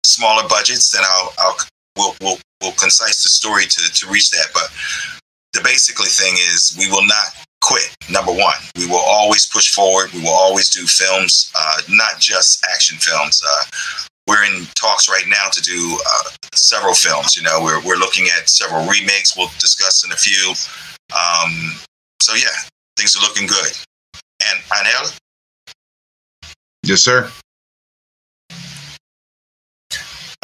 smaller 0.04 0.48
budgets, 0.48 0.90
then 0.90 1.02
I'll, 1.04 1.32
I'll 1.38 1.56
we'll, 1.96 2.14
we'll, 2.20 2.38
we'll 2.62 2.72
concise 2.72 3.22
the 3.22 3.28
story 3.28 3.64
to, 3.64 3.92
to 3.92 4.06
reach 4.08 4.30
that. 4.30 4.48
But 4.52 4.70
the 5.52 5.60
basically 5.62 6.08
thing 6.08 6.34
is 6.34 6.76
we 6.78 6.90
will 6.90 7.06
not 7.06 7.45
quit. 7.60 7.94
Number 8.10 8.32
one, 8.32 8.54
we 8.76 8.86
will 8.86 9.02
always 9.04 9.46
push 9.46 9.72
forward. 9.72 10.12
We 10.12 10.20
will 10.20 10.34
always 10.34 10.70
do 10.70 10.86
films, 10.86 11.52
uh, 11.58 11.80
not 11.88 12.20
just 12.20 12.64
action 12.72 12.98
films. 12.98 13.42
Uh, 13.46 13.64
we're 14.26 14.44
in 14.44 14.66
talks 14.74 15.08
right 15.08 15.24
now 15.28 15.48
to 15.52 15.60
do 15.62 15.98
uh, 16.06 16.30
several 16.54 16.94
films. 16.94 17.36
You 17.36 17.42
know, 17.42 17.60
we're, 17.62 17.80
we're 17.84 17.96
looking 17.96 18.26
at 18.38 18.48
several 18.48 18.86
remakes. 18.86 19.36
We'll 19.36 19.50
discuss 19.58 20.04
in 20.04 20.12
a 20.12 20.16
few. 20.16 20.50
Um, 21.14 21.78
so 22.20 22.34
yeah, 22.34 22.56
things 22.96 23.16
are 23.16 23.22
looking 23.22 23.46
good. 23.46 23.72
And 24.44 24.60
Angel, 24.76 25.12
Yes, 26.82 27.02
sir. 27.02 27.30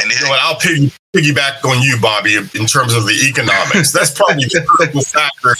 And 0.02 0.10
You 0.10 0.24
know 0.24 0.30
what? 0.30 0.40
I'll 0.40 0.58
piggy, 0.58 0.92
piggyback 1.14 1.64
on 1.64 1.82
you, 1.82 1.98
Bobby, 2.00 2.36
in 2.36 2.66
terms 2.66 2.94
of 2.94 3.06
the 3.06 3.16
economics. 3.28 3.92
That's 3.92 4.10
probably 4.10 4.44
the 4.44 4.64
critical 4.66 5.02
factor 5.02 5.54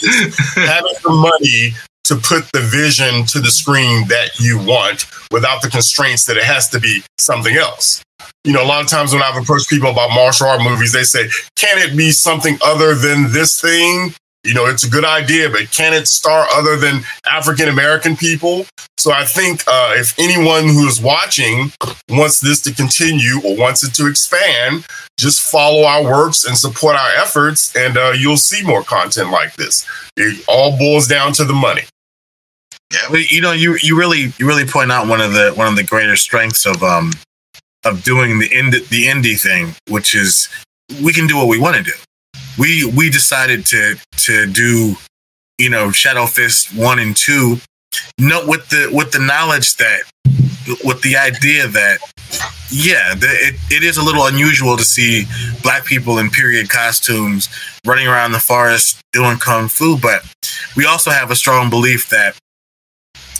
having 0.55 0.93
the 1.03 1.09
money 1.09 1.73
to 2.05 2.15
put 2.17 2.43
the 2.51 2.59
vision 2.59 3.25
to 3.25 3.39
the 3.39 3.49
screen 3.49 4.07
that 4.09 4.39
you 4.39 4.59
want 4.59 5.05
without 5.31 5.61
the 5.61 5.69
constraints 5.69 6.25
that 6.25 6.37
it 6.37 6.43
has 6.43 6.69
to 6.69 6.79
be 6.79 7.01
something 7.17 7.55
else. 7.55 8.03
You 8.43 8.51
know, 8.51 8.63
a 8.63 8.67
lot 8.67 8.81
of 8.81 8.89
times 8.89 9.13
when 9.13 9.23
I've 9.23 9.41
approached 9.41 9.69
people 9.69 9.89
about 9.89 10.09
martial 10.13 10.47
art 10.47 10.61
movies, 10.61 10.91
they 10.91 11.03
say, 11.03 11.29
can 11.55 11.77
it 11.77 11.95
be 11.95 12.11
something 12.11 12.57
other 12.63 12.93
than 12.93 13.31
this 13.31 13.59
thing? 13.59 14.13
You 14.43 14.53
know, 14.53 14.65
it's 14.65 14.83
a 14.83 14.89
good 14.89 15.05
idea, 15.05 15.49
but 15.49 15.71
can 15.71 15.93
it 15.93 16.05
star 16.07 16.45
other 16.51 16.75
than 16.75 17.01
African 17.29 17.69
American 17.69 18.17
people? 18.17 18.65
So 18.97 19.11
I 19.11 19.23
think 19.23 19.63
uh, 19.67 19.93
if 19.95 20.17
anyone 20.19 20.65
who 20.65 20.85
is 20.87 21.01
watching 21.01 21.71
wants 22.09 22.41
this 22.41 22.61
to 22.63 22.73
continue 22.73 23.41
or 23.43 23.55
wants 23.55 23.83
it 23.83 23.93
to 23.95 24.07
expand, 24.07 24.85
just 25.17 25.41
follow 25.41 25.85
our 25.85 26.03
works 26.03 26.43
and 26.45 26.57
support 26.57 26.95
our 26.97 27.09
efforts, 27.15 27.73
and 27.75 27.97
uh, 27.97 28.11
you'll 28.17 28.37
see 28.37 28.63
more 28.65 28.83
content 28.83 29.31
like 29.31 29.55
this. 29.55 29.85
It 30.17 30.43
all 30.47 30.77
boils 30.77 31.07
down 31.07 31.31
to 31.33 31.45
the 31.45 31.53
money. 31.53 31.83
Well, 33.09 33.21
you 33.29 33.41
know, 33.41 33.53
you 33.53 33.77
you 33.81 33.97
really 33.97 34.33
you 34.37 34.45
really 34.45 34.65
point 34.65 34.91
out 34.91 35.07
one 35.07 35.21
of 35.21 35.33
the 35.33 35.51
one 35.55 35.67
of 35.67 35.75
the 35.75 35.83
greater 35.83 36.15
strengths 36.15 36.65
of 36.65 36.83
um 36.83 37.11
of 37.85 38.03
doing 38.03 38.39
the 38.39 38.49
indie 38.49 38.87
the 38.89 39.05
indie 39.05 39.39
thing, 39.39 39.73
which 39.87 40.13
is 40.13 40.49
we 41.01 41.13
can 41.13 41.27
do 41.27 41.37
what 41.37 41.47
we 41.47 41.59
want 41.59 41.77
to 41.77 41.83
do. 41.83 41.93
We 42.57 42.85
we 42.85 43.09
decided 43.09 43.65
to 43.67 43.95
to 44.17 44.47
do 44.47 44.95
you 45.57 45.69
know 45.69 45.91
Shadow 45.91 46.25
Fist 46.25 46.75
one 46.75 46.99
and 46.99 47.15
two, 47.15 47.57
no, 48.19 48.45
with 48.45 48.69
the 48.69 48.89
with 48.91 49.11
the 49.11 49.19
knowledge 49.19 49.75
that 49.77 50.03
with 50.83 51.01
the 51.01 51.17
idea 51.17 51.67
that 51.67 51.99
yeah, 52.69 53.13
the, 53.13 53.27
it, 53.27 53.55
it 53.69 53.83
is 53.83 53.97
a 53.97 54.03
little 54.03 54.25
unusual 54.25 54.77
to 54.77 54.83
see 54.83 55.25
black 55.61 55.85
people 55.85 56.17
in 56.17 56.29
period 56.29 56.69
costumes 56.69 57.49
running 57.85 58.07
around 58.07 58.31
the 58.31 58.39
forest 58.39 58.99
doing 59.11 59.37
kung 59.37 59.67
fu, 59.67 59.97
but 59.97 60.23
we 60.75 60.85
also 60.85 61.11
have 61.11 61.29
a 61.29 61.35
strong 61.35 61.69
belief 61.69 62.09
that 62.09 62.35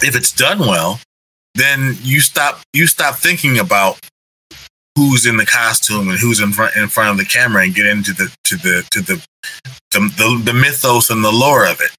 if 0.01 0.15
it's 0.15 0.31
done 0.31 0.59
well, 0.59 0.99
then 1.55 1.97
you 2.01 2.19
stop 2.19 2.61
you 2.73 2.87
stop 2.87 3.15
thinking 3.15 3.57
about 3.57 3.99
who's 4.95 5.25
in 5.25 5.37
the 5.37 5.45
costume 5.45 6.09
and 6.09 6.19
who's 6.19 6.39
in 6.39 6.51
front 6.51 6.75
in 6.75 6.87
front 6.87 7.09
of 7.09 7.17
the 7.17 7.25
camera 7.25 7.63
and 7.63 7.75
get 7.75 7.85
into 7.85 8.13
the 8.13 8.33
to 8.43 8.55
the 8.57 8.85
to 8.91 9.01
the 9.01 9.25
the, 9.91 9.99
the, 10.17 10.41
the 10.45 10.53
mythos 10.53 11.09
and 11.09 11.23
the 11.23 11.31
lore 11.31 11.65
of 11.65 11.79
it. 11.79 11.91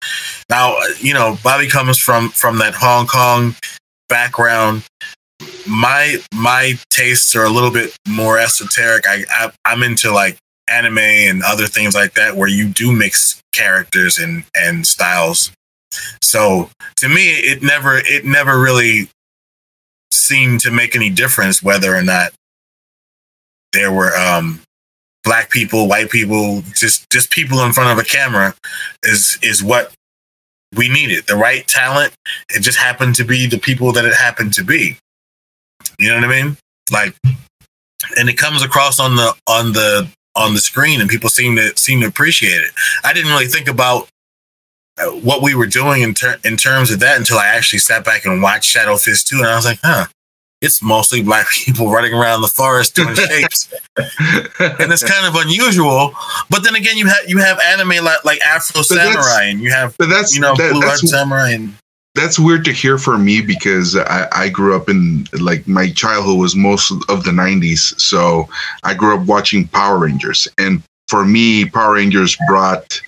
Now, 0.48 0.76
you 1.00 1.14
know, 1.14 1.38
Bobby 1.42 1.68
comes 1.68 1.98
from 1.98 2.30
from 2.30 2.58
that 2.58 2.74
Hong 2.74 3.06
Kong 3.06 3.54
background. 4.08 4.84
My 5.66 6.18
my 6.32 6.74
tastes 6.90 7.34
are 7.34 7.44
a 7.44 7.50
little 7.50 7.70
bit 7.70 7.96
more 8.08 8.38
esoteric. 8.38 9.06
I, 9.08 9.24
I 9.30 9.50
I'm 9.64 9.82
into 9.82 10.12
like 10.12 10.38
anime 10.68 10.98
and 10.98 11.42
other 11.42 11.66
things 11.66 11.94
like 11.94 12.14
that 12.14 12.36
where 12.36 12.48
you 12.48 12.68
do 12.68 12.92
mix 12.92 13.42
characters 13.52 14.18
and 14.18 14.44
and 14.54 14.86
styles. 14.86 15.50
So 16.22 16.70
to 16.96 17.08
me, 17.08 17.30
it 17.30 17.62
never 17.62 17.98
it 17.98 18.24
never 18.24 18.60
really 18.60 19.08
seemed 20.12 20.60
to 20.60 20.70
make 20.70 20.94
any 20.94 21.10
difference 21.10 21.62
whether 21.62 21.94
or 21.94 22.02
not 22.02 22.32
there 23.74 23.92
were 23.92 24.16
um, 24.16 24.60
black 25.24 25.50
people, 25.50 25.88
white 25.88 26.10
people, 26.10 26.62
just 26.74 27.10
just 27.10 27.30
people 27.30 27.60
in 27.60 27.72
front 27.72 27.98
of 27.98 28.04
a 28.04 28.08
camera 28.08 28.54
is 29.02 29.38
is 29.42 29.62
what 29.62 29.92
we 30.74 30.88
needed. 30.88 31.26
The 31.26 31.36
right 31.36 31.66
talent. 31.66 32.14
It 32.50 32.60
just 32.60 32.78
happened 32.78 33.16
to 33.16 33.24
be 33.24 33.46
the 33.46 33.58
people 33.58 33.92
that 33.92 34.04
it 34.04 34.14
happened 34.14 34.54
to 34.54 34.64
be. 34.64 34.96
You 35.98 36.08
know 36.08 36.16
what 36.16 36.24
I 36.24 36.42
mean? 36.42 36.56
Like, 36.92 37.14
and 38.16 38.28
it 38.28 38.38
comes 38.38 38.62
across 38.62 38.98
on 38.98 39.16
the 39.16 39.34
on 39.46 39.72
the 39.72 40.08
on 40.36 40.54
the 40.54 40.60
screen, 40.60 41.00
and 41.00 41.10
people 41.10 41.28
seem 41.28 41.56
to 41.56 41.76
seem 41.76 42.00
to 42.00 42.06
appreciate 42.06 42.62
it. 42.62 42.70
I 43.04 43.12
didn't 43.12 43.30
really 43.30 43.46
think 43.46 43.68
about 43.68 44.08
uh, 44.98 45.06
what 45.06 45.42
we 45.42 45.54
were 45.54 45.66
doing 45.66 46.02
in 46.02 46.14
ter- 46.14 46.38
in 46.44 46.56
terms 46.56 46.90
of 46.90 47.00
that 47.00 47.16
until 47.18 47.38
I 47.38 47.46
actually 47.46 47.80
sat 47.80 48.04
back 48.04 48.24
and 48.24 48.42
watched 48.42 48.64
Shadow 48.64 48.96
Fist 48.96 49.26
2 49.28 49.38
and 49.38 49.46
I 49.46 49.56
was 49.56 49.64
like, 49.64 49.80
huh, 49.82 50.06
it's 50.64 50.82
mostly 50.82 51.22
black 51.22 51.48
people 51.50 51.90
running 51.90 52.14
around 52.14 52.40
the 52.40 52.48
forest 52.48 52.94
doing 52.94 53.14
shapes, 53.14 53.72
and 53.96 54.92
it's 54.92 55.04
kind 55.04 55.26
of 55.26 55.40
unusual. 55.40 56.14
But 56.50 56.64
then 56.64 56.74
again, 56.74 56.96
you 56.96 57.06
have 57.06 57.28
you 57.28 57.38
have 57.38 57.60
anime 57.60 58.04
like 58.04 58.24
like 58.24 58.40
Afro 58.40 58.82
Samurai, 58.82 59.44
and 59.44 59.60
you 59.60 59.70
have 59.70 59.94
but 59.98 60.08
that's 60.08 60.34
you 60.34 60.40
know 60.40 60.54
that- 60.56 60.72
Blue 60.72 60.80
Art 60.80 61.00
that's- 61.00 61.10
Samurai, 61.10 61.50
and 61.50 61.74
that's 62.14 62.38
weird 62.38 62.64
to 62.64 62.72
hear 62.72 62.96
for 62.96 63.18
me 63.18 63.40
because 63.40 63.96
I, 63.96 64.28
I 64.32 64.48
grew 64.48 64.76
up 64.76 64.88
in 64.88 65.26
like 65.40 65.66
my 65.66 65.90
childhood 65.90 66.38
was 66.38 66.54
most 66.54 66.92
of 67.08 67.24
the 67.24 67.32
90s 67.32 68.00
so 68.00 68.48
i 68.84 68.94
grew 68.94 69.18
up 69.18 69.26
watching 69.26 69.66
power 69.66 69.98
rangers. 69.98 70.46
And 70.56 70.80
for 71.08 71.24
me 71.26 71.64
power 71.64 71.94
rangers 71.94 72.36
brought 72.46 73.00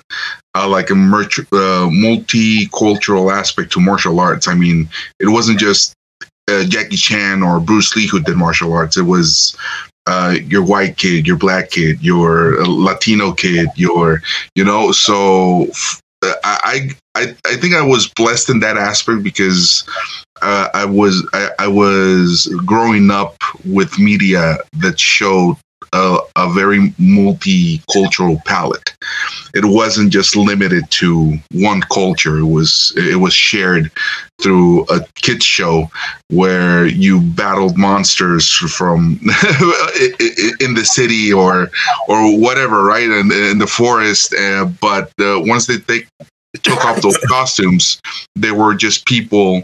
uh, 0.56 0.68
like 0.68 0.90
a 0.90 0.96
merch, 0.96 1.38
uh, 1.38 1.86
multicultural 1.88 3.32
aspect 3.32 3.70
to 3.72 3.80
martial 3.80 4.18
arts. 4.18 4.48
I 4.48 4.54
mean 4.54 4.88
it 5.20 5.28
wasn't 5.28 5.60
just 5.60 5.94
uh, 6.48 6.64
jackie 6.64 6.96
chan 6.96 7.42
or 7.42 7.60
bruce 7.60 7.94
lee 7.96 8.06
who 8.06 8.20
did 8.20 8.36
martial 8.36 8.72
arts. 8.72 8.96
It 8.96 9.02
was 9.02 9.56
uh, 10.06 10.36
your 10.44 10.64
white 10.64 10.96
kid, 10.96 11.26
your 11.26 11.36
black 11.36 11.70
kid, 11.70 12.00
your 12.02 12.64
Latino 12.64 13.32
kid, 13.32 13.68
your, 13.74 14.22
you 14.54 14.64
know, 14.64 14.92
so 14.92 15.64
f- 15.64 16.00
I, 16.22 16.90
I, 17.14 17.36
I 17.44 17.56
think 17.56 17.74
I 17.74 17.82
was 17.82 18.08
blessed 18.08 18.50
in 18.50 18.60
that 18.60 18.76
aspect 18.76 19.22
because 19.22 19.84
uh, 20.42 20.68
I 20.74 20.84
was, 20.84 21.28
I, 21.32 21.50
I 21.58 21.68
was 21.68 22.46
growing 22.64 23.10
up 23.10 23.36
with 23.64 23.98
media 23.98 24.58
that 24.78 24.98
showed 24.98 25.56
a, 25.96 26.18
a 26.36 26.52
very 26.52 26.90
multicultural 27.00 28.44
palette. 28.44 28.94
It 29.54 29.64
wasn't 29.64 30.12
just 30.12 30.36
limited 30.36 30.90
to 30.90 31.38
one 31.52 31.80
culture. 31.92 32.38
It 32.38 32.46
was, 32.46 32.92
it 32.96 33.18
was 33.18 33.32
shared 33.32 33.90
through 34.42 34.84
a 34.84 35.00
kids 35.14 35.44
show 35.44 35.90
where 36.28 36.86
you 36.86 37.22
battled 37.22 37.78
monsters 37.78 38.52
from 38.52 39.18
in 40.60 40.74
the 40.74 40.84
city 40.84 41.32
or 41.32 41.70
or 42.08 42.38
whatever, 42.38 42.84
right? 42.84 43.08
In, 43.08 43.32
in 43.32 43.58
the 43.58 43.66
forest. 43.66 44.34
Uh, 44.34 44.66
but 44.80 45.08
uh, 45.20 45.40
once 45.40 45.66
they, 45.66 45.76
they 45.76 46.04
took 46.62 46.84
off 46.84 47.00
those 47.00 47.18
costumes, 47.28 48.00
they 48.34 48.52
were 48.52 48.74
just 48.74 49.06
people 49.06 49.62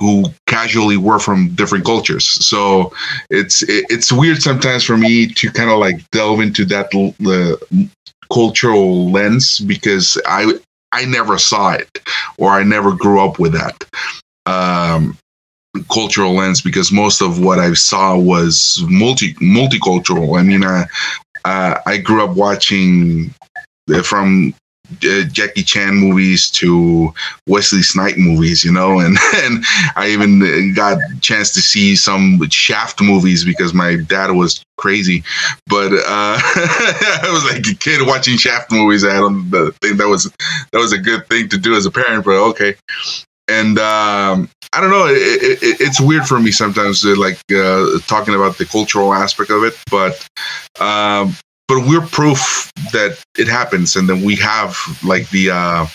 who 0.00 0.24
casually 0.46 0.96
were 0.96 1.18
from 1.18 1.50
different 1.54 1.84
cultures. 1.84 2.26
So 2.44 2.92
it's 3.30 3.62
it, 3.62 3.86
it's 3.88 4.12
weird 4.12 4.42
sometimes 4.42 4.84
for 4.84 4.96
me 4.96 5.26
to 5.26 5.50
kind 5.50 5.70
of 5.70 5.78
like 5.78 6.08
delve 6.10 6.40
into 6.40 6.64
that 6.66 6.90
cultural 8.32 9.10
lens 9.10 9.60
because 9.60 10.20
I 10.26 10.54
I 10.92 11.04
never 11.04 11.38
saw 11.38 11.72
it 11.72 11.98
or 12.38 12.50
I 12.50 12.62
never 12.62 12.92
grew 12.92 13.20
up 13.20 13.38
with 13.38 13.52
that 13.52 13.84
um, 14.46 15.16
cultural 15.90 16.34
lens 16.34 16.60
because 16.60 16.92
most 16.92 17.20
of 17.20 17.40
what 17.40 17.58
I 17.58 17.72
saw 17.74 18.16
was 18.16 18.82
multi 18.88 19.34
multicultural. 19.34 20.38
I 20.38 20.42
mean, 20.42 20.64
I 20.64 20.86
uh, 21.44 21.80
I 21.86 21.98
grew 21.98 22.24
up 22.24 22.36
watching 22.36 23.34
uh, 23.92 24.02
from 24.02 24.54
uh, 25.02 25.24
Jackie 25.32 25.62
Chan 25.62 25.94
movies 25.94 26.50
to 26.50 27.12
Wesley 27.46 27.82
Snipe 27.82 28.16
movies, 28.16 28.64
you 28.64 28.72
know, 28.72 29.00
and 29.00 29.16
and 29.36 29.64
I 29.96 30.08
even 30.10 30.74
got 30.74 30.98
a 30.98 31.20
chance 31.20 31.52
to 31.54 31.60
see 31.60 31.96
some 31.96 32.40
Shaft 32.50 33.00
movies 33.00 33.44
because 33.44 33.72
my 33.72 33.96
dad 33.96 34.30
was 34.30 34.64
crazy. 34.76 35.24
But 35.66 35.92
uh, 35.92 36.02
I 36.06 37.30
was 37.32 37.44
like 37.44 37.66
a 37.66 37.74
kid 37.74 38.06
watching 38.06 38.36
Shaft 38.36 38.70
movies. 38.70 39.04
I 39.04 39.14
don't 39.14 39.50
think 39.50 39.98
that 39.98 40.08
was 40.08 40.24
that 40.72 40.78
was 40.78 40.92
a 40.92 40.98
good 40.98 41.26
thing 41.28 41.48
to 41.48 41.58
do 41.58 41.74
as 41.74 41.86
a 41.86 41.90
parent, 41.90 42.24
but 42.24 42.36
okay. 42.50 42.74
And 43.48 43.78
um, 43.78 44.48
I 44.72 44.80
don't 44.80 44.90
know. 44.90 45.06
It, 45.06 45.62
it, 45.62 45.80
it's 45.80 46.00
weird 46.00 46.26
for 46.26 46.40
me 46.40 46.50
sometimes, 46.50 47.04
like 47.04 47.38
uh, 47.54 47.98
talking 48.06 48.34
about 48.34 48.58
the 48.58 48.66
cultural 48.66 49.12
aspect 49.12 49.50
of 49.50 49.64
it, 49.64 49.74
but 49.90 50.26
um, 50.80 51.34
but 51.68 51.86
we're 51.86 52.06
proof 52.06 52.70
that 52.92 53.22
it 53.38 53.48
happens 53.48 53.96
and 53.96 54.08
then 54.08 54.22
we 54.22 54.36
have 54.36 54.76
like 55.02 55.28
the 55.30 55.50
uh 55.50 55.86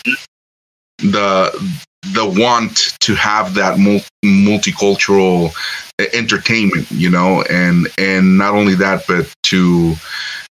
the 0.98 1.78
the 2.02 2.24
want 2.40 2.98
to 3.00 3.14
have 3.14 3.54
that 3.54 3.76
multicultural 4.24 5.52
entertainment 6.14 6.90
you 6.90 7.10
know 7.10 7.42
and 7.50 7.88
and 7.98 8.38
not 8.38 8.54
only 8.54 8.74
that 8.74 9.04
but 9.06 9.30
to 9.42 9.94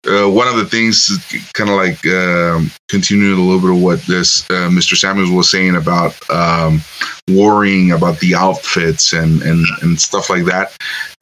uh, 0.08 0.30
one 0.30 0.48
of 0.48 0.56
the 0.56 0.66
things 0.66 1.10
kind 1.54 1.70
of 1.70 1.76
like 1.76 2.06
um, 2.08 2.70
continuing 2.88 3.38
a 3.38 3.42
little 3.42 3.62
bit 3.62 3.76
of 3.76 3.82
what 3.82 4.02
this 4.04 4.50
uh, 4.50 4.70
mr 4.70 4.96
samuels 4.96 5.32
was 5.32 5.50
saying 5.50 5.76
about 5.76 6.18
um, 6.30 6.82
worrying 7.30 7.92
about 7.92 8.20
the 8.20 8.36
outfits 8.36 9.14
and 9.14 9.42
and, 9.42 9.66
and 9.82 10.00
stuff 10.02 10.30
like 10.30 10.44
that 10.44 10.76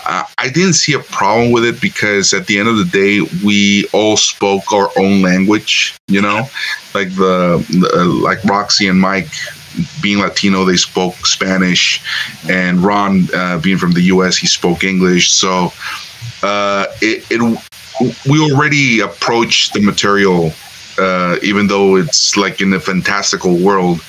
uh, 0.06 0.24
I 0.38 0.50
didn't 0.50 0.74
see 0.74 0.94
a 0.94 1.00
problem 1.00 1.52
with 1.52 1.66
it 1.66 1.82
because 1.82 2.34
at 2.34 2.46
the 2.48 2.60
end 2.60 2.68
of 2.68 2.78
the 2.78 2.86
day, 2.86 3.22
we 3.44 3.88
all 3.92 4.18
spoke 4.18 4.72
our 4.72 4.92
own 4.98 5.22
language. 5.22 5.98
You 6.08 6.22
know, 6.22 6.48
like 6.94 7.10
the, 7.16 7.66
the 7.70 8.06
like 8.06 8.44
Roxy 8.44 8.88
and 8.88 9.00
Mike 9.00 9.32
being 10.02 10.20
Latino, 10.20 10.66
they 10.66 10.78
spoke 10.78 11.26
Spanish, 11.26 12.02
and 12.50 12.80
Ron 12.80 13.28
uh, 13.34 13.60
being 13.60 13.78
from 13.78 13.94
the 13.94 14.02
U.S., 14.04 14.38
he 14.38 14.48
spoke 14.48 14.84
English. 14.84 15.32
So 15.32 15.72
uh, 16.44 16.86
it, 17.02 17.26
it 17.30 17.42
we 18.30 18.40
already 18.40 19.00
approached 19.00 19.74
the 19.74 19.82
material. 19.82 20.52
Uh, 20.98 21.36
even 21.42 21.68
though 21.68 21.98
it's 21.98 22.38
like 22.38 22.62
in 22.62 22.72
a 22.72 22.80
fantastical 22.80 23.58
world 23.58 24.00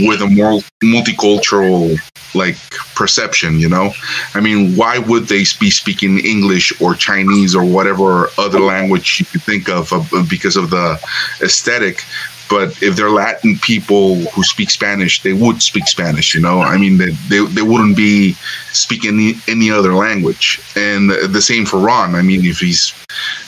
with 0.00 0.20
a 0.20 0.26
more 0.26 0.58
multicultural 0.82 1.96
like 2.34 2.56
perception 2.96 3.60
you 3.60 3.68
know 3.68 3.92
i 4.34 4.40
mean 4.40 4.74
why 4.74 4.98
would 4.98 5.28
they 5.28 5.44
be 5.60 5.70
speaking 5.70 6.18
english 6.18 6.72
or 6.80 6.94
chinese 6.94 7.54
or 7.54 7.64
whatever 7.64 8.28
other 8.36 8.58
language 8.58 9.20
you 9.20 9.26
could 9.26 9.42
think 9.42 9.68
of 9.68 9.92
because 10.28 10.56
of 10.56 10.70
the 10.70 10.98
aesthetic 11.40 12.02
but 12.48 12.82
if 12.82 12.96
they're 12.96 13.10
latin 13.10 13.58
people 13.58 14.16
who 14.26 14.42
speak 14.42 14.70
spanish 14.70 15.22
they 15.22 15.32
would 15.32 15.62
speak 15.62 15.86
spanish 15.86 16.34
you 16.34 16.40
know? 16.40 16.60
I 16.60 16.76
mean 16.76 16.98
they, 16.98 17.10
they, 17.28 17.44
they 17.46 17.62
wouldn't 17.62 17.96
be 17.96 18.32
speaking 18.72 19.14
any, 19.14 19.34
any 19.48 19.70
other 19.70 19.94
language. 19.94 20.60
And 20.76 21.10
the 21.10 21.42
same 21.42 21.64
for 21.64 21.78
ron. 21.78 22.14
I 22.14 22.22
mean 22.22 22.44
if 22.44 22.58
he's 22.58 22.90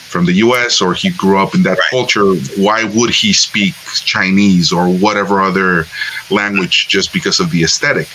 from 0.07 0.25
the 0.25 0.33
US 0.33 0.81
or 0.81 0.93
he 0.93 1.09
grew 1.09 1.37
up 1.37 1.53
in 1.53 1.63
that 1.63 1.77
culture, 1.89 2.33
why 2.57 2.85
would 2.95 3.09
he 3.09 3.33
speak 3.33 3.75
Chinese 4.05 4.71
or 4.71 4.87
whatever 4.87 5.41
other 5.41 5.85
language 6.29 6.87
just 6.87 7.11
because 7.11 7.39
of 7.39 7.51
the 7.51 7.63
aesthetic? 7.63 8.07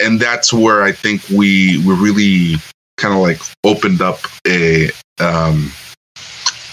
And 0.00 0.20
that's 0.20 0.52
where 0.52 0.82
I 0.82 0.92
think 0.92 1.28
we 1.28 1.84
we 1.84 1.94
really 1.94 2.56
kind 2.96 3.12
of 3.12 3.20
like 3.20 3.40
opened 3.64 4.00
up 4.00 4.20
a 4.46 4.90
um, 5.18 5.72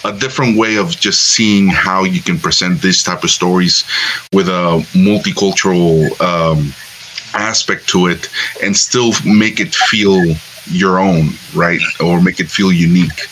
a 0.06 0.12
different 0.12 0.58
way 0.58 0.78
of 0.78 1.00
just 1.00 1.34
seeing 1.34 1.68
how 1.68 2.04
you 2.04 2.22
can 2.22 2.38
present 2.38 2.82
this 2.82 3.04
type 3.04 3.24
of 3.24 3.30
stories 3.30 3.84
with 4.34 4.48
a 4.50 4.86
multicultural 4.94 6.20
um, 6.22 6.74
aspect 7.34 7.88
to 7.90 8.08
it 8.08 8.30
and 8.64 8.76
still 8.76 9.14
make 9.26 9.60
it 9.60 9.74
feel 9.74 10.36
your 10.68 11.00
own, 11.00 11.30
right? 11.56 11.82
Or 12.00 12.22
make 12.22 12.40
it 12.40 12.50
feel 12.50 12.72
unique. 12.72 13.28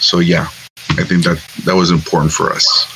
So 0.00 0.18
yeah, 0.18 0.48
I 0.90 1.04
think 1.04 1.24
that 1.24 1.42
that 1.64 1.74
was 1.74 1.90
important 1.90 2.32
for 2.32 2.52
us. 2.52 2.90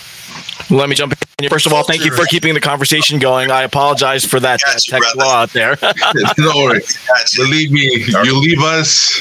Let 0.70 0.88
me 0.88 0.94
jump 0.94 1.14
in. 1.40 1.48
First 1.48 1.66
of 1.66 1.72
all, 1.72 1.82
thank 1.84 2.04
you 2.04 2.14
for 2.14 2.26
keeping 2.26 2.52
the 2.52 2.60
conversation 2.60 3.18
going. 3.18 3.50
I 3.50 3.62
apologize 3.62 4.24
for 4.24 4.40
that 4.40 4.60
tech 4.60 5.00
brother. 5.00 5.14
flaw 5.14 5.42
out 5.42 5.52
there. 5.52 5.78
no 6.38 6.52
worries. 6.56 6.98
Believe 7.36 7.70
me, 7.70 8.04
you 8.24 8.40
leave 8.40 8.60
us, 8.62 9.20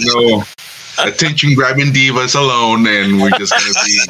you 0.00 0.14
know, 0.36 0.44
attention 1.04 1.54
grabbing 1.54 1.92
divas 1.92 2.34
alone, 2.34 2.86
and 2.86 3.20
we're 3.20 3.30
just 3.30 3.52
gonna 3.52 3.86
be 3.86 4.00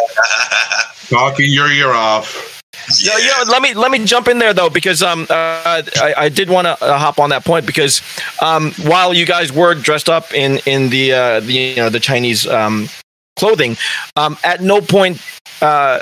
talking 1.09 1.53
your 1.53 1.71
ear 1.71 1.93
off. 1.93 2.57
No, 3.05 3.17
you 3.17 3.27
know, 3.27 3.43
let 3.51 3.63
me 3.63 3.75
let 3.75 3.91
me 3.91 4.05
jump 4.05 4.29
in 4.29 4.39
there 4.39 4.55
though 4.55 4.71
because 4.71 5.03
um 5.03 5.27
uh, 5.29 5.83
I, 5.97 6.15
I 6.17 6.29
did 6.29 6.49
want 6.49 6.67
to 6.67 6.85
uh, 6.85 6.99
hop 6.99 7.19
on 7.19 7.31
that 7.31 7.45
point 7.45 7.67
because 7.67 8.01
um 8.41 8.73
while 8.83 9.13
you 9.13 9.27
guys 9.27 9.53
were 9.53 9.75
dressed 9.75 10.09
up 10.09 10.33
in 10.33 10.61
in 10.67 10.91
the 10.91 11.13
uh 11.13 11.41
the 11.41 11.53
you 11.53 11.77
know 11.77 11.89
the 11.89 12.01
Chinese 12.01 12.47
um 12.47 12.89
clothing 13.37 13.77
um 14.15 14.39
at 14.45 14.61
no 14.63 14.81
point 14.81 15.21
uh 15.63 16.01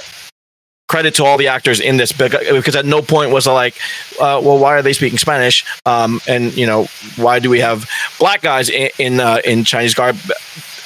credit 0.89 1.15
to 1.15 1.25
all 1.25 1.39
the 1.39 1.49
actors 1.49 1.81
in 1.81 1.97
this 1.97 2.13
because 2.13 2.77
at 2.77 2.85
no 2.85 3.01
point 3.01 3.31
was 3.31 3.47
I 3.47 3.53
like 3.53 3.77
uh, 4.21 4.41
well 4.45 4.59
why 4.59 4.75
are 4.75 4.83
they 4.83 4.93
speaking 4.93 5.19
Spanish? 5.19 5.65
Um 5.87 6.21
and 6.29 6.55
you 6.55 6.67
know 6.67 6.85
why 7.17 7.39
do 7.39 7.49
we 7.49 7.61
have 7.61 7.89
black 8.19 8.43
guys 8.43 8.69
in 8.69 8.91
in, 8.99 9.21
uh, 9.21 9.41
in 9.45 9.65
Chinese 9.65 9.95
garb 9.95 10.17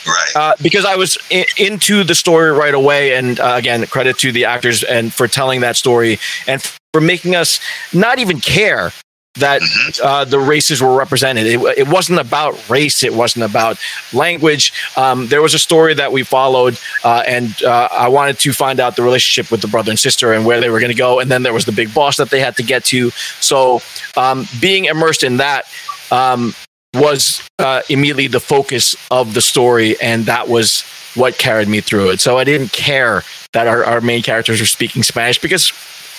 Right. 0.07 0.37
uh, 0.37 0.55
because 0.63 0.85
I 0.85 0.97
was 0.97 1.19
I- 1.31 1.47
into 1.59 2.05
the 2.05 2.15
story 2.15 2.53
right 2.53 2.75
away, 2.75 3.15
and 3.15 3.39
uh, 3.41 3.55
again, 3.57 3.87
credit 3.87 4.19
to 4.19 4.33
the 4.33 4.45
actors 4.45 4.83
and 4.83 5.13
for 5.13 5.29
telling 5.29 5.61
that 5.61 5.77
story 5.77 6.19
and 6.47 6.63
for 6.93 7.01
making 7.01 7.35
us 7.37 7.61
not 7.93 8.19
even 8.19 8.41
care 8.41 8.93
that 9.39 9.63
uh, 10.03 10.25
the 10.25 10.39
races 10.39 10.83
were 10.83 10.97
represented. 10.97 11.47
It, 11.47 11.61
it 11.79 11.89
wasn't 11.89 12.19
about 12.19 12.69
race. 12.69 13.05
It 13.05 13.15
wasn't 13.15 13.45
about 13.45 13.79
language. 14.13 14.73
Um, 14.97 15.29
there 15.29 15.41
was 15.43 15.55
a 15.55 15.59
story 15.59 15.95
that 15.95 16.11
we 16.13 16.25
followed, 16.25 16.77
uh, 17.05 17.23
and 17.27 17.55
uh, 17.63 17.89
I 17.93 18.09
wanted 18.09 18.39
to 18.41 18.53
find 18.53 18.81
out 18.81 18.97
the 18.97 19.03
relationship 19.03 19.53
with 19.53 19.61
the 19.61 19.69
brother 19.69 19.91
and 19.91 19.99
sister 19.99 20.33
and 20.33 20.45
where 20.45 20.61
they 20.61 20.71
were 20.71 20.81
going 20.81 20.91
to 20.91 20.99
go. 20.99 21.21
And 21.21 21.31
then 21.31 21.43
there 21.45 21.53
was 21.53 21.67
the 21.67 21.73
big 21.73 21.95
boss 21.95 22.17
that 22.17 22.31
they 22.31 22.41
had 22.41 22.57
to 22.57 22.63
get 22.65 22.85
to. 22.87 23.11
So 23.41 23.81
um, 24.17 24.47
being 24.61 24.87
immersed 24.87 25.23
in 25.23 25.37
that. 25.37 25.67
Um, 26.11 26.55
was 27.01 27.43
uh, 27.59 27.83
immediately 27.89 28.27
the 28.27 28.41
focus 28.41 28.95
of 29.11 29.35
the 29.35 29.41
story, 29.41 30.01
and 30.01 30.27
that 30.27 30.49
was 30.49 30.83
what 31.15 31.39
carried 31.39 31.69
me 31.69 31.81
through 31.81 32.11
it. 32.11 32.21
So 32.21 32.39
I 32.39 32.45
didn't 32.45 32.73
care 32.73 33.23
that 33.53 33.67
our, 33.67 33.85
our 33.85 34.01
main 34.01 34.23
characters 34.23 34.61
were 34.61 34.67
speaking 34.67 35.03
Spanish 35.03 35.39
because, 35.39 35.73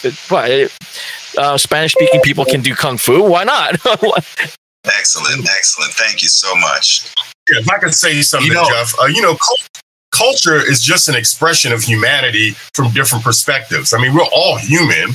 it, 0.03 0.15
well, 0.31 0.67
uh, 1.37 1.57
Spanish 1.57 1.93
speaking 1.93 2.21
people 2.21 2.45
can 2.45 2.61
do 2.61 2.73
kung 2.75 2.97
fu. 2.97 3.21
Why 3.23 3.43
not? 3.43 3.75
Excellent. 4.85 5.47
Excellent. 5.49 5.91
Thank 5.93 6.21
you 6.23 6.29
so 6.29 6.53
much. 6.55 7.11
Yeah, 7.51 7.59
if 7.59 7.69
I 7.69 7.77
could 7.77 7.93
say 7.93 8.21
something, 8.21 8.47
You 8.47 8.53
know- 8.55 8.67
Jeff, 8.69 8.93
uh, 9.01 9.05
you 9.05 9.21
know, 9.21 9.35
cul- 9.35 9.57
culture 10.11 10.55
is 10.55 10.81
just 10.81 11.07
an 11.09 11.15
expression 11.15 11.71
of 11.71 11.83
humanity 11.83 12.51
from 12.73 12.91
different 12.91 13.23
perspectives. 13.23 13.93
I 13.93 13.99
mean, 14.01 14.13
we're 14.13 14.25
all 14.33 14.57
human, 14.57 15.11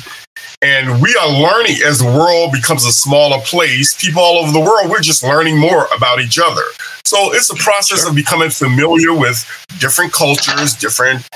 and 0.63 1.03
we 1.03 1.15
are 1.21 1.31
learning 1.31 1.77
as 1.85 1.99
the 1.99 2.07
world 2.07 2.53
becomes 2.53 2.85
a 2.85 2.93
smaller 2.93 3.39
place. 3.41 3.95
People 3.95 4.23
all 4.23 4.39
over 4.39 4.53
the 4.53 4.61
world, 4.61 4.91
we're 4.91 5.01
just 5.01 5.23
learning 5.23 5.59
more 5.59 5.89
about 5.97 6.21
each 6.21 6.39
other. 6.39 6.63
So 7.05 7.33
it's 7.35 7.51
a 7.51 7.57
process 7.57 8.09
of 8.09 8.15
becoming 8.15 8.51
familiar 8.51 9.13
with 9.15 9.45
different 9.79 10.13
cultures, 10.13 10.75
different 10.75 11.29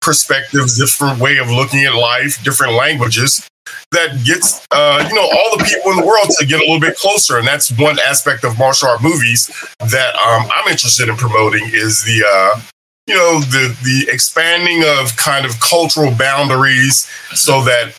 perspectives, 0.00 0.78
different 0.78 1.20
way 1.20 1.36
of 1.38 1.50
looking 1.50 1.84
at 1.84 1.94
life, 1.94 2.42
different 2.42 2.74
languages 2.74 3.46
that 3.92 4.24
gets 4.24 4.66
uh, 4.70 5.04
you 5.08 5.14
know 5.14 5.22
all 5.22 5.56
the 5.56 5.64
people 5.64 5.90
in 5.92 5.98
the 5.98 6.06
world 6.06 6.28
to 6.38 6.46
get 6.46 6.60
a 6.60 6.64
little 6.64 6.80
bit 6.80 6.96
closer 6.96 7.38
and 7.38 7.46
that's 7.46 7.70
one 7.78 7.98
aspect 8.00 8.44
of 8.44 8.58
martial 8.58 8.88
art 8.88 9.02
movies 9.02 9.46
that 9.78 10.14
um, 10.16 10.48
i'm 10.54 10.68
interested 10.68 11.08
in 11.08 11.16
promoting 11.16 11.62
is 11.72 12.02
the 12.04 12.24
uh, 12.26 12.60
you 13.06 13.14
know 13.14 13.40
the 13.40 13.76
the 13.82 14.10
expanding 14.12 14.82
of 14.98 15.16
kind 15.16 15.44
of 15.44 15.58
cultural 15.60 16.12
boundaries 16.14 17.08
so 17.32 17.62
that 17.64 17.96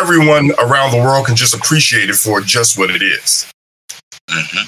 everyone 0.00 0.52
around 0.58 0.90
the 0.92 0.98
world 0.98 1.26
can 1.26 1.36
just 1.36 1.54
appreciate 1.54 2.10
it 2.10 2.16
for 2.16 2.40
just 2.40 2.78
what 2.78 2.90
it 2.90 3.02
is 3.02 3.46
hmm 4.30 4.62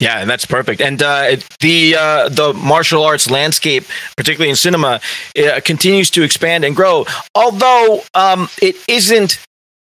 Yeah, 0.00 0.20
and 0.20 0.30
that's 0.30 0.46
perfect. 0.46 0.80
And 0.80 1.02
uh, 1.02 1.36
the 1.60 1.96
uh, 1.98 2.28
the 2.28 2.52
martial 2.54 3.02
arts 3.02 3.28
landscape, 3.30 3.84
particularly 4.16 4.50
in 4.50 4.56
cinema, 4.56 5.00
uh, 5.36 5.60
continues 5.64 6.10
to 6.10 6.22
expand 6.22 6.64
and 6.64 6.76
grow. 6.76 7.04
Although 7.34 8.02
um, 8.14 8.48
it 8.62 8.76
isn't 8.86 9.38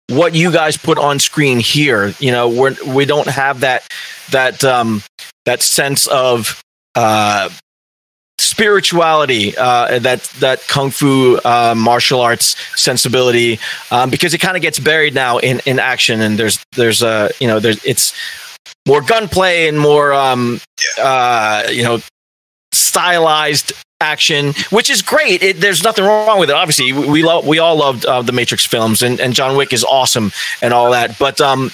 what 0.08 0.34
you 0.34 0.50
guys 0.52 0.76
put 0.78 0.98
on 0.98 1.18
screen 1.18 1.58
here. 1.58 2.14
You 2.18 2.32
know, 2.32 2.48
we're 2.48 2.76
we 2.86 3.04
don't 3.04 3.28
have 3.28 3.60
that 3.60 3.86
that 4.30 4.64
um, 4.64 5.02
that 5.44 5.60
sense 5.62 6.06
of 6.06 6.62
uh, 6.94 7.50
spirituality 8.38 9.56
uh, 9.56 9.98
that 9.98 10.22
that 10.40 10.66
kung 10.68 10.90
fu 10.90 11.36
uh, 11.44 11.74
martial 11.76 12.20
arts 12.20 12.56
sensibility 12.80 13.58
um, 13.90 14.10
because 14.10 14.34
it 14.34 14.38
kind 14.38 14.56
of 14.56 14.62
gets 14.62 14.78
buried 14.78 15.14
now 15.14 15.38
in 15.38 15.60
in 15.66 15.78
action 15.78 16.20
and 16.20 16.38
there's 16.38 16.62
there's 16.76 17.02
uh 17.02 17.30
you 17.40 17.46
know 17.46 17.60
there's 17.60 17.82
it's 17.84 18.14
more 18.86 19.00
gunplay 19.00 19.68
and 19.68 19.78
more 19.78 20.12
um 20.12 20.60
uh 21.00 21.64
you 21.70 21.82
know 21.82 22.00
stylized 22.72 23.72
action 24.00 24.52
which 24.70 24.90
is 24.90 25.00
great. 25.00 25.42
It, 25.42 25.60
there's 25.60 25.82
nothing 25.82 26.04
wrong 26.04 26.38
with 26.38 26.50
it. 26.50 26.54
Obviously 26.54 26.92
we, 26.92 27.08
we 27.08 27.22
love 27.22 27.46
we 27.46 27.58
all 27.58 27.76
loved 27.76 28.04
uh, 28.04 28.20
the 28.20 28.32
matrix 28.32 28.66
films 28.66 29.02
and, 29.02 29.18
and 29.20 29.32
john 29.32 29.56
wick 29.56 29.72
is 29.72 29.84
awesome 29.84 30.32
and 30.60 30.74
all 30.74 30.90
that 30.90 31.18
but 31.18 31.40
um 31.40 31.70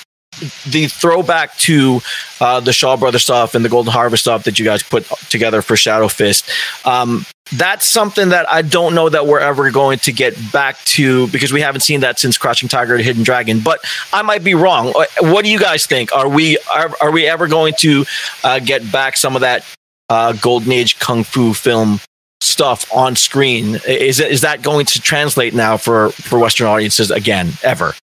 the 0.67 0.89
throwback 0.89 1.57
to 1.59 2.01
uh, 2.41 2.61
the 2.61 2.73
Shaw 2.73 2.97
Brothers 2.97 3.25
stuff 3.25 3.55
and 3.55 3.65
the 3.65 3.69
Golden 3.69 3.93
Harvest 3.93 4.23
stuff 4.23 4.45
that 4.45 4.59
you 4.59 4.65
guys 4.65 4.83
put 4.83 5.05
together 5.29 5.63
for 5.63 5.77
Shadow 5.77 6.09
Fist, 6.09 6.49
um, 6.85 7.25
that's 7.55 7.85
something 7.85 8.31
that 8.31 8.51
I 8.51 8.63
don't 8.63 8.95
know 8.95 9.09
that 9.09 9.27
we're 9.27 9.41
ever 9.41 9.71
going 9.71 9.99
to 10.01 10.13
get 10.13 10.35
back 10.53 10.79
to 10.85 11.27
because 11.29 11.53
we 11.53 11.61
haven't 11.61 11.83
seen 11.83 12.01
that 12.01 12.19
since 12.19 12.39
Crouching 12.39 12.69
Tiger 12.69 12.95
and 12.95 13.05
Hidden 13.05 13.25
Dragon. 13.25 13.61
But 13.61 13.81
I 14.13 14.23
might 14.23 14.43
be 14.43 14.55
wrong. 14.55 14.93
Uh, 14.97 15.05
What 15.21 15.45
do 15.45 15.51
you 15.51 15.59
guys 15.59 15.87
think? 15.87 16.15
Are 16.15 16.29
we 16.29 16.59
are, 16.75 16.91
are 17.01 17.11
we 17.11 17.27
ever 17.27 17.47
going 17.49 17.75
to 17.79 18.05
uh, 18.43 18.59
get 18.59 18.91
back 18.91 19.17
some 19.17 19.35
of 19.35 19.43
that 19.43 19.65
uh, 20.09 20.33
Golden 20.35 20.73
Age 20.73 20.99
kung 20.99 21.25
fu 21.25 21.53
film 21.53 22.01
stuff 22.41 22.91
on 22.95 23.17
screen? 23.17 23.81
Is 23.87 24.21
is 24.21 24.41
that 24.41 24.63
going 24.63 24.87
to 24.87 25.01
translate 25.01 25.53
now 25.53 25.77
for 25.77 26.11
for 26.11 26.39
Western 26.39 26.67
audiences 26.67 27.11
again 27.11 27.53
ever? 27.63 27.95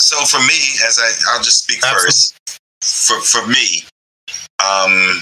So 0.00 0.24
for 0.24 0.38
me, 0.40 0.58
as 0.86 0.98
I, 0.98 1.10
I'll 1.32 1.42
just 1.42 1.62
speak 1.64 1.84
first. 1.84 2.34
For 2.82 3.20
for 3.20 3.46
me, 3.46 3.82
um, 4.62 5.20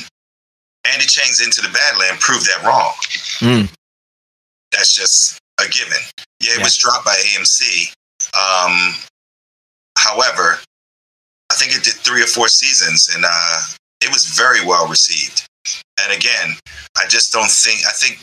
Andy 0.84 1.06
Chang's 1.06 1.40
Into 1.40 1.60
the 1.62 1.68
Badland 1.68 2.18
proved 2.20 2.46
that 2.46 2.62
wrong. 2.64 2.92
Mm. 3.38 3.72
That's 4.72 4.94
just 4.94 5.38
a 5.60 5.68
given. 5.68 5.98
Yeah, 6.40 6.52
it 6.54 6.58
Yeah. 6.58 6.64
was 6.64 6.76
dropped 6.76 7.04
by 7.04 7.14
AMC. 7.14 7.92
Um, 8.34 8.94
however, 9.98 10.58
I 11.50 11.54
think 11.54 11.72
it 11.76 11.84
did 11.84 11.94
three 11.94 12.22
or 12.22 12.26
four 12.26 12.48
seasons, 12.48 13.08
and 13.14 13.24
uh, 13.26 13.58
it 14.00 14.10
was 14.12 14.26
very 14.26 14.64
well 14.64 14.88
received. 14.88 15.46
And 16.02 16.12
again, 16.12 16.56
I 16.96 17.06
just 17.06 17.32
don't 17.32 17.50
think 17.50 17.86
I 17.86 17.92
think 17.92 18.18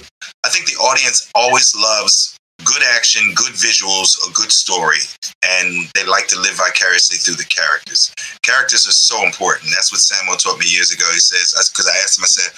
I 0.46 0.50
think 0.50 0.66
the 0.66 0.76
audience 0.78 1.32
always 1.36 1.74
loves 1.76 2.36
good 2.70 2.86
action, 2.94 3.34
good 3.34 3.58
visuals, 3.58 4.14
a 4.30 4.32
good 4.34 4.52
story, 4.52 5.02
and 5.42 5.90
they 5.96 6.06
like 6.06 6.28
to 6.30 6.40
live 6.40 6.54
vicariously 6.54 7.18
through 7.18 7.42
the 7.42 7.50
characters. 7.50 8.14
Characters 8.46 8.86
are 8.86 8.94
so 8.94 9.26
important. 9.26 9.74
That's 9.74 9.90
what 9.90 10.06
Sammo 10.06 10.38
taught 10.38 10.60
me 10.60 10.70
years 10.70 10.94
ago. 10.94 11.06
He 11.12 11.20
says, 11.20 11.58
because 11.74 11.90
I 11.90 11.98
asked 12.06 12.22
him, 12.22 12.30
I 12.30 12.32
said, 12.32 12.52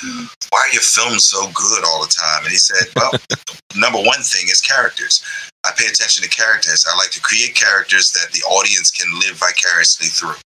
"Why 0.52 0.60
are 0.60 0.74
your 0.76 0.84
films 0.84 1.32
so 1.32 1.48
good 1.56 1.84
all 1.88 2.04
the 2.04 2.12
time?" 2.12 2.44
And 2.44 2.52
he 2.52 2.60
said, 2.60 2.92
"Well, 2.96 3.12
number 3.80 4.04
one 4.04 4.20
thing 4.20 4.52
is 4.52 4.60
characters. 4.60 5.24
I 5.64 5.72
pay 5.78 5.88
attention 5.88 6.24
to 6.24 6.30
characters. 6.30 6.84
I 6.84 6.96
like 6.98 7.12
to 7.12 7.22
create 7.22 7.56
characters 7.56 8.12
that 8.12 8.36
the 8.36 8.44
audience 8.52 8.92
can 8.92 9.08
live 9.24 9.40
vicariously 9.40 10.12
through." 10.12 10.42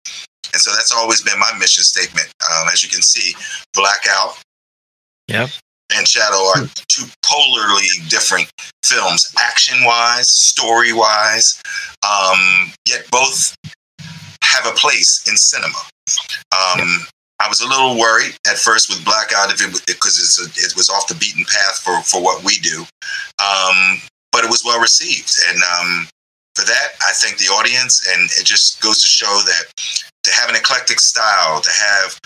And 0.54 0.60
so 0.60 0.72
that's 0.74 0.92
always 0.92 1.22
been 1.22 1.40
my 1.40 1.54
mission 1.60 1.84
statement. 1.84 2.28
Um, 2.50 2.68
as 2.74 2.82
you 2.82 2.90
can 2.90 3.02
see, 3.02 3.36
Blackout 3.74 4.42
Yep. 5.32 5.50
And 5.96 6.08
Shadow 6.08 6.38
are 6.38 6.68
two 6.88 7.06
polarly 7.24 7.88
different 8.10 8.52
films, 8.84 9.34
action 9.40 9.84
wise, 9.84 10.30
story 10.30 10.94
wise, 10.94 11.62
um, 12.04 12.72
yet 12.88 13.06
both 13.12 13.56
have 14.44 14.66
a 14.66 14.76
place 14.76 15.28
in 15.28 15.36
cinema. 15.38 15.78
Um, 16.52 17.06
I 17.40 17.48
was 17.50 17.62
a 17.62 17.68
little 17.68 17.98
worried 17.98 18.38
at 18.48 18.58
first 18.58 18.90
with 18.90 19.04
Blackout 19.04 19.52
if 19.52 19.62
it 19.62 19.86
because 19.88 20.20
it 20.58 20.76
was 20.76 20.90
off 20.90 21.08
the 21.08 21.16
beaten 21.16 21.44
path 21.46 21.80
for 21.80 22.02
for 22.04 22.22
what 22.22 22.44
we 22.44 22.60
do, 22.60 22.86
um, 23.42 23.98
but 24.32 24.44
it 24.44 24.50
was 24.50 24.64
well 24.64 24.80
received, 24.80 25.34
and 25.50 25.58
um, 25.64 26.08
for 26.56 26.66
that 26.66 26.90
I 27.02 27.14
thank 27.14 27.38
the 27.38 27.46
audience, 27.46 28.08
and 28.14 28.30
it 28.40 28.46
just 28.46 28.82
goes 28.82 29.02
to 29.02 29.08
show 29.08 29.42
that 29.46 29.64
to 30.24 30.32
have 30.34 30.50
an 30.50 30.56
eclectic 30.56 31.00
style, 31.00 31.62
to 31.62 31.72
have 31.72 32.20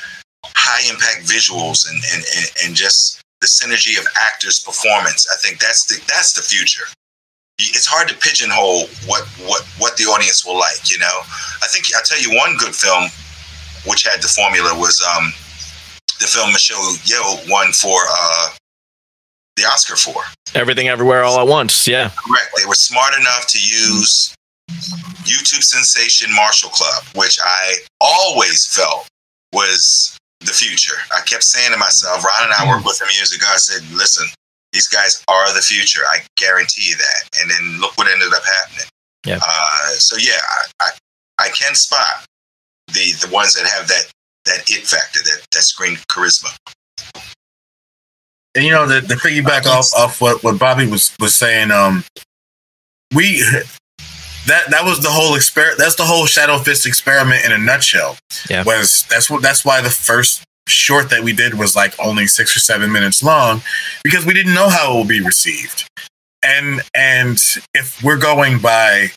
high 0.44 0.90
impact 0.90 1.24
visuals, 1.24 1.88
and 1.90 2.02
and 2.14 2.26
and, 2.36 2.46
and 2.66 2.76
just 2.76 3.22
the 3.46 3.66
synergy 3.66 4.00
of 4.00 4.06
actors' 4.20 4.60
performance. 4.60 5.28
I 5.32 5.38
think 5.38 5.60
that's 5.60 5.86
the 5.86 6.02
that's 6.08 6.34
the 6.34 6.42
future. 6.42 6.86
It's 7.60 7.86
hard 7.86 8.10
to 8.10 8.16
pigeonhole 8.16 8.88
what 9.06 9.24
what 9.46 9.62
what 9.78 9.96
the 9.98 10.06
audience 10.06 10.44
will 10.46 10.58
like. 10.58 10.90
You 10.90 10.98
know, 10.98 11.18
I 11.62 11.68
think 11.70 11.86
I'll 11.96 12.04
tell 12.04 12.20
you 12.20 12.36
one 12.36 12.58
good 12.58 12.74
film 12.74 13.10
which 13.86 14.02
had 14.02 14.20
the 14.22 14.28
formula 14.28 14.74
was 14.74 14.98
um, 15.16 15.32
the 16.20 16.26
film 16.26 16.52
Michelle 16.52 16.82
Yeoh 17.06 17.48
won 17.50 17.72
for 17.72 18.02
uh, 18.10 18.50
the 19.58 19.64
Oscar 19.64 19.96
for. 19.96 20.24
Everything 20.56 20.88
Everywhere 20.88 21.24
All 21.24 21.40
at 21.40 21.48
Once. 21.48 21.88
Yeah. 21.88 22.10
Correct. 22.10 22.50
They 22.58 22.66
were 22.66 22.74
smart 22.74 23.14
enough 23.14 23.46
to 23.50 23.60
use 23.60 24.34
YouTube 25.22 25.62
sensation 25.62 26.34
Martial 26.34 26.72
Club, 26.72 27.04
which 27.14 27.38
I 27.44 27.78
always 28.02 28.66
felt 28.66 29.08
was 29.54 30.18
the 30.46 30.54
future. 30.54 30.98
I 31.12 31.22
kept 31.22 31.44
saying 31.44 31.72
to 31.72 31.78
myself, 31.78 32.24
Ron 32.24 32.50
and 32.50 32.54
I 32.54 32.68
worked 32.68 32.86
with 32.86 33.02
him 33.02 33.10
years 33.16 33.34
ago. 33.34 33.46
I 33.50 33.58
said, 33.58 33.82
listen, 33.96 34.28
these 34.72 34.88
guys 34.88 35.24
are 35.28 35.54
the 35.54 35.62
future. 35.62 36.02
I 36.06 36.20
guarantee 36.38 36.90
you 36.90 36.96
that. 36.98 37.40
And 37.42 37.50
then 37.50 37.82
look 37.82 37.98
what 37.98 38.08
ended 38.08 38.34
up 38.34 38.44
happening. 38.44 38.88
Yeah. 39.26 39.40
Uh, 39.42 39.90
so 39.98 40.18
yeah, 40.18 40.40
I, 40.80 40.86
I, 40.86 40.90
I 41.48 41.50
can 41.50 41.76
spot 41.76 42.26
the 42.88 43.14
the 43.26 43.34
ones 43.34 43.56
that 43.56 43.68
have 43.68 43.88
that 43.88 44.12
that 44.46 44.70
it 44.70 44.86
factor, 44.86 45.20
that 45.24 45.46
that 45.52 45.62
screen 45.62 45.96
charisma. 46.10 46.56
And 48.54 48.64
you 48.64 48.72
know, 48.72 48.88
the, 48.88 49.02
the 49.02 49.16
piggyback 49.16 49.66
off 49.66 49.94
off 49.96 50.22
what, 50.22 50.44
what 50.44 50.60
Bobby 50.60 50.88
was 50.88 51.16
was 51.20 51.36
saying, 51.36 51.72
um, 51.72 52.04
we 53.14 53.44
that 54.48 54.70
that 54.70 54.84
was 54.84 55.02
the 55.02 55.10
whole 55.10 55.36
experiment. 55.36 55.80
That's 55.80 55.96
the 55.96 56.04
whole 56.04 56.26
Shadow 56.26 56.58
Fist 56.60 56.86
experiment 56.86 57.46
in 57.46 57.52
a 57.52 57.58
nutshell. 57.58 58.18
Yeah. 58.50 58.64
Was 58.64 59.06
that's 59.10 59.30
what 59.30 59.42
that's 59.42 59.66
why 59.66 59.82
the 59.82 59.90
first 59.90 60.44
short 60.68 61.10
that 61.12 61.24
we 61.24 61.34
did 61.34 61.56
was 61.56 61.76
like 61.76 61.94
only 62.00 62.28
six 62.28 62.56
or 62.56 62.60
seven 62.60 62.92
minutes 62.92 63.22
long 63.22 63.62
because 64.04 64.26
we 64.26 64.34
didn't 64.34 64.54
know 64.54 64.70
how 64.70 64.92
it 64.92 64.96
will 64.96 65.06
be 65.06 65.22
received. 65.22 65.88
And 66.44 66.82
and 66.94 67.42
if 67.74 68.04
we're 68.04 68.18
going 68.18 68.60
by 68.60 69.10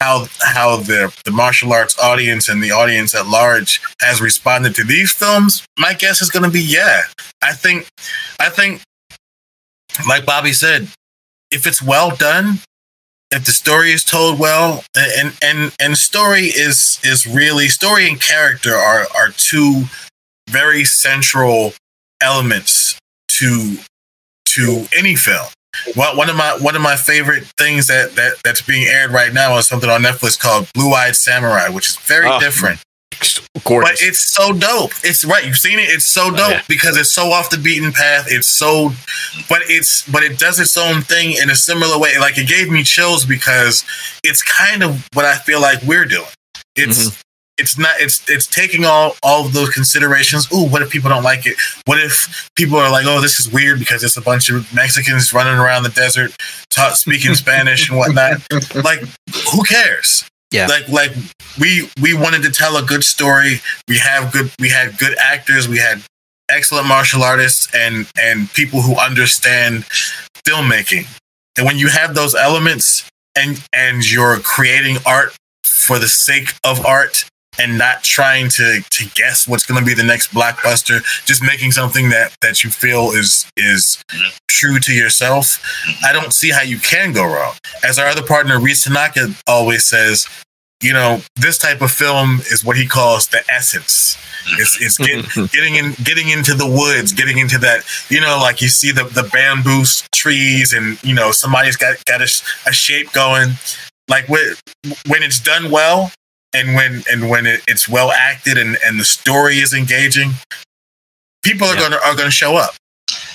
how 0.00 0.26
how 0.40 0.76
the 0.76 1.14
the 1.24 1.30
martial 1.30 1.72
arts 1.72 1.98
audience 1.98 2.48
and 2.48 2.62
the 2.62 2.72
audience 2.72 3.14
at 3.14 3.26
large 3.26 3.80
has 4.00 4.20
responded 4.20 4.74
to 4.74 4.84
these 4.84 5.12
films, 5.12 5.64
my 5.78 5.94
guess 5.94 6.20
is 6.20 6.30
going 6.30 6.44
to 6.44 6.50
be 6.50 6.62
yeah. 6.62 7.02
I 7.42 7.52
think 7.52 7.86
I 8.40 8.48
think 8.48 8.82
like 10.08 10.26
Bobby 10.26 10.52
said, 10.52 10.88
if 11.50 11.66
it's 11.66 11.82
well 11.82 12.14
done, 12.16 12.58
if 13.32 13.44
the 13.44 13.52
story 13.52 13.90
is 13.92 14.04
told 14.04 14.38
well, 14.38 14.84
and 14.96 15.36
and 15.42 15.74
and 15.80 15.96
story 15.96 16.44
is 16.44 17.00
is 17.02 17.26
really 17.26 17.68
story 17.68 18.08
and 18.08 18.20
character 18.20 18.74
are 18.74 19.06
are 19.16 19.30
two 19.36 19.84
very 20.50 20.84
central 20.84 21.72
elements 22.22 22.98
to 23.28 23.76
to 24.46 24.86
any 24.96 25.16
film. 25.16 25.46
One, 25.94 26.16
one 26.18 26.28
of 26.28 26.36
my 26.36 26.58
one 26.60 26.76
of 26.76 26.82
my 26.82 26.96
favorite 26.96 27.44
things 27.56 27.86
that, 27.86 28.12
that 28.16 28.34
that's 28.44 28.60
being 28.60 28.86
aired 28.86 29.10
right 29.10 29.32
now 29.32 29.56
is 29.56 29.66
something 29.66 29.88
on 29.88 30.02
Netflix 30.02 30.38
called 30.38 30.68
Blue 30.74 30.92
Eyed 30.92 31.16
Samurai, 31.16 31.68
which 31.70 31.88
is 31.88 31.96
very 31.96 32.28
Oh, 32.28 32.38
different. 32.38 32.80
Gorgeous. 33.64 34.00
But 34.00 34.08
it's 34.08 34.20
so 34.20 34.52
dope. 34.52 34.92
It's 35.04 35.24
right. 35.24 35.44
You've 35.44 35.56
seen 35.56 35.78
it. 35.78 35.88
It's 35.88 36.06
so 36.06 36.30
dope 36.30 36.50
yeah. 36.50 36.62
because 36.68 36.96
it's 36.96 37.12
so 37.12 37.30
off 37.30 37.50
the 37.50 37.58
beaten 37.58 37.92
path. 37.92 38.26
It's 38.28 38.46
so, 38.46 38.90
but 39.48 39.60
it's 39.66 40.08
but 40.08 40.22
it 40.22 40.38
does 40.38 40.58
its 40.58 40.76
own 40.76 41.02
thing 41.02 41.36
in 41.40 41.50
a 41.50 41.54
similar 41.54 41.98
way. 41.98 42.18
Like 42.18 42.38
it 42.38 42.48
gave 42.48 42.70
me 42.70 42.82
chills 42.82 43.24
because 43.24 43.84
it's 44.24 44.42
kind 44.42 44.82
of 44.82 45.06
what 45.12 45.24
I 45.24 45.36
feel 45.36 45.60
like 45.60 45.82
we're 45.82 46.06
doing. 46.06 46.26
It's 46.74 47.08
mm-hmm. 47.08 47.20
it's 47.58 47.78
not. 47.78 47.94
It's 48.00 48.28
it's 48.28 48.46
taking 48.46 48.84
all 48.84 49.16
all 49.22 49.46
of 49.46 49.52
those 49.52 49.70
considerations. 49.70 50.50
Ooh, 50.52 50.66
what 50.66 50.82
if 50.82 50.90
people 50.90 51.10
don't 51.10 51.22
like 51.22 51.46
it? 51.46 51.56
What 51.84 52.00
if 52.00 52.50
people 52.56 52.78
are 52.78 52.90
like, 52.90 53.06
oh, 53.06 53.20
this 53.20 53.38
is 53.38 53.52
weird 53.52 53.78
because 53.78 54.02
it's 54.02 54.16
a 54.16 54.22
bunch 54.22 54.50
of 54.50 54.72
Mexicans 54.74 55.32
running 55.32 55.54
around 55.54 55.82
the 55.82 55.90
desert, 55.90 56.34
ta 56.70 56.94
speaking 56.94 57.34
Spanish 57.34 57.88
and 57.88 57.98
whatnot. 57.98 58.40
Like, 58.74 59.00
who 59.52 59.62
cares? 59.64 60.24
Yeah. 60.52 60.66
like 60.66 60.88
like 60.88 61.12
we 61.60 61.88
we 62.00 62.14
wanted 62.14 62.42
to 62.42 62.50
tell 62.50 62.76
a 62.76 62.82
good 62.82 63.04
story. 63.04 63.60
We 63.88 63.98
have 63.98 64.32
good 64.32 64.50
we 64.58 64.68
had 64.70 64.98
good 64.98 65.16
actors. 65.18 65.68
We 65.68 65.78
had 65.78 66.02
excellent 66.50 66.86
martial 66.86 67.22
artists 67.22 67.68
and 67.74 68.06
and 68.20 68.52
people 68.52 68.82
who 68.82 68.96
understand 68.96 69.84
filmmaking. 70.46 71.06
And 71.56 71.66
when 71.66 71.78
you 71.78 71.88
have 71.88 72.14
those 72.14 72.34
elements 72.34 73.08
and 73.36 73.62
and 73.72 74.10
you're 74.10 74.38
creating 74.38 74.98
art 75.06 75.34
for 75.64 75.98
the 75.98 76.08
sake 76.08 76.54
of 76.64 76.84
art 76.84 77.24
and 77.58 77.76
not 77.78 78.02
trying 78.02 78.48
to 78.48 78.80
to 78.90 79.04
guess 79.14 79.46
what's 79.46 79.66
going 79.66 79.78
to 79.78 79.86
be 79.86 79.94
the 79.94 80.02
next 80.02 80.32
blockbuster 80.32 81.02
just 81.26 81.42
making 81.42 81.70
something 81.70 82.08
that 82.08 82.34
that 82.40 82.64
you 82.64 82.70
feel 82.70 83.10
is 83.10 83.50
is 83.56 84.02
true 84.48 84.78
to 84.78 84.92
yourself 84.92 85.62
i 86.04 86.12
don't 86.12 86.32
see 86.32 86.50
how 86.50 86.62
you 86.62 86.78
can 86.78 87.12
go 87.12 87.24
wrong. 87.24 87.54
As 87.84 87.98
our 87.98 88.06
other 88.06 88.22
partner 88.22 88.60
Reese 88.60 88.84
Tanaka 88.84 89.34
always 89.46 89.84
says 89.84 90.28
you 90.80 90.92
know 90.92 91.20
this 91.36 91.58
type 91.58 91.80
of 91.80 91.90
film 91.90 92.40
is 92.50 92.64
what 92.64 92.76
he 92.76 92.86
calls 92.86 93.28
the 93.28 93.42
essence. 93.48 94.18
It's, 94.58 94.80
it's 94.80 94.98
get, 94.98 95.50
getting 95.52 95.76
in 95.76 95.92
getting 96.02 96.28
into 96.28 96.54
the 96.54 96.66
woods 96.66 97.12
getting 97.12 97.38
into 97.38 97.58
that 97.58 97.84
you 98.08 98.20
know 98.20 98.38
like 98.40 98.60
you 98.60 98.68
see 98.68 98.90
the 98.90 99.04
the 99.04 99.28
bamboo 99.32 99.84
trees 100.12 100.72
and 100.72 101.02
you 101.04 101.14
know 101.14 101.30
somebody's 101.32 101.76
got 101.76 102.04
got 102.04 102.20
a, 102.20 102.28
a 102.66 102.72
shape 102.72 103.12
going. 103.12 103.50
Like 104.08 104.28
when 104.28 104.54
when 105.06 105.22
it's 105.22 105.38
done 105.40 105.70
well 105.70 106.10
and 106.54 106.74
when 106.74 107.02
and 107.10 107.28
when 107.28 107.46
it, 107.46 107.62
it's 107.68 107.88
well 107.88 108.10
acted 108.12 108.58
and 108.58 108.76
and 108.84 108.98
the 109.00 109.04
story 109.04 109.58
is 109.58 109.72
engaging 109.74 110.32
people 111.42 111.66
are 111.66 111.74
Yeah. 111.74 111.80
gonna 111.90 112.00
are 112.04 112.14
gonna 112.16 112.30
show 112.30 112.56
up 112.56 112.74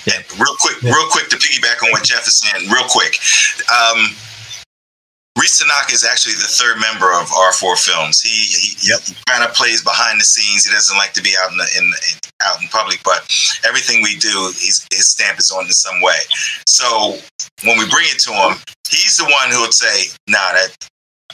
And 0.06 0.24
real 0.40 0.56
quick, 0.60 0.80
real 0.82 1.08
quick 1.10 1.28
to 1.30 1.36
piggyback 1.36 1.82
on 1.84 1.90
what 1.90 2.02
Jeff 2.04 2.26
is 2.26 2.38
saying, 2.40 2.70
real 2.70 2.84
quick. 2.88 3.18
Um, 3.68 4.16
Reese 5.38 5.58
Tanaka 5.58 5.92
is 5.92 6.02
actually 6.02 6.34
the 6.34 6.48
third 6.48 6.80
member 6.80 7.12
of 7.12 7.28
R4 7.28 7.76
Films. 7.78 8.20
He 8.20 8.28
he, 8.30 8.88
Yep. 8.90 9.00
he 9.02 9.14
kind 9.28 9.44
of 9.44 9.54
plays 9.54 9.82
behind 9.84 10.18
the 10.20 10.24
scenes. 10.24 10.64
He 10.64 10.72
doesn't 10.72 10.96
like 10.96 11.12
to 11.12 11.22
be 11.22 11.34
out 11.38 11.52
in 11.52 11.58
the, 11.58 11.68
in, 11.76 11.84
in 11.84 12.18
out 12.42 12.60
in 12.62 12.68
public, 12.68 13.02
but 13.04 13.22
everything 13.66 14.02
we 14.02 14.16
do, 14.16 14.46
his 14.58 14.86
his 14.92 15.10
stamp 15.10 15.38
is 15.38 15.50
on 15.52 15.66
in 15.66 15.72
some 15.72 16.00
way. 16.00 16.18
So 16.66 17.18
when 17.64 17.78
we 17.78 17.84
bring 17.90 18.06
it 18.08 18.18
to 18.24 18.32
him, 18.32 18.56
he's 18.88 19.16
the 19.18 19.24
one 19.24 19.50
who 19.52 19.60
would 19.60 19.74
say, 19.74 20.06
"Nah, 20.26 20.52
that 20.54 20.74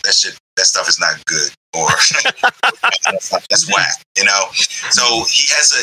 that 0.02 0.14
shit, 0.14 0.36
that 0.56 0.66
stuff 0.66 0.88
is 0.88 0.98
not 1.00 1.24
good," 1.26 1.50
or 1.74 1.86
"That's 3.04 3.70
whack," 3.72 3.94
you 4.16 4.24
know. 4.24 4.44
So 4.90 5.24
he 5.30 5.44
has 5.54 5.72
a 5.72 5.82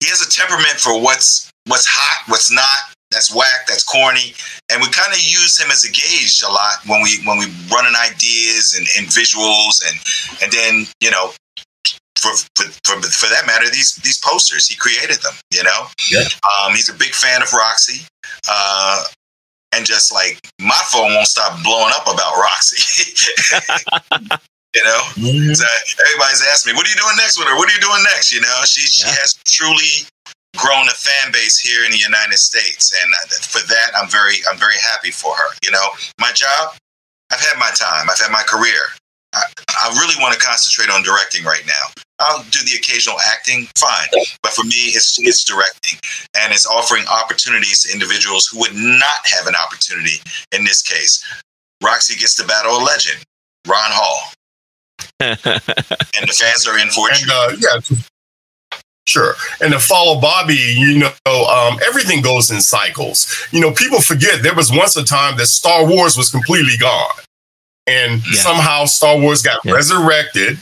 he 0.00 0.08
has 0.08 0.20
a 0.26 0.30
temperament 0.30 0.78
for 0.80 1.00
what's 1.00 1.50
what's 1.66 1.86
hot, 1.86 2.28
what's 2.28 2.50
not. 2.52 2.92
That's 3.12 3.34
whack. 3.34 3.66
That's 3.68 3.84
corny, 3.84 4.34
and 4.70 4.82
we 4.82 4.88
kind 4.90 5.12
of 5.12 5.20
use 5.20 5.58
him 5.58 5.70
as 5.70 5.84
a 5.84 5.90
gauge 5.90 6.42
a 6.46 6.50
lot 6.50 6.74
when 6.86 7.02
we 7.02 7.18
when 7.24 7.38
we 7.38 7.46
running 7.70 7.94
ideas 8.04 8.74
and, 8.76 8.86
and 8.98 9.06
visuals, 9.06 9.80
and 9.86 9.96
and 10.42 10.52
then 10.52 10.86
you 11.00 11.10
know, 11.10 11.30
for, 12.18 12.32
for 12.56 12.64
for 12.84 13.00
for 13.02 13.28
that 13.30 13.46
matter, 13.46 13.70
these 13.70 13.94
these 14.02 14.18
posters 14.18 14.66
he 14.66 14.74
created 14.74 15.22
them. 15.22 15.34
You 15.54 15.62
know, 15.62 15.86
Yeah. 16.10 16.26
um, 16.60 16.72
he's 16.74 16.88
a 16.88 16.94
big 16.94 17.14
fan 17.14 17.42
of 17.42 17.52
Roxy. 17.52 18.04
Uh, 18.50 19.04
and 19.76 19.84
just 19.86 20.12
like 20.12 20.40
my 20.60 20.80
phone 20.90 21.12
won't 21.14 21.28
stop 21.28 21.62
blowing 21.62 21.92
up 21.94 22.08
about 22.08 22.34
Roxy. 22.40 22.80
you 24.74 24.82
know, 24.84 25.00
so 25.54 25.66
everybody's 26.08 26.42
asking 26.50 26.72
me, 26.72 26.76
"What 26.76 26.86
are 26.86 26.90
you 26.90 26.96
doing 27.00 27.16
next 27.20 27.38
with 27.38 27.46
her? 27.48 27.56
What 27.56 27.68
are 27.70 27.74
you 27.76 27.80
doing 27.84 28.02
next?" 28.14 28.32
You 28.32 28.40
know, 28.40 28.56
she 28.64 28.82
she 28.88 29.06
Yeah. 29.06 29.14
has 29.20 29.34
truly 29.46 30.08
grown 30.56 30.88
a 30.88 30.96
fan 30.96 31.32
base 31.32 31.58
here 31.60 31.84
in 31.84 31.92
the 31.92 32.00
United 32.00 32.38
States, 32.40 32.92
and 33.02 33.12
uh, 33.12 33.36
for 33.44 33.60
that, 33.68 33.92
I'm 33.96 34.08
very 34.08 34.40
I'm 34.50 34.58
very 34.58 34.80
happy 34.80 35.10
for 35.12 35.36
her. 35.36 35.48
You 35.62 35.70
know, 35.70 35.86
my 36.18 36.32
job, 36.32 36.74
I've 37.30 37.40
had 37.40 37.58
my 37.58 37.70
time, 37.76 38.08
I've 38.10 38.18
had 38.20 38.32
my 38.32 38.42
career. 38.48 38.80
I, 39.34 39.42
I 39.68 39.88
really 40.00 40.16
want 40.22 40.32
to 40.32 40.40
concentrate 40.40 40.88
on 40.88 41.02
directing 41.02 41.44
right 41.44 41.64
now. 41.66 41.92
I'll 42.18 42.42
do 42.44 42.60
the 42.64 42.76
occasional 42.78 43.16
acting, 43.32 43.66
fine, 43.78 44.08
but 44.42 44.52
for 44.52 44.64
me, 44.64 44.92
it's 44.96 45.18
it's 45.20 45.44
directing, 45.44 45.98
and 46.40 46.52
it's 46.52 46.66
offering 46.66 47.04
opportunities 47.12 47.82
to 47.82 47.92
individuals 47.92 48.46
who 48.46 48.58
would 48.60 48.74
not 48.74 49.20
have 49.26 49.46
an 49.46 49.54
opportunity 49.54 50.20
in 50.52 50.64
this 50.64 50.82
case. 50.82 51.22
Roxy 51.84 52.18
gets 52.18 52.34
to 52.36 52.46
battle 52.46 52.78
a 52.78 52.82
legend, 52.82 53.18
Ron 53.68 53.90
Hall, 53.92 54.32
and 55.20 55.38
the 55.38 56.36
fans 56.38 56.66
are 56.66 56.78
in 56.78 56.88
for 56.88 57.08
a 57.10 57.12
And 57.12 57.30
uh, 57.30 57.52
yeah, 57.58 57.96
sure. 59.06 59.34
And 59.60 59.72
to 59.74 59.78
follow 59.78 60.18
Bobby, 60.20 60.54
you 60.54 60.98
know, 60.98 61.12
um, 61.26 61.78
everything 61.86 62.22
goes 62.22 62.50
in 62.50 62.60
cycles. 62.62 63.46
You 63.50 63.60
know, 63.60 63.72
people 63.72 64.00
forget 64.00 64.42
there 64.42 64.54
was 64.54 64.72
once 64.72 64.96
a 64.96 65.04
time 65.04 65.36
that 65.36 65.46
Star 65.46 65.86
Wars 65.86 66.16
was 66.16 66.30
completely 66.30 66.78
gone, 66.78 67.12
and 67.86 68.22
Yeah. 68.26 68.40
somehow 68.40 68.86
Star 68.86 69.18
Wars 69.18 69.42
got 69.42 69.60
Yeah. 69.64 69.72
resurrected, 69.72 70.58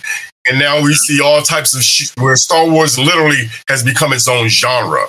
and 0.48 0.58
now 0.58 0.82
we 0.82 0.94
see 0.94 1.20
all 1.20 1.42
types 1.42 1.74
of 1.74 1.82
sh- 1.82 2.12
where 2.18 2.36
Star 2.36 2.68
Wars 2.68 2.98
literally 2.98 3.48
has 3.68 3.82
become 3.82 4.12
its 4.12 4.28
own 4.28 4.48
genre. 4.48 5.06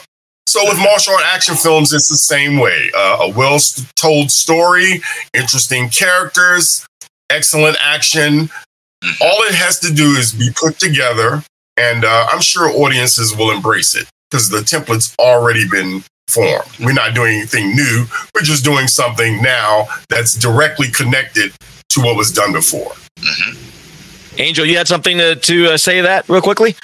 So 0.47 0.63
with 0.65 0.77
martial 0.77 1.13
art 1.13 1.23
action 1.33 1.55
films, 1.55 1.91
it's 1.91 2.07
the 2.07 2.15
same 2.15 2.59
way. 2.59 2.91
Uh, 2.95 3.17
a 3.21 3.29
well-told 3.31 4.31
story, 4.31 5.01
interesting 5.33 5.89
characters, 5.89 6.85
excellent 7.29 7.77
action. 7.83 8.49
All 9.21 9.37
it 9.43 9.55
has 9.55 9.79
to 9.79 9.93
do 9.93 10.11
is 10.11 10.33
be 10.33 10.49
put 10.55 10.79
together, 10.79 11.43
and 11.77 12.05
uh, 12.05 12.27
I'm 12.31 12.41
sure 12.41 12.69
audiences 12.69 13.35
will 13.35 13.51
embrace 13.51 13.95
it 13.95 14.07
because 14.29 14.49
the 14.49 14.59
template's 14.59 15.13
already 15.19 15.67
been 15.67 16.03
formed. 16.27 16.65
We're 16.79 16.93
not 16.93 17.13
doing 17.13 17.37
anything 17.37 17.75
new. 17.75 18.05
We're 18.33 18.41
just 18.41 18.63
doing 18.63 18.87
something 18.87 19.41
now 19.41 19.87
that's 20.09 20.35
directly 20.35 20.89
connected 20.89 21.51
to 21.89 22.01
what 22.01 22.15
was 22.15 22.31
done 22.31 22.53
before. 22.53 22.93
Angel, 24.37 24.65
you 24.65 24.77
had 24.77 24.87
something 24.87 25.17
to, 25.17 25.35
to 25.35 25.73
uh, 25.73 25.77
say 25.77 26.01
that 26.01 26.27
real 26.29 26.41
quickly? 26.41 26.75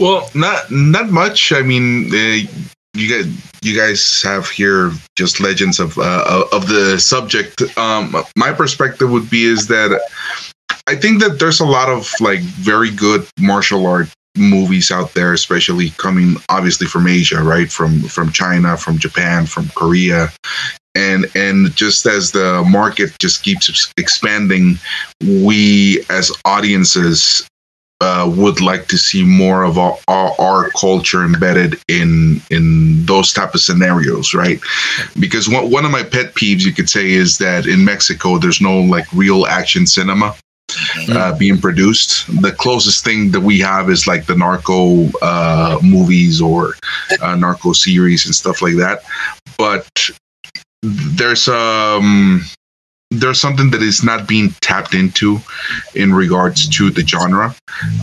Well, 0.00 0.30
not 0.34 0.70
not 0.70 1.10
much. 1.10 1.52
I 1.52 1.62
mean, 1.62 2.14
uh, 2.14 2.48
you 2.94 3.08
guys 3.08 3.26
you 3.62 3.76
guys 3.76 4.22
have 4.22 4.48
here 4.48 4.92
just 5.16 5.40
legends 5.40 5.80
of 5.80 5.98
uh, 5.98 6.44
of 6.52 6.68
the 6.68 6.98
subject. 6.98 7.62
Um, 7.76 8.14
my 8.36 8.52
perspective 8.52 9.10
would 9.10 9.30
be 9.30 9.44
is 9.44 9.68
that 9.68 10.00
I 10.86 10.96
think 10.96 11.20
that 11.22 11.38
there's 11.38 11.60
a 11.60 11.64
lot 11.64 11.88
of 11.88 12.12
like 12.20 12.40
very 12.40 12.90
good 12.90 13.26
martial 13.40 13.86
art 13.86 14.08
movies 14.36 14.90
out 14.90 15.14
there, 15.14 15.32
especially 15.32 15.90
coming 15.90 16.36
obviously 16.48 16.86
from 16.86 17.06
Asia, 17.06 17.42
right? 17.42 17.70
From 17.70 18.02
from 18.02 18.32
China, 18.32 18.76
from 18.76 18.98
Japan, 18.98 19.46
from 19.46 19.68
Korea. 19.70 20.28
And 20.94 21.26
and 21.34 21.74
just 21.74 22.04
as 22.06 22.32
the 22.32 22.62
market 22.68 23.18
just 23.18 23.42
keeps 23.42 23.92
expanding, 23.96 24.76
we 25.20 26.04
as 26.10 26.30
audiences 26.44 27.48
uh, 28.02 28.28
would 28.36 28.60
like 28.60 28.88
to 28.88 28.98
see 28.98 29.22
more 29.22 29.62
of 29.62 29.78
our, 29.78 29.96
our, 30.08 30.34
our, 30.40 30.70
culture 30.70 31.24
embedded 31.24 31.78
in 31.86 32.42
in 32.50 33.06
those 33.06 33.32
type 33.32 33.54
of 33.54 33.60
scenarios, 33.60 34.34
right? 34.34 34.58
Because 35.20 35.48
one, 35.48 35.70
one 35.70 35.84
of 35.84 35.92
my 35.92 36.02
pet 36.02 36.34
peeves, 36.34 36.64
you 36.64 36.72
could 36.72 36.90
say, 36.90 37.12
is 37.12 37.38
that 37.38 37.64
in 37.64 37.84
Mexico 37.84 38.38
there's 38.38 38.60
no 38.60 38.80
like 38.80 39.06
real 39.12 39.46
action 39.46 39.86
cinema. 39.86 40.34
Uh, 41.10 41.36
being 41.36 41.58
produced. 41.58 42.24
The 42.40 42.52
closest 42.52 43.04
thing 43.04 43.30
that 43.32 43.40
we 43.40 43.58
have 43.58 43.90
is 43.90 44.06
like 44.06 44.24
the 44.24 44.34
narco 44.34 45.06
uh, 45.20 45.78
movies 45.82 46.40
or 46.40 46.72
uh, 47.20 47.36
narco 47.36 47.74
series 47.74 48.24
and 48.24 48.34
stuff 48.34 48.62
like 48.62 48.76
that. 48.76 49.02
But 49.58 49.86
there's 50.82 51.48
um 51.48 52.42
there's 53.12 53.40
something 53.40 53.70
that 53.70 53.82
is 53.82 54.02
not 54.02 54.26
being 54.26 54.50
tapped 54.62 54.94
into 54.94 55.38
in 55.94 56.14
regards 56.14 56.68
to 56.68 56.90
the 56.90 57.06
genre 57.06 57.54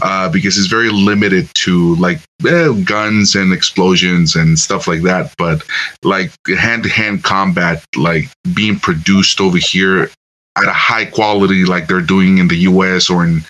uh, 0.03 0.29
because 0.29 0.57
it's 0.57 0.67
very 0.67 0.89
limited 0.89 1.49
to 1.55 1.95
like 1.95 2.19
eh, 2.47 2.71
guns 2.83 3.35
and 3.35 3.51
explosions 3.51 4.35
and 4.35 4.59
stuff 4.59 4.87
like 4.87 5.01
that. 5.01 5.33
But 5.37 5.63
like 6.03 6.31
hand-to-hand 6.47 7.23
combat 7.23 7.83
like 7.95 8.29
being 8.53 8.79
produced 8.79 9.41
over 9.41 9.57
here 9.57 10.11
at 10.57 10.67
a 10.67 10.73
high 10.73 11.05
quality 11.05 11.63
like 11.63 11.87
they're 11.87 12.01
doing 12.01 12.37
in 12.37 12.47
the 12.47 12.57
US 12.57 13.09
or 13.09 13.23
in 13.23 13.41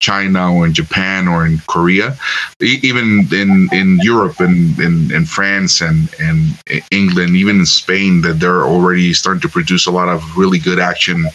China 0.00 0.52
or 0.54 0.66
in 0.66 0.72
Japan 0.72 1.28
or 1.28 1.46
in 1.46 1.60
Korea, 1.66 2.16
even 2.60 3.26
in, 3.32 3.68
in 3.72 3.98
Europe 4.02 4.40
and 4.40 4.78
in, 4.78 5.12
in 5.12 5.24
France 5.24 5.80
and, 5.80 6.08
and 6.20 6.56
England, 6.90 7.36
even 7.36 7.60
in 7.60 7.66
Spain, 7.66 8.22
that 8.22 8.40
they're 8.40 8.64
already 8.64 9.12
starting 9.12 9.40
to 9.42 9.48
produce 9.48 9.86
a 9.86 9.90
lot 9.90 10.08
of 10.08 10.36
really 10.36 10.58
good 10.58 10.78
action 10.78 11.26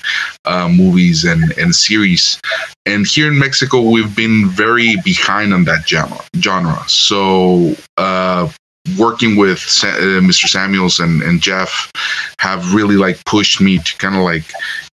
uh, 0.45 0.67
movies 0.69 1.25
and, 1.25 1.55
and 1.57 1.75
series. 1.75 2.39
And 2.85 3.05
here 3.05 3.27
in 3.27 3.37
Mexico, 3.37 3.81
we've 3.81 4.15
been 4.15 4.47
very 4.49 4.95
behind 5.03 5.53
on 5.53 5.65
that 5.65 5.87
genre. 5.87 6.19
genre. 6.37 6.83
So, 6.87 7.75
uh, 7.97 8.49
working 8.97 9.35
with 9.35 9.59
uh, 9.83 10.21
Mr. 10.21 10.47
Samuels 10.47 10.99
and, 10.99 11.21
and 11.21 11.41
Jeff 11.41 11.91
have 12.39 12.73
really 12.73 12.95
like 12.95 13.23
pushed 13.25 13.61
me 13.61 13.77
to 13.77 13.97
kind 13.97 14.15
of 14.15 14.21
like 14.21 14.45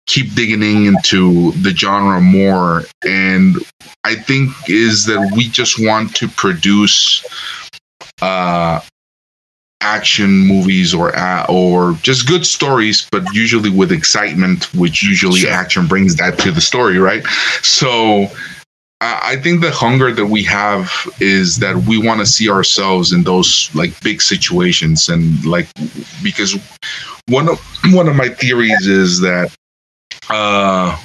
keep 0.07 0.35
digging 0.35 0.87
into 0.87 1.53
the 1.63 1.71
genre 1.71 2.21
more 2.21 2.83
and 3.07 3.57
i 4.05 4.15
think 4.15 4.51
is 4.69 5.05
that 5.07 5.33
we 5.37 5.49
just 5.49 5.85
want 5.85 6.15
to 6.15 6.29
produce 6.29 7.25
uh 8.23 8.81
action 9.83 10.31
movies 10.31 10.95
or 10.95 11.15
uh, 11.17 11.45
or 11.49 11.93
just 12.03 12.27
good 12.27 12.47
stories 12.47 13.07
but 13.13 13.23
usually 13.35 13.71
with 13.71 13.93
excitement 13.93 14.73
which 14.75 15.03
usually 15.03 15.41
sure. 15.41 15.51
action 15.51 15.87
brings 15.87 16.17
that 16.17 16.39
to 16.39 16.51
the 16.51 16.61
story 16.61 16.99
right 16.99 17.25
so 17.63 18.29
I 19.03 19.37
think 19.37 19.61
the 19.61 19.71
hunger 19.71 20.11
that 20.11 20.27
we 20.27 20.43
have 20.45 20.91
is 21.21 21.59
that 21.59 21.77
we 21.87 21.99
want 21.99 22.21
to 22.21 22.27
see 22.27 22.49
ourselves 22.49 23.13
in 23.13 23.25
those 23.25 23.71
like 23.75 24.01
big 24.03 24.23
situations 24.23 25.11
and 25.11 25.45
like 25.45 25.69
because 26.23 26.59
one 27.29 27.49
of 27.49 27.61
one 27.93 28.09
of 28.09 28.17
my 28.17 28.29
theories 28.29 28.87
is 28.87 29.21
that 29.21 29.55
uh, 30.31 30.97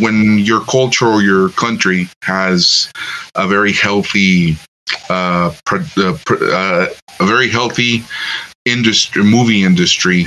when 0.00 0.38
your 0.38 0.60
culture 0.62 1.06
or 1.06 1.22
your 1.22 1.50
country 1.50 2.08
has 2.22 2.90
a 3.34 3.46
very 3.46 3.72
healthy 3.72 4.56
uh, 5.10 5.52
uh, 5.70 6.18
uh, 6.30 6.86
a 7.20 7.26
very 7.26 7.48
healthy 7.48 8.04
industry 8.64 9.22
movie 9.22 9.62
industry 9.62 10.26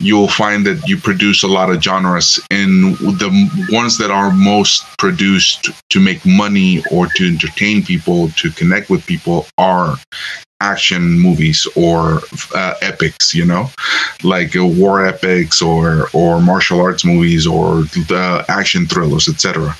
you'll 0.00 0.28
find 0.28 0.66
that 0.66 0.88
you 0.88 0.96
produce 0.96 1.42
a 1.42 1.46
lot 1.46 1.70
of 1.70 1.82
genres 1.82 2.40
and 2.50 2.96
the 2.96 3.68
ones 3.70 3.98
that 3.98 4.10
are 4.10 4.32
most 4.32 4.84
produced 4.98 5.68
to 5.90 6.00
make 6.00 6.24
money 6.24 6.82
or 6.90 7.06
to 7.06 7.28
entertain 7.28 7.84
people 7.84 8.30
to 8.30 8.50
connect 8.50 8.88
with 8.88 9.06
people 9.06 9.46
are 9.58 9.96
action 10.62 11.18
movies 11.18 11.66
or 11.76 12.20
uh, 12.54 12.74
epics 12.82 13.34
you 13.34 13.44
know? 13.44 13.70
Like 14.22 14.56
uh, 14.56 14.66
war 14.66 15.04
epics 15.04 15.60
or 15.60 16.08
or 16.14 16.40
martial 16.40 16.80
arts 16.80 17.04
movies 17.04 17.46
or 17.46 17.84
uh, 18.10 18.44
action 18.48 18.86
thrillers 18.86 19.28
etc 19.28 19.76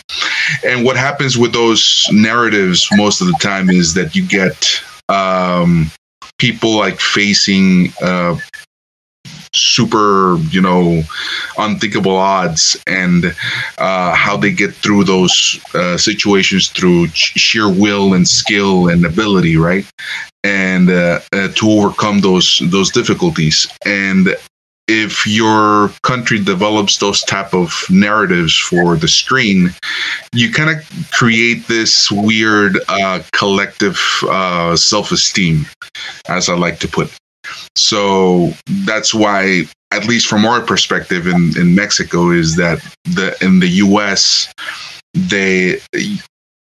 and 0.64 0.84
what 0.84 0.96
happens 0.96 1.38
with 1.38 1.52
those 1.52 2.06
narratives 2.12 2.86
most 2.92 3.20
of 3.22 3.26
the 3.26 3.38
time 3.40 3.70
is 3.70 3.94
that 3.94 4.14
you 4.14 4.26
get 4.26 4.82
um, 5.08 5.90
people 6.38 6.76
like 6.76 7.00
facing 7.00 7.92
uh, 8.02 8.36
super 9.52 10.36
you 10.50 10.60
know 10.60 11.02
unthinkable 11.58 12.16
odds 12.16 12.80
and 12.86 13.34
uh, 13.78 14.14
how 14.14 14.36
they 14.36 14.52
get 14.52 14.74
through 14.74 15.04
those 15.04 15.60
uh, 15.74 15.96
situations 15.96 16.68
through 16.68 17.06
sheer 17.08 17.68
will 17.68 18.14
and 18.14 18.28
skill 18.28 18.88
and 18.88 19.04
ability 19.04 19.56
right? 19.56 19.84
And 20.44 20.88
uh, 20.88 21.20
uh, 21.32 21.48
to 21.48 21.70
overcome 21.70 22.20
those 22.20 22.62
those 22.66 22.90
difficulties. 22.90 23.66
And 23.84 24.34
if 24.88 25.24
your 25.24 25.90
country 26.02 26.42
develops 26.42 26.98
those 26.98 27.22
type 27.22 27.54
of 27.54 27.84
narratives 27.90 28.56
for 28.56 28.96
the 28.96 29.06
screen 29.06 29.70
you 30.32 30.52
kind 30.52 30.68
of 30.68 31.10
create 31.12 31.68
this 31.68 32.10
weird 32.10 32.76
uh, 32.88 33.22
collective 33.32 34.00
uh, 34.28 34.74
self-esteem 34.74 35.64
as 36.28 36.48
i 36.48 36.54
like 36.56 36.80
to 36.80 36.88
put 36.88 37.06
it 37.06 37.19
so 37.76 38.52
that's 38.84 39.14
why, 39.14 39.64
at 39.92 40.06
least 40.06 40.26
from 40.26 40.44
our 40.44 40.60
perspective 40.60 41.26
in, 41.26 41.52
in 41.58 41.74
Mexico, 41.74 42.30
is 42.30 42.56
that 42.56 42.80
the 43.04 43.36
in 43.42 43.60
the 43.60 43.68
US 43.68 44.52
they 45.14 45.80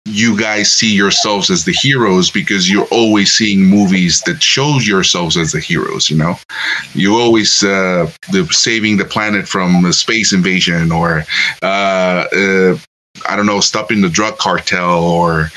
you 0.06 0.38
guys 0.38 0.72
see 0.72 0.94
yourselves 0.94 1.50
as 1.50 1.66
the 1.66 1.72
heroes 1.72 2.30
because 2.30 2.70
you're 2.70 2.86
always 2.86 3.30
seeing 3.30 3.62
movies 3.62 4.22
that 4.22 4.42
shows 4.42 4.88
yourselves 4.88 5.36
as 5.36 5.52
the 5.52 5.60
heroes 5.60 6.08
you 6.08 6.16
know? 6.16 6.38
You 6.94 7.16
always 7.16 7.62
uh 7.62 8.10
the 8.32 8.46
saving 8.50 8.96
the 8.96 9.04
planet 9.04 9.46
from 9.46 9.84
a 9.84 9.92
space 9.92 10.32
invasion 10.32 10.92
or 10.92 11.24
uh, 11.62 12.24
uh 12.32 12.78
I 13.28 13.36
don't 13.36 13.46
know, 13.46 13.60
stopping 13.60 14.00
the 14.00 14.08
drug 14.08 14.38
cartel 14.38 15.04
or 15.04 15.50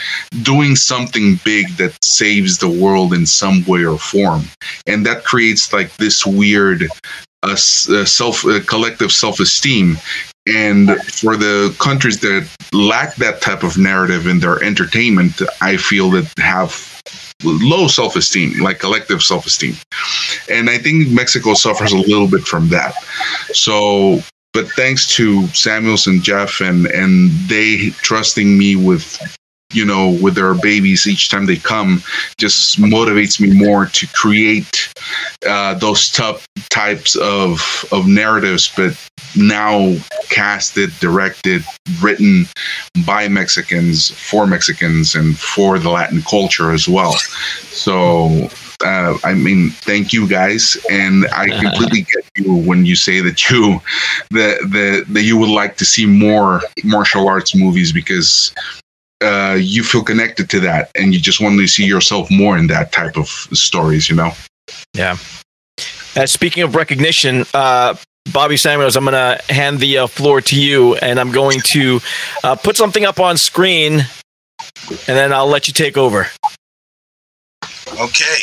doing 0.43 0.75
something 0.75 1.39
big 1.43 1.69
that 1.77 1.97
saves 2.03 2.57
the 2.57 2.69
world 2.69 3.13
in 3.13 3.25
some 3.25 3.65
way 3.65 3.85
or 3.85 3.97
form. 3.97 4.43
And 4.87 5.05
that 5.05 5.23
creates 5.23 5.73
like 5.73 5.95
this 5.97 6.25
weird 6.25 6.83
uh, 7.43 7.53
uh 7.53 7.55
self 7.55 8.45
uh, 8.45 8.59
collective 8.67 9.11
self-esteem. 9.11 9.97
And 10.47 10.99
for 11.03 11.35
the 11.37 11.75
countries 11.79 12.19
that 12.21 12.47
lack 12.73 13.15
that 13.15 13.41
type 13.41 13.63
of 13.63 13.77
narrative 13.77 14.25
in 14.25 14.39
their 14.39 14.63
entertainment 14.63 15.41
i 15.61 15.77
feel 15.77 16.09
that 16.11 16.31
have 16.37 17.01
low 17.43 17.87
self-esteem 17.87 18.61
like 18.61 18.79
collective 18.79 19.21
self-esteem. 19.21 19.75
And 20.49 20.69
i 20.69 20.77
think 20.77 21.09
mexico 21.09 21.53
suffers 21.53 21.91
a 21.91 21.97
little 21.97 22.27
bit 22.27 22.41
from 22.41 22.69
that. 22.69 22.93
So 23.53 24.21
but 24.53 24.69
thanks 24.71 25.07
to 25.15 25.47
Samuels 25.47 26.07
and 26.07 26.23
Jeff 26.23 26.61
and 26.61 26.85
and 26.87 27.31
they 27.47 27.89
trusting 28.01 28.57
me 28.57 28.75
with 28.75 29.37
you 29.73 29.85
know 29.85 30.17
with 30.21 30.35
their 30.35 30.53
babies 30.53 31.07
each 31.07 31.29
time 31.29 31.45
they 31.45 31.55
come 31.55 32.03
just 32.37 32.79
motivates 32.79 33.39
me 33.39 33.53
more 33.53 33.85
to 33.85 34.07
create 34.07 34.93
uh, 35.47 35.73
those 35.75 36.09
tough 36.11 36.45
types 36.69 37.15
of 37.15 37.85
of 37.91 38.07
narratives. 38.07 38.71
But 38.75 38.97
now 39.35 39.95
casted 40.29 40.91
directed 40.99 41.63
written 42.01 42.45
by 43.05 43.27
mexicans 43.27 44.11
for 44.11 44.45
mexicans 44.47 45.15
and 45.15 45.37
for 45.37 45.79
the 45.79 45.89
latin 45.89 46.21
culture 46.23 46.71
as 46.71 46.87
well 46.87 47.13
so 47.13 48.49
uh, 48.83 49.17
I 49.23 49.33
mean, 49.33 49.69
thank 49.69 50.13
you 50.13 50.27
guys, 50.27 50.77
and 50.89 51.27
I 51.27 51.49
completely 51.61 52.01
get 52.01 52.25
you 52.37 52.53
when 52.53 52.85
you 52.85 52.95
say 52.95 53.21
that 53.21 53.49
you 53.49 53.81
that 54.31 54.57
that 54.71 55.05
that 55.09 55.23
you 55.23 55.37
would 55.37 55.49
like 55.49 55.77
to 55.77 55.85
see 55.85 56.05
more 56.05 56.61
martial 56.83 57.27
arts 57.27 57.55
movies 57.55 57.91
because 57.91 58.53
uh, 59.21 59.57
you 59.59 59.83
feel 59.83 60.03
connected 60.03 60.49
to 60.51 60.59
that, 60.61 60.91
and 60.95 61.13
you 61.13 61.19
just 61.19 61.41
want 61.41 61.59
to 61.59 61.67
see 61.67 61.85
yourself 61.85 62.29
more 62.31 62.57
in 62.57 62.67
that 62.67 62.91
type 62.91 63.17
of 63.17 63.27
stories. 63.27 64.09
You 64.09 64.15
know. 64.15 64.31
Yeah. 64.93 65.17
Uh, 66.15 66.25
speaking 66.25 66.63
of 66.63 66.75
recognition, 66.75 67.45
uh, 67.53 67.95
Bobby 68.33 68.57
Samuels, 68.57 68.95
I'm 68.95 69.05
going 69.05 69.13
to 69.13 69.53
hand 69.53 69.79
the 69.79 69.99
uh, 69.99 70.07
floor 70.07 70.41
to 70.41 70.59
you, 70.59 70.95
and 70.95 71.19
I'm 71.19 71.31
going 71.31 71.59
to 71.65 71.99
uh, 72.43 72.55
put 72.55 72.77
something 72.77 73.05
up 73.05 73.19
on 73.19 73.37
screen, 73.37 73.93
and 73.93 75.17
then 75.17 75.33
I'll 75.33 75.47
let 75.47 75.67
you 75.67 75.73
take 75.73 75.97
over. 75.97 76.27
Okay. 77.99 78.37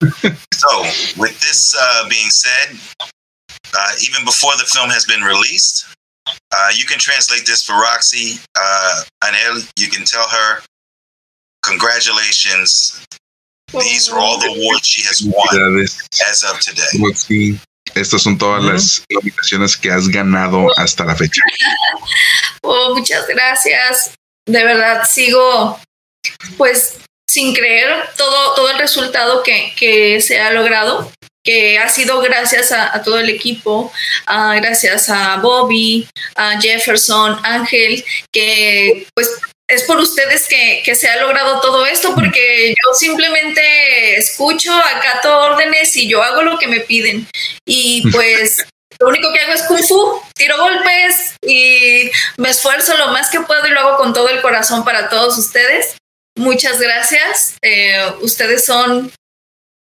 so, 0.52 0.82
with 1.18 1.40
this 1.40 1.74
uh, 1.78 2.08
being 2.08 2.30
said, 2.30 2.76
uh, 3.76 3.92
even 4.02 4.24
before 4.24 4.52
the 4.56 4.64
film 4.64 4.90
has 4.90 5.04
been 5.04 5.20
released, 5.20 5.86
uh, 6.26 6.70
you 6.74 6.84
can 6.84 6.98
translate 6.98 7.46
this 7.46 7.62
for 7.62 7.72
Roxy. 7.74 8.40
Uh, 8.58 9.02
Anel, 9.24 9.70
you 9.78 9.88
can 9.88 10.04
tell 10.04 10.26
her, 10.28 10.62
congratulations. 11.62 13.04
These 13.72 14.08
are 14.08 14.18
all 14.18 14.38
the 14.38 14.46
awards 14.46 14.86
she 14.86 15.02
has 15.02 15.22
won 15.22 15.80
as 16.28 16.44
of 16.44 16.60
today. 16.60 16.86
Estas 17.94 18.22
son 18.22 18.36
todas 18.36 18.62
las 18.62 19.04
nominaciones 19.10 19.76
que 19.76 19.90
has 19.90 20.08
ganado 20.08 20.66
hasta 20.78 21.04
la 21.04 21.14
fecha. 21.14 21.42
Oh, 22.68 22.96
muchas 22.96 23.28
gracias. 23.28 24.14
De 24.44 24.64
verdad 24.64 25.04
sigo, 25.08 25.78
pues, 26.56 26.98
sin 27.30 27.54
creer 27.54 27.88
todo, 28.16 28.54
todo 28.56 28.70
el 28.70 28.78
resultado 28.78 29.44
que, 29.44 29.72
que 29.76 30.20
se 30.20 30.40
ha 30.40 30.50
logrado, 30.50 31.12
que 31.44 31.78
ha 31.78 31.88
sido 31.88 32.20
gracias 32.20 32.72
a, 32.72 32.94
a 32.94 33.02
todo 33.02 33.20
el 33.20 33.30
equipo, 33.30 33.92
gracias 34.26 35.08
a 35.08 35.36
Bobby, 35.36 36.08
a 36.34 36.60
Jefferson, 36.60 37.38
Ángel, 37.44 38.04
que 38.32 39.06
pues 39.14 39.30
es 39.68 39.82
por 39.82 39.98
ustedes 39.98 40.46
que, 40.48 40.82
que 40.84 40.94
se 40.94 41.08
ha 41.08 41.20
logrado 41.20 41.60
todo 41.60 41.86
esto, 41.86 42.14
porque 42.14 42.68
yo 42.68 42.94
simplemente 42.94 44.16
escucho, 44.16 44.72
acato 44.72 45.38
órdenes 45.38 45.96
y 45.96 46.08
yo 46.08 46.22
hago 46.22 46.42
lo 46.42 46.58
que 46.58 46.68
me 46.68 46.80
piden. 46.80 47.28
Y 47.64 48.08
pues 48.12 48.64
lo 48.98 49.08
único 49.08 49.32
que 49.32 49.40
hago 49.40 49.52
es 49.52 49.62
kung 49.62 49.82
fu, 49.82 50.22
tiro 50.34 50.56
golpes 50.56 51.34
y 51.42 52.10
me 52.36 52.50
esfuerzo 52.50 52.96
lo 52.96 53.08
más 53.08 53.30
que 53.30 53.40
puedo 53.40 53.66
y 53.66 53.70
lo 53.70 53.80
hago 53.80 53.96
con 53.96 54.12
todo 54.12 54.28
el 54.28 54.40
corazón 54.40 54.84
para 54.84 55.08
todos 55.08 55.36
ustedes. 55.36 55.96
Muchas 56.36 56.78
gracias. 56.78 57.56
Eh, 57.62 57.98
ustedes 58.20 58.64
son 58.64 59.12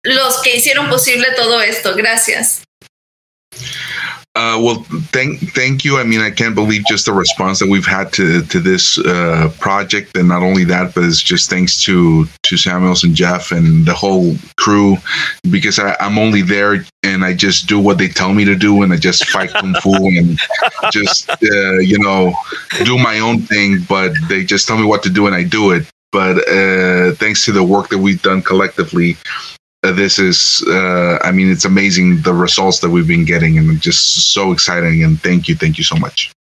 los 0.03 0.41
que 0.41 0.55
hicieron 0.55 0.89
posible 0.89 1.31
todo 1.35 1.61
esto. 1.61 1.95
Gracias. 1.95 2.61
Uh, 4.35 4.59
well, 4.59 4.83
thank 5.11 5.39
thank 5.53 5.85
you. 5.85 5.99
I 5.99 6.03
mean, 6.03 6.19
I 6.19 6.31
can't 6.31 6.55
believe 6.55 6.83
just 6.87 7.05
the 7.05 7.13
response 7.13 7.59
that 7.59 7.69
we've 7.69 7.85
had 7.85 8.11
to 8.13 8.41
to 8.41 8.59
this 8.59 8.97
uh, 8.97 9.53
project, 9.59 10.17
and 10.17 10.27
not 10.27 10.41
only 10.41 10.63
that, 10.63 10.95
but 10.95 11.03
it's 11.03 11.21
just 11.21 11.51
thanks 11.51 11.79
to 11.83 12.25
to 12.41 12.57
Samuels 12.57 13.03
and 13.03 13.13
Jeff 13.13 13.51
and 13.51 13.85
the 13.85 13.93
whole 13.93 14.35
crew, 14.57 14.97
because 15.51 15.77
I, 15.77 15.95
I'm 15.99 16.17
only 16.17 16.41
there 16.41 16.83
and 17.03 17.23
I 17.23 17.33
just 17.33 17.67
do 17.67 17.79
what 17.79 17.99
they 17.99 18.07
tell 18.07 18.33
me 18.33 18.43
to 18.45 18.55
do, 18.55 18.81
and 18.81 18.91
I 18.91 18.97
just 18.97 19.27
fight 19.29 19.51
kung 19.51 19.75
fu 19.75 19.93
and 19.93 20.39
just 20.91 21.29
uh, 21.29 21.77
you 21.77 21.99
know 21.99 22.33
do 22.85 22.97
my 22.97 23.19
own 23.19 23.41
thing. 23.43 23.85
But 23.87 24.13
they 24.29 24.43
just 24.43 24.67
tell 24.67 24.79
me 24.79 24.85
what 24.85 25.03
to 25.03 25.11
do, 25.11 25.27
and 25.27 25.35
I 25.35 25.43
do 25.43 25.69
it. 25.71 25.85
But 26.11 26.37
uh, 26.49 27.13
thanks 27.15 27.45
to 27.45 27.51
the 27.51 27.63
work 27.63 27.89
that 27.89 27.99
we've 27.99 28.21
done 28.21 28.41
collectively, 28.41 29.15
this 29.91 30.17
is 30.17 30.63
uh, 30.69 31.17
i 31.23 31.31
mean 31.31 31.49
it's 31.51 31.65
amazing 31.65 32.21
the 32.21 32.33
results 32.33 32.79
that 32.79 32.89
we've 32.89 33.07
been 33.07 33.25
getting 33.25 33.57
and 33.57 33.81
just 33.81 34.33
so 34.33 34.51
exciting 34.51 35.03
and 35.03 35.21
thank 35.21 35.47
you 35.47 35.55
thank 35.55 35.77
you 35.77 35.83
so 35.83 35.95
much 35.95 36.31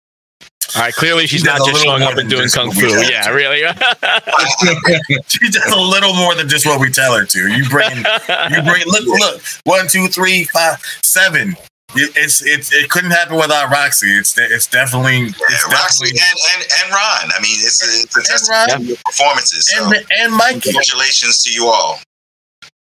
All 0.74 0.80
right, 0.80 0.95
clearly 0.95 1.26
she's 1.26 1.40
She 1.40 1.47
not 1.47 1.66
just 1.66 1.82
showing 1.84 2.03
up 2.03 2.16
and 2.16 2.30
doing 2.30 2.49
kung 2.49 2.70
fu. 2.72 2.86
Yeah, 2.86 3.28
really. 3.28 3.61
she 5.28 5.51
does 5.51 5.70
a 5.70 5.78
little 5.78 6.14
more 6.14 6.34
than 6.34 6.49
just 6.49 6.64
what 6.64 6.80
we 6.80 6.88
tell 6.88 7.12
her 7.12 7.26
to. 7.26 7.40
You 7.53 7.68
bring, 7.68 7.93
you 7.93 8.62
bring. 8.62 8.82
Look, 8.86 9.05
look. 9.05 9.43
One, 9.64 9.86
two, 9.86 10.07
three, 10.09 10.45
five, 10.45 10.80
seven. 11.03 11.57
It, 11.95 12.16
it's 12.16 12.40
it's 12.40 12.72
it 12.72 12.88
couldn't 12.88 13.11
happen 13.11 13.36
without 13.36 13.70
Roxy. 13.70 14.09
It's 14.16 14.32
it's 14.38 14.66
definitely 14.66 15.24
it's 15.24 15.36
Yeah, 15.68 15.74
Roxy 15.76 16.09
definitely 16.09 16.20
and, 16.24 16.62
and, 16.62 16.72
and 16.72 16.86
Ron. 16.90 17.24
I 17.36 17.38
mean, 17.43 17.59
it's 17.61 17.82
a, 17.84 17.90
it's 18.05 18.16
a 18.16 18.22
testament 18.22 18.70
to 18.70 18.82
your 18.88 18.97
performances. 19.05 19.66
So, 19.66 19.84
and 19.84 20.07
and 20.20 20.32
Mikey. 20.32 20.61
congratulations 20.72 21.43
to 21.45 21.53
you 21.53 21.66
all. 21.66 22.01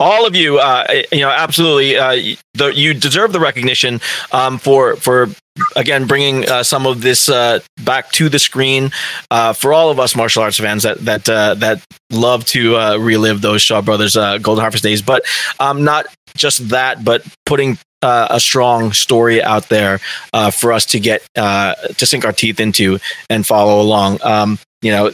All 0.01 0.25
of 0.25 0.35
you, 0.35 0.57
uh, 0.57 0.85
you 1.11 1.19
know, 1.19 1.29
absolutely, 1.29 1.95
uh, 1.95 2.35
the, 2.55 2.73
you 2.73 2.93
deserve 2.93 3.31
the 3.33 3.39
recognition 3.39 4.01
um, 4.31 4.57
for 4.57 4.95
for 4.95 5.29
again 5.75 6.07
bringing 6.07 6.49
uh, 6.49 6.63
some 6.63 6.87
of 6.87 7.01
this 7.01 7.29
uh, 7.29 7.59
back 7.83 8.11
to 8.13 8.29
the 8.29 8.39
screen 8.39 8.89
uh, 9.29 9.53
for 9.53 9.73
all 9.73 9.89
of 9.89 9.99
us 9.99 10.15
martial 10.15 10.41
arts 10.41 10.57
fans 10.57 10.83
that 10.83 10.97
that 10.99 11.29
uh, 11.29 11.53
that 11.55 11.83
love 12.11 12.45
to 12.45 12.75
relive 12.99 13.41
those 13.41 13.61
Shaw 13.61 13.81
Brothers 13.81 14.15
Golden 14.15 14.61
Harvest 14.61 14.83
days. 14.83 15.01
But 15.01 15.23
um, 15.59 15.83
not 15.83 16.07
just 16.35 16.69
that, 16.69 17.03
but 17.03 17.23
putting 17.45 17.77
uh, 18.01 18.27
a 18.31 18.39
strong 18.39 18.91
story 18.93 19.43
out 19.43 19.69
there 19.69 19.99
uh, 20.33 20.49
for 20.49 20.73
us 20.73 20.85
to 20.87 20.99
get 20.99 21.21
uh, 21.37 21.75
to 21.97 22.05
sink 22.05 22.25
our 22.25 22.33
teeth 22.33 22.59
into 22.59 22.97
and 23.29 23.45
follow 23.45 23.81
along. 23.81 24.19
Um, 24.23 24.57
you 24.81 24.91
know, 24.91 25.11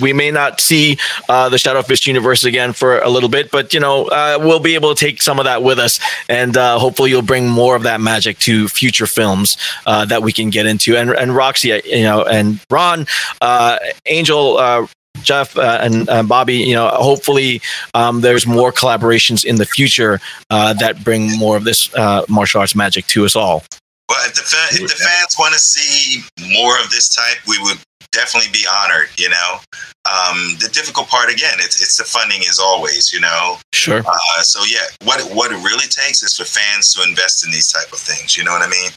we 0.00 0.12
may 0.12 0.30
not 0.30 0.60
see 0.60 0.98
uh, 1.28 1.48
the 1.48 1.58
Shadow 1.58 1.82
Fist 1.82 2.06
universe 2.06 2.44
again 2.44 2.72
for 2.72 2.98
a 3.00 3.08
little 3.10 3.28
bit, 3.28 3.50
but 3.50 3.74
you 3.74 3.80
know, 3.80 4.06
uh, 4.06 4.38
we'll 4.40 4.60
be 4.60 4.74
able 4.74 4.94
to 4.94 5.04
take 5.04 5.20
some 5.20 5.38
of 5.38 5.44
that 5.44 5.62
with 5.62 5.78
us, 5.78 6.00
and 6.28 6.56
uh, 6.56 6.78
hopefully, 6.78 7.10
you'll 7.10 7.22
bring 7.22 7.48
more 7.48 7.76
of 7.76 7.82
that 7.82 8.00
magic 8.00 8.38
to 8.38 8.68
future 8.68 9.06
films 9.06 9.56
uh, 9.86 10.04
that 10.06 10.22
we 10.22 10.32
can 10.32 10.50
get 10.50 10.66
into. 10.66 10.96
And 10.96 11.10
and 11.10 11.36
Roxy, 11.36 11.72
uh, 11.72 11.80
you 11.84 12.04
know, 12.04 12.24
and 12.24 12.60
Ron, 12.70 13.06
uh, 13.40 13.78
Angel. 14.06 14.88
Jeff 15.22 15.56
uh, 15.56 15.78
and 15.80 16.08
uh, 16.08 16.22
Bobby, 16.24 16.56
you 16.56 16.74
know, 16.74 16.88
hopefully 16.88 17.60
um, 17.94 18.22
there's 18.22 18.44
more 18.44 18.72
collaborations 18.72 19.44
in 19.44 19.56
the 19.56 19.66
future 19.66 20.18
uh, 20.50 20.72
that 20.72 21.04
bring 21.04 21.38
more 21.38 21.56
of 21.56 21.62
this 21.62 21.94
martial 22.28 22.60
arts 22.60 22.74
magic 22.74 23.06
to 23.08 23.24
us 23.24 23.36
all. 23.36 23.62
Well, 24.08 24.26
if 24.26 24.34
the, 24.34 24.40
fa- 24.40 24.82
if 24.82 24.90
the 24.90 25.04
fans 25.04 25.36
want 25.38 25.52
to 25.54 25.60
see 25.60 26.22
more 26.52 26.78
of 26.80 26.90
this 26.90 27.14
type, 27.14 27.38
we 27.46 27.58
would 27.60 27.78
definitely 28.12 28.50
be 28.52 28.64
honored. 28.68 29.08
You 29.18 29.30
know, 29.30 29.58
um, 30.06 30.56
the 30.60 30.68
difficult 30.72 31.08
part 31.08 31.32
again, 31.32 31.54
it's 31.58 31.80
it's 31.82 31.96
the 31.96 32.04
funding 32.04 32.40
as 32.48 32.58
always. 32.58 33.12
You 33.12 33.20
know, 33.20 33.58
Sure. 33.72 34.02
uh, 34.06 34.42
so 34.42 34.62
yeah, 34.64 34.84
what 35.04 35.20
it- 35.20 35.30
what 35.34 35.50
it 35.50 35.56
really 35.64 35.88
takes 35.88 36.22
is 36.22 36.36
for 36.36 36.44
fans 36.44 36.92
to 36.94 37.02
invest 37.02 37.44
in 37.44 37.50
these 37.50 37.70
type 37.72 37.92
of 37.92 37.98
things. 37.98 38.36
You 38.36 38.44
know 38.44 38.52
what 38.52 38.62
I 38.62 38.68
mean? 38.68 38.90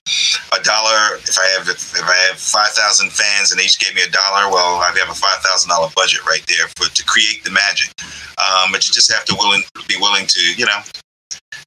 A 0.53 0.59
dollar. 0.63 1.17
If 1.23 1.37
I 1.39 1.45
have 1.57 1.67
if 1.69 1.93
I 2.03 2.15
have 2.29 2.37
five 2.39 2.71
thousand 2.73 3.11
fans 3.11 3.51
and 3.51 3.59
each 3.61 3.79
gave 3.79 3.95
me 3.95 4.03
a 4.03 4.09
dollar, 4.09 4.51
well, 4.51 4.77
I 4.77 4.91
have 4.97 5.09
a 5.09 5.15
five 5.15 5.39
thousand 5.41 5.69
dollar 5.69 5.89
budget 5.95 6.23
right 6.25 6.45
there 6.47 6.67
for 6.77 6.87
to 6.93 7.03
create 7.05 7.43
the 7.43 7.51
magic. 7.51 7.89
Um, 8.37 8.71
but 8.71 8.85
you 8.85 8.91
just 8.93 9.11
have 9.11 9.25
to 9.25 9.35
willing 9.35 9.63
be 9.87 9.95
willing 9.97 10.27
to 10.27 10.39
you 10.57 10.65
know 10.65 10.79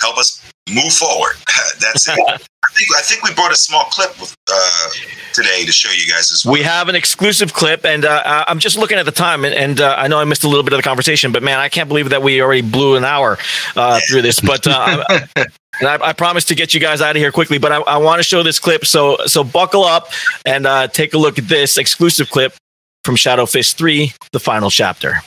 help 0.00 0.18
us 0.18 0.42
move 0.68 0.92
forward. 0.92 1.36
That's 1.80 2.08
it. 2.08 2.18
I 2.68 2.74
think 2.74 2.88
I 2.96 3.00
think 3.02 3.22
we 3.24 3.34
brought 3.34 3.50
a 3.52 3.56
small 3.56 3.84
clip 3.84 4.10
uh, 4.20 4.88
today 5.32 5.64
to 5.64 5.72
show 5.72 5.90
you 5.90 6.06
guys 6.10 6.30
as 6.30 6.44
well. 6.44 6.52
We 6.52 6.62
have 6.62 6.88
an 6.88 6.94
exclusive 6.94 7.52
clip, 7.54 7.84
and 7.84 8.04
uh, 8.04 8.22
I- 8.24 8.44
I'm 8.46 8.58
just 8.58 8.76
looking 8.76 8.98
at 8.98 9.06
the 9.06 9.12
time, 9.12 9.44
and, 9.44 9.54
and 9.54 9.80
uh, 9.80 9.94
I 9.98 10.06
know 10.06 10.18
I 10.20 10.24
missed 10.24 10.44
a 10.44 10.48
little 10.48 10.62
bit 10.62 10.72
of 10.74 10.78
the 10.78 10.82
conversation, 10.82 11.32
but 11.32 11.42
man, 11.42 11.58
I 11.58 11.68
can't 11.68 11.88
believe 11.88 12.10
that 12.10 12.22
we 12.22 12.40
already 12.42 12.60
blew 12.62 12.96
an 12.96 13.04
hour 13.04 13.38
uh, 13.74 14.00
through 14.08 14.22
this. 14.22 14.38
But 14.40 14.66
uh, 14.66 15.04
I, 15.08 15.26
and 15.80 15.88
I, 15.88 16.08
I 16.08 16.12
promise 16.12 16.44
to 16.46 16.54
get 16.54 16.74
you 16.74 16.80
guys 16.80 17.00
out 17.00 17.16
of 17.16 17.20
here 17.22 17.32
quickly. 17.32 17.58
But 17.58 17.72
I, 17.72 17.78
I 17.80 17.96
want 17.96 18.18
to 18.18 18.22
show 18.22 18.42
this 18.42 18.58
clip, 18.60 18.84
so 18.86 19.16
so 19.26 19.42
buckle 19.42 19.84
up 19.84 20.08
and 20.44 20.66
uh, 20.66 20.88
take 20.88 21.14
a 21.14 21.18
look 21.18 21.38
at 21.38 21.48
this 21.48 21.78
exclusive 21.78 22.30
clip 22.30 22.54
from 23.02 23.16
Shadow 23.16 23.46
Fist 23.46 23.78
Three, 23.78 24.12
the 24.32 24.40
final 24.40 24.70
chapter. 24.70 25.22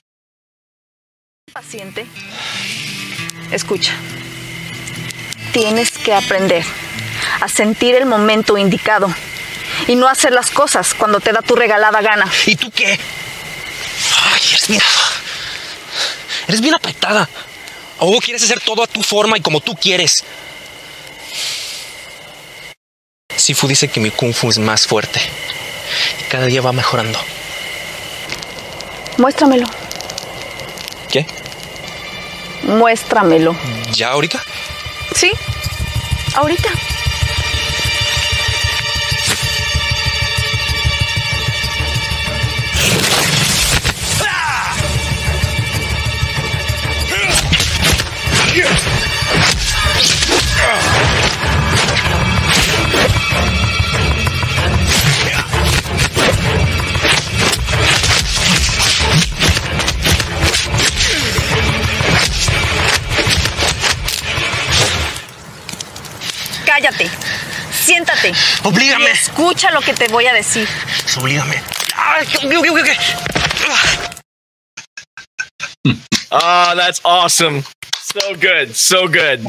Paciente. 1.53 2.07
Escucha. 3.51 3.91
Tienes 5.51 5.97
que 6.01 6.13
aprender 6.13 6.63
a 7.41 7.49
sentir 7.49 7.95
el 7.95 8.05
momento 8.05 8.57
indicado 8.57 9.13
y 9.87 9.95
no 9.95 10.07
hacer 10.07 10.31
las 10.31 10.51
cosas 10.51 10.93
cuando 10.93 11.19
te 11.19 11.31
da 11.31 11.41
tu 11.41 11.55
regalada 11.55 12.01
gana. 12.01 12.31
¿Y 12.45 12.55
tú 12.55 12.71
qué? 12.71 12.87
Ay, 14.33 14.41
eres 14.49 14.67
bien. 14.67 14.81
Eres 16.47 16.61
bien 16.61 16.75
apretada. 16.75 17.27
O 17.99 18.19
quieres 18.19 18.43
hacer 18.43 18.59
todo 18.61 18.83
a 18.83 18.87
tu 18.87 19.03
forma 19.03 19.37
y 19.37 19.41
como 19.41 19.59
tú 19.59 19.75
quieres. 19.75 20.23
Sifu 23.35 23.67
dice 23.67 23.87
que 23.87 23.99
mi 23.99 24.11
kung 24.11 24.33
fu 24.33 24.49
es 24.49 24.57
más 24.57 24.87
fuerte. 24.87 25.21
Y 26.19 26.23
cada 26.29 26.45
día 26.45 26.61
va 26.61 26.71
mejorando. 26.71 27.19
Muéstramelo. 29.17 29.67
¿Qué? 31.11 31.25
Muéstramelo. 32.63 33.55
¿Ya 33.93 34.09
ahorita? 34.09 34.41
¿Sí? 35.15 35.31
Ahorita. 36.35 36.69
Cállate. 66.65 67.09
Siéntate. 67.71 68.33
Oblígame. 68.63 69.11
Escucha 69.11 69.71
lo 69.71 69.81
que 69.81 69.93
te 69.93 70.07
voy 70.07 70.25
a 70.25 70.33
decir. 70.33 70.67
Oblígame. 71.17 71.61
Ah, 76.31 76.73
that's 76.75 77.01
awesome. 77.03 77.63
So 78.01 78.35
good. 78.35 78.75
So 78.75 79.07
good. 79.07 79.45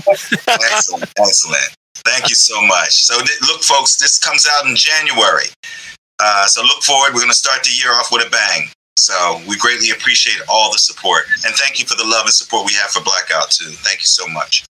excellent, 0.46 1.12
excellent. 1.18 1.76
Thank 2.05 2.28
you 2.28 2.34
so 2.34 2.61
much. 2.62 3.05
So, 3.05 3.18
th- 3.18 3.40
look, 3.42 3.62
folks, 3.62 3.96
this 3.96 4.18
comes 4.18 4.46
out 4.50 4.66
in 4.66 4.76
January. 4.76 5.46
Uh, 6.18 6.46
so, 6.46 6.62
look 6.62 6.82
forward. 6.82 7.14
We're 7.14 7.20
going 7.20 7.30
to 7.30 7.36
start 7.36 7.64
the 7.64 7.70
year 7.70 7.92
off 7.92 8.11
with 8.12 8.26
a 8.26 8.30
bang. 8.30 8.68
So, 8.98 9.40
we 9.48 9.57
greatly 9.57 9.90
appreciate 9.90 10.40
all 10.48 10.70
the 10.72 10.78
support. 10.78 11.24
And 11.46 11.55
thank 11.55 11.78
you 11.78 11.86
for 11.86 11.96
the 11.96 12.05
love 12.05 12.24
and 12.24 12.32
support 12.32 12.66
we 12.66 12.74
have 12.74 12.90
for 12.90 13.03
Blackout, 13.03 13.50
too. 13.50 13.70
Thank 13.70 14.00
you 14.00 14.07
so 14.07 14.26
much. 14.28 14.64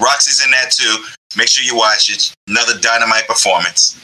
Roxy's 0.00 0.44
in 0.44 0.50
that, 0.52 0.70
too. 0.70 1.04
Make 1.36 1.48
sure 1.48 1.62
you 1.62 1.76
watch 1.76 2.10
it. 2.10 2.32
Another 2.48 2.78
dynamite 2.80 3.28
performance. 3.28 4.00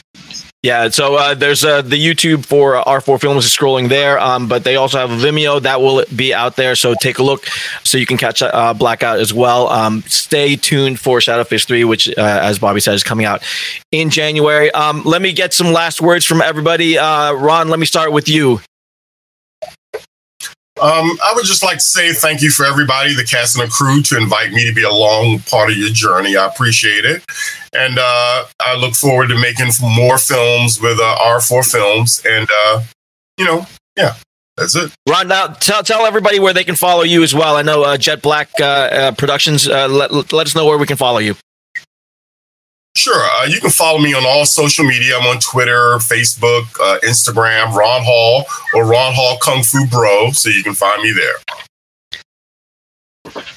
Yeah, 0.65 0.89
so 0.89 1.13
uh, 1.13 1.35
there's 1.35 1.63
uh, 1.63 1.83
the 1.83 1.95
YouTube 1.95 2.43
for 2.43 2.75
uh, 2.75 2.83
R4 2.85 3.21
Films 3.21 3.45
is 3.45 3.55
scrolling 3.55 3.87
there, 3.87 4.17
um, 4.17 4.47
but 4.47 4.63
they 4.63 4.77
also 4.77 4.97
have 4.97 5.11
a 5.11 5.15
Vimeo 5.15 5.61
that 5.61 5.79
will 5.79 6.03
be 6.15 6.33
out 6.33 6.55
there. 6.55 6.75
So 6.75 6.95
take 6.95 7.19
a 7.19 7.23
look 7.23 7.45
so 7.83 7.99
you 7.99 8.07
can 8.07 8.17
catch 8.17 8.41
uh, 8.41 8.73
Blackout 8.73 9.19
as 9.19 9.31
well. 9.31 9.69
Um, 9.69 10.01
stay 10.07 10.55
tuned 10.55 10.99
for 10.99 11.19
Shadowfist 11.19 11.67
3, 11.67 11.83
which, 11.83 12.07
uh, 12.07 12.13
as 12.17 12.57
Bobby 12.57 12.79
said, 12.79 12.95
is 12.95 13.03
coming 13.03 13.27
out 13.27 13.43
in 13.91 14.09
January. 14.09 14.71
Um, 14.71 15.03
let 15.03 15.21
me 15.21 15.33
get 15.33 15.53
some 15.53 15.71
last 15.71 16.01
words 16.01 16.25
from 16.25 16.41
everybody. 16.41 16.97
Uh, 16.97 17.33
Ron, 17.33 17.69
let 17.69 17.77
me 17.77 17.85
start 17.85 18.11
with 18.11 18.27
you. 18.27 18.59
Um, 20.81 21.17
I 21.23 21.31
would 21.33 21.45
just 21.45 21.63
like 21.63 21.77
to 21.77 21.83
say 21.83 22.11
thank 22.11 22.41
you 22.41 22.49
for 22.49 22.65
everybody, 22.65 23.15
the 23.15 23.23
cast 23.23 23.57
and 23.57 23.65
the 23.65 23.71
crew, 23.71 24.01
to 24.01 24.17
invite 24.17 24.51
me 24.51 24.67
to 24.67 24.73
be 24.73 24.83
a 24.83 24.91
long 24.91 25.39
part 25.39 25.71
of 25.71 25.77
your 25.77 25.89
journey. 25.89 26.35
I 26.35 26.47
appreciate 26.47 27.05
it. 27.05 27.23
And 27.71 27.97
uh, 27.97 28.45
I 28.59 28.75
look 28.75 28.93
forward 28.93 29.29
to 29.29 29.39
making 29.39 29.69
more 29.81 30.17
films 30.17 30.81
with 30.81 30.99
uh, 30.99 31.17
R4 31.21 31.71
Films. 31.71 32.21
And, 32.25 32.49
uh, 32.65 32.83
you 33.37 33.45
know, 33.45 33.65
yeah, 33.95 34.15
that's 34.57 34.75
it. 34.75 34.91
Ron, 35.07 35.29
now 35.29 35.47
tell, 35.47 35.81
tell 35.81 36.05
everybody 36.05 36.39
where 36.39 36.53
they 36.53 36.65
can 36.65 36.75
follow 36.75 37.03
you 37.03 37.23
as 37.23 37.33
well. 37.33 37.55
I 37.55 37.61
know 37.61 37.83
uh, 37.83 37.95
Jet 37.95 38.21
Black 38.21 38.49
uh, 38.59 38.63
uh, 38.63 39.11
Productions, 39.13 39.67
let, 39.67 40.11
let 40.11 40.47
us 40.47 40.55
know 40.55 40.65
where 40.65 40.77
we 40.77 40.87
can 40.87 40.97
follow 40.97 41.19
you. 41.19 41.35
Sure. 43.05 43.23
Uh, 43.23 43.45
you 43.45 43.61
can 43.61 43.69
follow 43.69 43.99
me 43.99 44.15
on 44.15 44.25
all 44.25 44.47
social 44.47 44.83
media. 44.83 45.15
I'm 45.15 45.27
on 45.27 45.39
Twitter, 45.39 45.97
Facebook, 45.99 46.63
uh, 46.81 46.97
Instagram, 47.03 47.71
Ron 47.75 48.01
Hall 48.03 48.45
or 48.73 48.83
Ron 48.83 49.13
Hall 49.13 49.37
Kung 49.37 49.61
Fu 49.61 49.85
Bro. 49.85 50.31
So 50.31 50.49
you 50.49 50.63
can 50.63 50.73
find 50.73 51.03
me 51.03 51.13
there. 51.13 51.35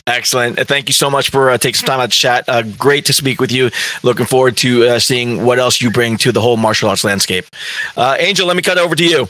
Excellent. 0.06 0.58
Uh, 0.58 0.64
Thank 0.64 0.90
you 0.90 0.92
so 0.92 1.08
much 1.08 1.30
for 1.30 1.48
uh, 1.48 1.56
taking 1.56 1.76
some 1.76 1.86
time 1.86 1.98
out 1.98 2.10
to 2.10 2.18
chat. 2.18 2.44
Uh, 2.46 2.60
great 2.60 3.06
to 3.06 3.14
speak 3.14 3.40
with 3.40 3.50
you. 3.50 3.70
Looking 4.02 4.26
forward 4.26 4.58
to 4.58 4.86
uh, 4.86 4.98
seeing 4.98 5.42
what 5.46 5.58
else 5.58 5.80
you 5.80 5.90
bring 5.90 6.18
to 6.18 6.30
the 6.30 6.42
whole 6.42 6.58
martial 6.58 6.90
arts 6.90 7.02
landscape. 7.02 7.46
Uh, 7.96 8.16
Angel, 8.18 8.46
let 8.46 8.54
me 8.54 8.60
cut 8.60 8.76
over 8.76 8.94
to 8.94 9.02
you. 9.02 9.28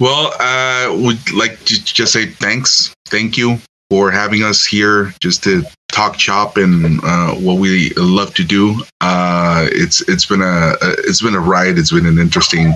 Well, 0.00 0.32
uh, 0.40 0.92
would 1.04 1.32
like 1.32 1.56
to 1.66 1.84
just 1.84 2.14
say 2.14 2.26
thanks. 2.26 2.92
Thank 3.06 3.36
you 3.36 3.60
for 3.90 4.10
having 4.10 4.42
us 4.42 4.64
here 4.64 5.14
just 5.20 5.42
to 5.44 5.64
talk 5.90 6.16
chop 6.16 6.56
and 6.56 7.00
uh, 7.02 7.34
what 7.34 7.58
we 7.58 7.90
love 7.96 8.34
to 8.34 8.44
do. 8.44 8.74
Uh, 9.00 9.66
it's 9.72 10.06
it's 10.08 10.26
been 10.26 10.42
a, 10.42 10.74
it's 10.80 11.22
been 11.22 11.34
a 11.34 11.40
ride. 11.40 11.78
It's 11.78 11.92
been 11.92 12.06
an 12.06 12.18
interesting 12.18 12.74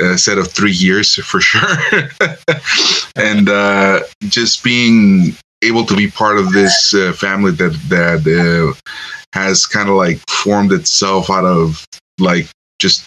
uh, 0.00 0.16
set 0.16 0.38
of 0.38 0.50
three 0.50 0.72
years 0.72 1.14
for 1.16 1.40
sure, 1.40 2.08
and 3.16 3.48
uh, 3.48 4.00
just 4.24 4.62
being 4.62 5.34
able 5.62 5.84
to 5.84 5.96
be 5.96 6.10
part 6.10 6.38
of 6.38 6.52
this 6.52 6.94
uh, 6.94 7.12
family 7.12 7.52
that 7.52 7.72
that 7.88 8.22
uh, 8.26 8.78
has 9.32 9.66
kind 9.66 9.88
of 9.88 9.96
like 9.96 10.18
formed 10.28 10.72
itself 10.72 11.30
out 11.30 11.44
of 11.44 11.84
like 12.18 12.46
just 12.78 13.06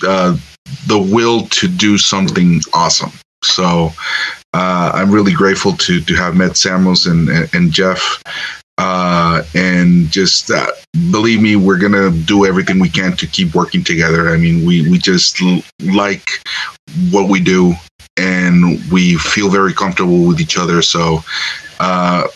the 0.00 0.98
will 0.98 1.46
to 1.48 1.68
do 1.68 1.98
something 1.98 2.60
awesome. 2.72 3.12
So 3.42 3.92
uh, 4.52 4.92
I'm 4.94 5.10
really 5.10 5.32
grateful 5.32 5.72
to 5.72 6.00
to 6.00 6.14
have 6.14 6.36
met 6.36 6.56
Samuels 6.56 7.06
and 7.06 7.28
and 7.54 7.72
Jeff, 7.72 8.22
uh, 8.78 9.42
and 9.54 10.10
just 10.10 10.50
uh, 10.50 10.66
believe 11.10 11.40
me, 11.40 11.56
we're 11.56 11.78
gonna 11.78 12.10
do 12.10 12.44
everything 12.46 12.78
we 12.78 12.88
can 12.88 13.16
to 13.16 13.26
keep 13.26 13.54
working 13.54 13.84
together. 13.84 14.30
I 14.30 14.36
mean, 14.36 14.66
we 14.66 14.88
we 14.90 14.98
just 14.98 15.40
l- 15.40 15.62
like 15.80 16.28
what 17.10 17.28
we 17.28 17.40
do, 17.40 17.74
and 18.16 18.80
we 18.90 19.16
feel 19.16 19.50
very 19.50 19.72
comfortable 19.72 20.26
with 20.26 20.40
each 20.40 20.58
other. 20.58 20.82
So. 20.82 21.22
Uh, 21.78 22.26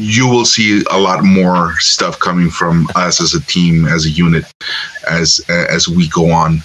you 0.00 0.28
will 0.28 0.44
see 0.44 0.82
a 0.90 0.98
lot 0.98 1.24
more 1.24 1.74
stuff 1.80 2.18
coming 2.20 2.48
from 2.48 2.86
us 2.94 3.20
as 3.20 3.34
a 3.34 3.44
team, 3.44 3.84
as 3.84 4.06
a 4.06 4.10
unit, 4.10 4.44
as 5.10 5.40
as 5.48 5.88
we 5.88 6.08
go 6.08 6.30
on, 6.30 6.62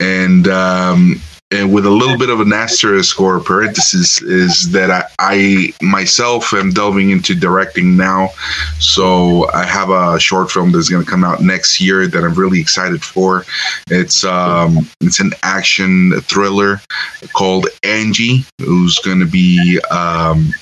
and 0.00 0.48
um, 0.48 1.20
and 1.52 1.72
with 1.72 1.86
a 1.86 1.90
little 1.90 2.16
bit 2.16 2.30
of 2.30 2.40
an 2.40 2.52
asterisk 2.52 3.20
or 3.20 3.40
parenthesis 3.40 4.22
is 4.22 4.70
that 4.72 4.90
I, 4.90 5.04
I 5.18 5.72
myself 5.82 6.52
am 6.54 6.70
delving 6.70 7.10
into 7.10 7.34
directing 7.34 7.96
now. 7.96 8.30
So 8.78 9.50
I 9.52 9.64
have 9.64 9.90
a 9.90 10.18
short 10.18 10.50
film 10.50 10.72
that's 10.72 10.88
going 10.88 11.04
to 11.04 11.10
come 11.10 11.24
out 11.24 11.42
next 11.42 11.80
year 11.80 12.06
that 12.06 12.24
I'm 12.24 12.34
really 12.34 12.60
excited 12.60 13.04
for. 13.04 13.44
It's 13.90 14.24
um 14.24 14.88
it's 15.00 15.20
an 15.20 15.32
action 15.42 16.12
thriller 16.22 16.80
called 17.34 17.68
Angie, 17.82 18.44
who's 18.58 18.98
going 19.00 19.20
to 19.20 19.26
be 19.26 19.78
um 19.90 20.52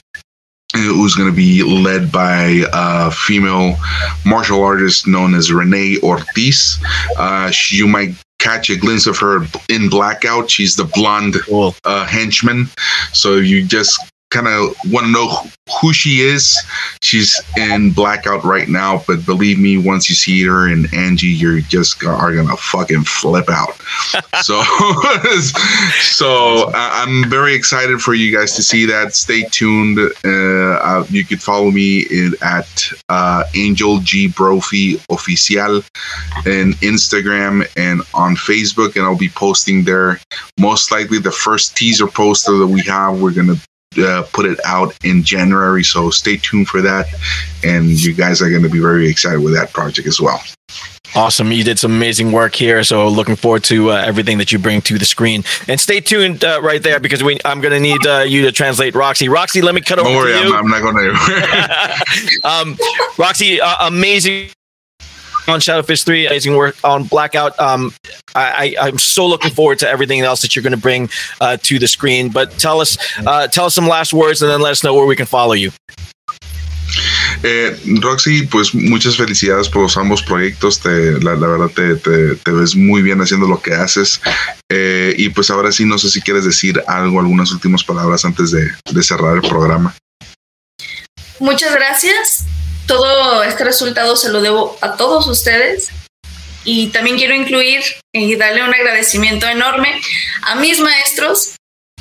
who's 0.74 1.14
going 1.14 1.28
to 1.28 1.36
be 1.36 1.62
led 1.62 2.12
by 2.12 2.62
a 2.72 3.10
female 3.10 3.76
martial 4.24 4.62
artist 4.62 5.06
known 5.06 5.34
as 5.34 5.52
Renee 5.52 5.98
Ortiz. 6.02 6.78
Uh, 7.16 7.50
she, 7.50 7.76
you 7.76 7.88
might 7.88 8.14
catch 8.40 8.70
a 8.70 8.76
glimpse 8.76 9.06
of 9.06 9.16
her 9.18 9.46
in 9.68 9.88
Blackout. 9.88 10.50
She's 10.50 10.74
the 10.76 10.84
blonde 10.84 11.36
Cool. 11.46 11.74
uh, 11.84 12.06
henchman. 12.06 12.66
So 13.12 13.36
you 13.36 13.64
just 13.64 14.00
kind 14.30 14.46
of 14.46 14.74
want 14.92 15.06
to 15.06 15.12
know 15.12 15.28
who 15.80 15.92
she 15.92 16.20
is. 16.20 16.56
She's 17.02 17.40
in 17.56 17.92
Blackout 17.92 18.44
right 18.44 18.68
now, 18.68 19.02
but 19.06 19.24
believe 19.26 19.58
me, 19.58 19.76
once 19.76 20.08
you 20.08 20.14
see 20.14 20.42
her 20.44 20.68
and 20.68 20.92
Angie, 20.94 21.26
you're 21.26 21.60
just 21.60 22.02
are 22.04 22.34
gonna 22.34 22.56
fucking 22.56 23.02
flip 23.02 23.48
out. 23.48 23.74
so, 24.42 24.62
so 26.00 26.70
I'm 26.74 27.28
very 27.28 27.54
excited 27.54 28.00
for 28.00 28.14
you 28.14 28.36
guys 28.36 28.54
to 28.56 28.62
see 28.62 28.86
that. 28.86 29.14
Stay 29.14 29.42
tuned. 29.50 29.98
Uh, 30.24 30.28
uh, 30.28 31.06
you 31.10 31.24
could 31.24 31.42
follow 31.42 31.70
me 31.70 32.00
in, 32.10 32.34
at 32.42 32.90
uh, 33.08 33.44
Angel 33.54 33.98
G 33.98 34.28
Brophy 34.28 34.96
Oficial 35.10 35.84
in 36.46 36.72
Instagram 36.74 37.66
and 37.76 38.02
on 38.14 38.36
Facebook, 38.36 38.96
and 38.96 39.04
I'll 39.04 39.16
be 39.16 39.28
posting 39.28 39.84
there. 39.84 40.20
Most 40.58 40.92
likely, 40.92 41.18
the 41.18 41.32
first 41.32 41.76
teaser 41.76 42.06
poster 42.06 42.58
that 42.58 42.66
we 42.66 42.82
have, 42.82 43.20
we're 43.20 43.32
gonna 43.32 43.56
uh, 43.98 44.22
put 44.32 44.46
it 44.46 44.58
out 44.64 44.96
in 45.04 45.22
January. 45.22 45.82
So 45.82 46.10
stay 46.10 46.36
tuned 46.36 46.68
for 46.68 46.80
that, 46.82 47.06
and 47.64 47.88
you 47.88 48.14
guys 48.14 48.40
are 48.40 48.50
going 48.50 48.62
to 48.62 48.68
be 48.68 48.80
very 48.80 49.08
excited 49.08 49.40
with 49.40 49.54
that 49.54 49.72
project 49.72 50.06
as 50.06 50.20
well. 50.20 50.40
Awesome. 51.16 51.50
You 51.50 51.64
did 51.64 51.76
some 51.76 51.90
amazing 51.90 52.30
work 52.30 52.54
here. 52.54 52.84
So 52.84 53.08
looking 53.08 53.34
forward 53.34 53.64
to 53.64 53.90
uh, 53.90 53.94
everything 53.96 54.38
that 54.38 54.52
you 54.52 54.60
bring 54.60 54.80
to 54.82 54.96
the 54.96 55.04
screen. 55.04 55.42
And 55.66 55.80
stay 55.80 55.98
tuned 55.98 56.44
uh, 56.44 56.60
right 56.62 56.80
there 56.80 57.00
because 57.00 57.24
we, 57.24 57.40
I'm 57.44 57.60
going 57.60 57.72
to 57.72 57.80
need 57.80 58.06
uh, 58.06 58.20
you 58.20 58.42
to 58.42 58.52
translate 58.52 58.94
Roxy. 58.94 59.28
Roxy, 59.28 59.60
let 59.60 59.74
me 59.74 59.80
cut 59.80 59.98
over 59.98 60.08
Don't 60.08 60.16
worry, 60.16 60.32
to 60.32 60.38
I'm, 60.38 60.46
you. 60.46 60.54
I'm 60.54 60.68
not 60.68 60.82
going 60.82 60.96
to. 62.42 62.48
um, 62.48 62.78
Roxy, 63.18 63.60
uh, 63.60 63.88
amazing 63.88 64.50
on 65.50 65.60
Shadowfish 65.60 66.04
3, 66.04 66.26
amazing 66.26 66.56
work 66.56 66.76
on 66.84 67.04
Blackout. 67.04 67.58
Um, 67.60 67.92
I, 68.34 68.74
I, 68.78 68.86
I'm 68.86 68.98
so 68.98 69.26
looking 69.26 69.50
forward 69.50 69.78
to 69.80 69.88
everything 69.88 70.20
else 70.20 70.42
that 70.42 70.54
you're 70.54 70.62
going 70.62 70.72
to 70.72 70.78
bring 70.78 71.08
uh, 71.40 71.56
to 71.62 71.78
the 71.78 71.88
screen. 71.88 72.30
But 72.30 72.52
tell 72.58 72.80
us, 72.80 72.96
uh, 73.26 73.48
tell 73.48 73.66
us 73.66 73.74
some 73.74 73.86
last 73.86 74.12
words, 74.12 74.42
and 74.42 74.50
then 74.50 74.60
let 74.60 74.72
us 74.72 74.82
know 74.82 74.94
where 74.94 75.06
we 75.06 75.16
can 75.16 75.26
follow 75.26 75.52
you. 75.52 75.70
Eh, 77.42 77.76
Roxy, 78.00 78.42
pues 78.46 78.74
muchas 78.74 79.16
felicidades 79.16 79.68
por 79.68 79.82
los 79.82 79.96
ambos 79.96 80.22
proyectos. 80.22 80.80
Te, 80.80 81.20
la, 81.20 81.34
la 81.34 81.46
verdad 81.46 81.70
te, 81.74 81.96
te, 81.96 82.36
te 82.36 82.50
ves 82.50 82.74
muy 82.76 83.02
bien 83.02 83.20
haciendo 83.20 83.46
lo 83.46 83.60
que 83.60 83.74
haces. 83.74 84.20
Eh, 84.68 85.14
y 85.16 85.28
pues 85.30 85.50
ahora 85.50 85.72
sí, 85.72 85.84
no 85.84 85.98
sé 85.98 86.10
si 86.10 86.20
quieres 86.20 86.44
decir 86.44 86.82
algo, 86.86 87.20
algunas 87.20 87.52
últimas 87.52 87.84
palabras 87.84 88.24
antes 88.24 88.50
de, 88.50 88.70
de 88.92 89.02
cerrar 89.02 89.36
el 89.36 89.42
programa. 89.42 89.94
Muchas 91.38 91.74
gracias. 91.74 92.44
Todo 92.90 93.44
este 93.44 93.62
resultado 93.62 94.16
se 94.16 94.30
lo 94.30 94.40
debo 94.40 94.76
a 94.80 94.96
todos 94.96 95.28
ustedes. 95.28 95.90
Y 96.64 96.88
también 96.88 97.18
quiero 97.18 97.36
incluir 97.36 97.84
y 98.12 98.34
darle 98.34 98.64
un 98.64 98.74
agradecimiento 98.74 99.46
enorme 99.46 100.00
a 100.42 100.56
mis 100.56 100.80
maestros, 100.80 101.54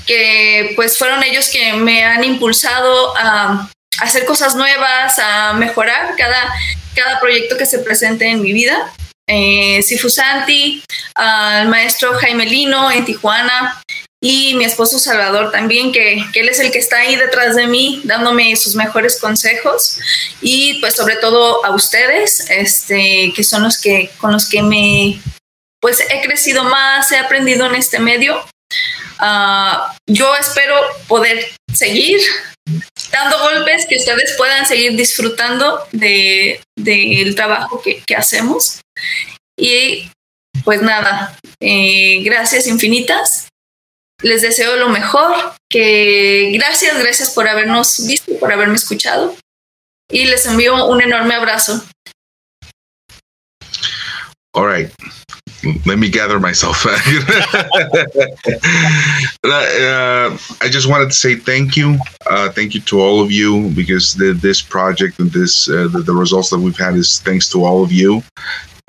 que 0.07 0.73
pues 0.75 0.97
fueron 0.97 1.21
ellos 1.23 1.49
que 1.49 1.73
me 1.73 2.03
han 2.03 2.23
impulsado 2.23 3.15
a 3.15 3.69
hacer 3.99 4.25
cosas 4.25 4.55
nuevas, 4.55 5.19
a 5.19 5.53
mejorar 5.53 6.15
cada, 6.17 6.51
cada 6.95 7.19
proyecto 7.19 7.55
que 7.55 7.67
se 7.67 7.77
presente 7.77 8.25
en 8.27 8.41
mi 8.41 8.51
vida. 8.51 8.91
Eh, 9.27 9.83
Sifu 9.83 10.09
Santi, 10.09 10.83
al 11.13 11.67
maestro 11.67 12.15
Jaime 12.15 12.47
Lino 12.47 12.89
en 12.89 13.05
Tijuana, 13.05 13.79
y 14.21 14.53
mi 14.55 14.65
esposo 14.65 14.99
Salvador 14.99 15.51
también, 15.51 15.93
que, 15.93 16.21
que, 16.33 16.41
él 16.41 16.49
es 16.49 16.59
el 16.59 16.71
que 16.71 16.79
está 16.79 16.97
ahí 16.97 17.15
detrás 17.15 17.55
de 17.55 17.67
mí, 17.67 18.01
dándome 18.03 18.55
sus 18.57 18.75
mejores 18.75 19.17
consejos 19.19 19.97
y 20.41 20.79
pues 20.81 20.95
sobre 20.95 21.15
todo 21.15 21.65
a 21.65 21.71
ustedes, 21.71 22.49
este, 22.49 23.31
que 23.33 23.43
son 23.43 23.63
los 23.63 23.79
que 23.79 24.11
con 24.17 24.31
los 24.31 24.49
que 24.49 24.61
me 24.61 25.21
pues 25.79 26.01
he 26.01 26.21
crecido 26.21 26.65
más, 26.65 27.11
he 27.13 27.17
aprendido 27.17 27.65
en 27.65 27.75
este 27.75 27.99
medio. 27.99 28.43
Uh, 29.21 29.93
yo 30.07 30.35
espero 30.35 30.75
poder 31.07 31.45
seguir 31.73 32.19
dando 33.11 33.39
golpes, 33.39 33.85
que 33.87 33.97
ustedes 33.97 34.33
puedan 34.37 34.65
seguir 34.65 34.95
disfrutando 34.97 35.87
del 35.93 36.61
de, 36.75 37.33
trabajo 37.35 37.81
que, 37.81 38.01
que, 38.01 38.15
hacemos. 38.15 38.81
Y 39.57 40.09
pues 40.65 40.81
nada, 40.81 41.37
eh, 41.61 42.21
gracias 42.23 42.67
infinitas 42.67 43.49
les 44.21 44.41
deseo 44.41 44.75
lo 44.77 44.89
mejor, 44.89 45.33
que 45.69 46.51
gracias, 46.53 46.97
gracias 46.99 47.29
por 47.31 47.47
habernos 47.47 48.05
visto, 48.05 48.37
por 48.39 48.51
haberme 48.51 48.75
escuchado 48.75 49.35
y 50.11 50.25
les 50.25 50.45
envío 50.45 50.85
un 50.85 51.01
enorme 51.01 51.35
abrazo. 51.35 51.83
All 54.53 54.65
right. 54.65 54.91
Let 55.85 55.99
me 55.99 56.09
gather 56.09 56.39
myself. 56.39 56.85
uh, 56.85 56.91
I 59.43 60.69
just 60.69 60.87
wanted 60.87 61.07
to 61.07 61.13
say 61.13 61.35
thank 61.35 61.75
you. 61.75 61.97
Uh, 62.29 62.49
thank 62.49 62.73
you 62.73 62.81
to 62.81 63.01
all 63.01 63.21
of 63.21 63.29
you 63.29 63.69
because 63.71 64.15
the, 64.15 64.31
this 64.33 64.61
project 64.61 65.19
and 65.19 65.29
this 65.31 65.67
uh, 65.69 65.89
the, 65.91 65.99
the, 65.99 66.13
results 66.13 66.49
that 66.51 66.59
we've 66.59 66.77
had 66.77 66.95
is 66.95 67.19
thanks 67.19 67.49
to 67.49 67.65
all 67.65 67.83
of 67.83 67.91
you. 67.91 68.23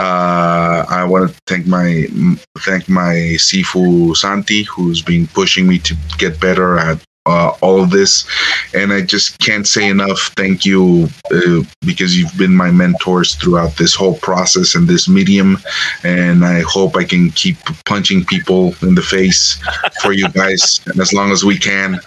Uh, 0.01 0.87
I 0.89 1.05
want 1.05 1.29
to 1.29 1.37
thank 1.47 1.67
my 1.67 2.07
thank 2.61 2.89
my 2.89 3.37
Sifu 3.37 4.17
Santi, 4.17 4.63
who's 4.63 5.03
been 5.03 5.27
pushing 5.27 5.69
me 5.69 5.79
to 5.81 5.95
get 6.17 6.41
better 6.41 6.79
at 6.79 7.05
uh, 7.27 7.53
all 7.61 7.83
of 7.83 7.91
this. 7.91 8.27
And 8.75 8.93
I 8.93 9.03
just 9.03 9.39
can't 9.39 9.67
say 9.67 9.89
enough 9.89 10.33
thank 10.37 10.65
you 10.65 11.09
uh, 11.33 11.63
because 11.83 12.19
you've 12.19 12.37
been 12.37 12.55
my 12.55 12.71
mentors 12.71 13.35
throughout 13.35 13.77
this 13.77 13.95
whole 13.95 14.17
process 14.19 14.75
and 14.75 14.89
this 14.89 15.09
medium. 15.09 15.59
And 16.05 16.45
I 16.45 16.61
hope 16.61 16.97
I 16.97 17.05
can 17.05 17.31
keep 17.31 17.59
punching 17.85 18.25
people 18.25 18.75
in 18.83 18.95
the 18.95 19.03
face 19.03 19.61
for 20.03 20.13
you 20.13 20.29
guys 20.31 20.81
as 21.01 21.13
long 21.13 21.31
as 21.31 21.45
we 21.45 21.59
can 21.59 21.99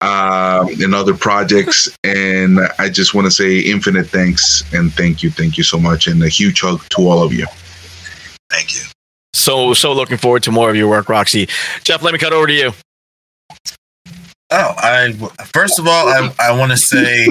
uh, 0.00 0.66
in 0.80 0.94
other 0.94 1.14
projects. 1.14 1.88
And 2.04 2.58
I 2.78 2.88
just 2.88 3.14
want 3.14 3.26
to 3.26 3.30
say 3.30 3.60
infinite 3.60 4.08
thanks 4.08 4.62
and 4.72 4.92
thank 4.92 5.22
you. 5.22 5.30
Thank 5.30 5.56
you 5.56 5.64
so 5.64 5.78
much. 5.78 6.06
And 6.06 6.22
a 6.22 6.28
huge 6.28 6.60
hug 6.60 6.82
to 6.90 7.02
all 7.02 7.22
of 7.22 7.32
you. 7.32 7.46
Thank 8.50 8.74
you. 8.74 8.82
So, 9.34 9.72
so 9.74 9.92
looking 9.92 10.16
forward 10.16 10.42
to 10.44 10.50
more 10.50 10.70
of 10.70 10.76
your 10.76 10.88
work, 10.88 11.08
Roxy. 11.08 11.48
Jeff, 11.84 12.02
let 12.02 12.12
me 12.12 12.18
cut 12.18 12.32
over 12.32 12.46
to 12.46 12.52
you. 12.52 12.72
Oh, 14.50 14.74
I 14.78 15.12
first 15.52 15.78
of 15.78 15.86
all, 15.86 16.08
I, 16.08 16.32
I 16.38 16.52
want 16.52 16.70
to 16.72 16.76
say 16.78 17.26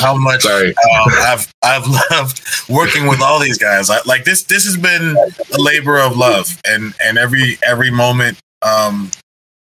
how 0.00 0.16
much 0.16 0.44
um, 0.44 0.72
I've 1.20 1.52
I've 1.62 1.86
loved 2.10 2.42
working 2.68 3.06
with 3.06 3.20
all 3.22 3.38
these 3.38 3.58
guys. 3.58 3.90
I, 3.90 3.98
like 4.04 4.24
this 4.24 4.42
this 4.44 4.64
has 4.64 4.76
been 4.76 5.16
a 5.16 5.60
labor 5.60 6.00
of 6.00 6.16
love, 6.16 6.60
and 6.66 6.94
and 7.04 7.16
every 7.16 7.58
every 7.64 7.90
moment 7.90 8.38
um, 8.62 9.10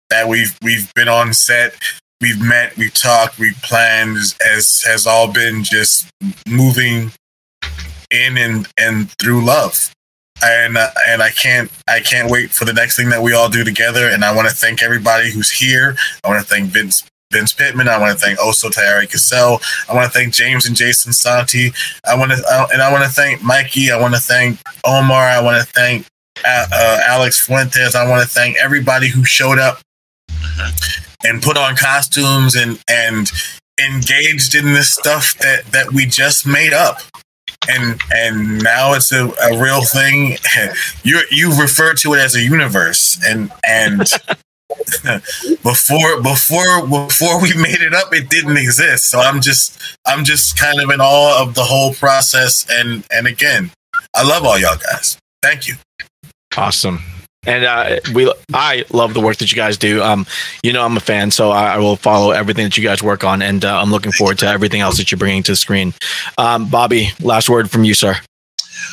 that 0.09 0.27
we've 0.27 0.57
we've 0.63 0.93
been 0.95 1.09
on 1.09 1.35
set, 1.35 1.75
we've 2.23 2.41
met, 2.41 2.77
we've 2.79 2.95
talked, 2.95 3.39
we've 3.39 3.61
planned, 3.63 4.17
has 4.43 4.83
has 4.87 5.07
all 5.07 5.31
been 5.31 5.63
just 5.63 6.09
moving 6.49 7.13
in 8.11 8.39
and 8.39 8.69
and 8.79 9.11
through 9.19 9.45
love 9.45 9.93
and 10.43 10.77
uh, 10.77 10.91
and 11.09 11.23
I 11.23 11.31
can't 11.31 11.71
I 11.89 12.01
can't 12.01 12.31
wait 12.31 12.51
for 12.51 12.65
the 12.65 12.73
next 12.73 12.97
thing 12.97 13.09
that 13.11 13.23
we 13.23 13.33
all 13.33 13.49
do 13.49 13.65
together. 13.65 14.09
And 14.09 14.25
I 14.25 14.35
want 14.35 14.49
to 14.49 14.55
thank 14.55 14.83
everybody 14.83 15.31
who's 15.31 15.51
here. 15.51 15.97
I 16.25 16.29
want 16.29 16.41
to 16.41 16.47
thank 16.47 16.71
Vince 16.71 17.05
Vince 17.33 17.53
Pittman. 17.53 17.89
I 17.89 17.99
want 17.99 18.19
to 18.19 18.25
thank 18.25 18.39
Oso 18.39 18.71
Tayari 18.71 19.11
Cassell. 19.11 19.61
I 19.89 19.95
want 19.95 20.11
to 20.13 20.19
thank 20.19 20.35
James 20.35 20.67
and 20.67 20.77
Jason 20.77 21.13
Santi. 21.13 21.73
I 22.09 22.17
want 22.17 22.33
to 22.33 22.43
uh, 22.49 22.67
and 22.73 22.83
I 22.83 22.93
want 22.93 23.05
to 23.05 23.11
thank 23.11 23.43
Mikey. 23.43 23.91
I 23.91 24.01
want 24.01 24.15
to 24.15 24.21
thank 24.21 24.59
Omar. 24.87 25.23
I 25.23 25.41
want 25.41 25.61
to 25.61 25.73
thank 25.73 26.07
uh, 26.45 26.67
uh, 26.73 27.01
Alex 27.07 27.45
Fuentes. 27.47 27.95
I 27.95 28.09
want 28.09 28.23
to 28.23 28.29
thank 28.29 28.57
everybody 28.59 29.09
who 29.09 29.25
showed 29.25 29.59
up 29.59 29.81
and 31.25 31.43
put 31.43 31.57
on 31.57 31.77
costumes 31.77 32.55
and 32.55 32.83
and 32.89 33.31
engaged 33.83 34.55
in 34.55 34.73
this 34.73 34.93
stuff 34.95 35.37
that 35.39 35.65
that 35.73 35.93
we 35.93 36.07
just 36.07 36.47
made 36.47 36.73
up 36.73 36.99
and 37.69 38.01
and 38.13 38.63
now 38.63 38.95
it's 38.95 39.13
a, 39.13 39.27
a 39.27 39.61
real 39.61 39.85
thing. 39.85 40.37
You 41.05 41.21
you 41.31 41.61
refer 41.61 41.95
to 41.95 42.15
it 42.15 42.19
as 42.19 42.35
a 42.35 42.41
universe, 42.41 43.19
and 43.27 43.51
and 43.67 44.01
before 45.63 46.23
before 46.23 46.87
before 46.87 47.41
we 47.43 47.55
made 47.55 47.81
it 47.81 47.95
up, 47.95 48.15
it 48.15 48.31
didn't 48.31 48.57
exist. 48.57 49.11
So 49.11 49.19
I'm 49.21 49.41
just 49.41 49.81
I'm 50.07 50.25
just 50.25 50.59
kind 50.59 50.81
of 50.81 50.91
in 50.91 51.01
awe 51.01 51.43
of 51.43 51.55
the 51.55 51.65
whole 51.65 51.95
process. 51.95 52.67
And 52.71 53.05
and 53.11 53.27
again, 53.27 53.71
I 54.15 54.23
love 54.27 54.45
all 54.45 54.59
y'all 54.59 54.77
guys. 54.77 55.19
Thank 55.43 55.69
you. 55.69 55.75
Awesome 56.57 57.03
and 57.47 57.65
uh, 57.65 58.01
we 58.15 58.33
I 58.55 58.85
love 58.91 59.15
the 59.15 59.21
work 59.21 59.39
that 59.39 59.51
you 59.51 59.57
guys 59.57 59.77
do. 59.77 60.03
Um, 60.03 60.27
you 60.63 60.73
know 60.73 60.85
I'm 60.85 60.97
a 60.97 61.01
fan, 61.01 61.31
so 61.31 61.51
I, 61.51 61.75
I 61.75 61.79
will 61.79 61.97
follow 61.97 62.31
everything 62.31 62.65
that 62.65 62.77
you 62.77 62.85
guys 62.85 63.03
work 63.03 63.25
on, 63.25 63.43
and 63.43 63.65
uh, 63.65 63.81
I'm 63.81 63.91
looking 63.91 64.13
forward 64.13 64.39
to 64.41 64.47
everything 64.47 64.81
else 64.81 64.97
that 64.99 65.11
you're 65.11 65.19
bringing 65.19 65.43
to 65.45 65.53
the 65.53 65.57
screen. 65.57 65.95
Um, 66.39 66.69
Bobby, 66.69 67.11
last 67.21 67.49
word 67.49 67.71
from 67.71 67.85
you, 67.85 67.95
sir. 67.95 68.15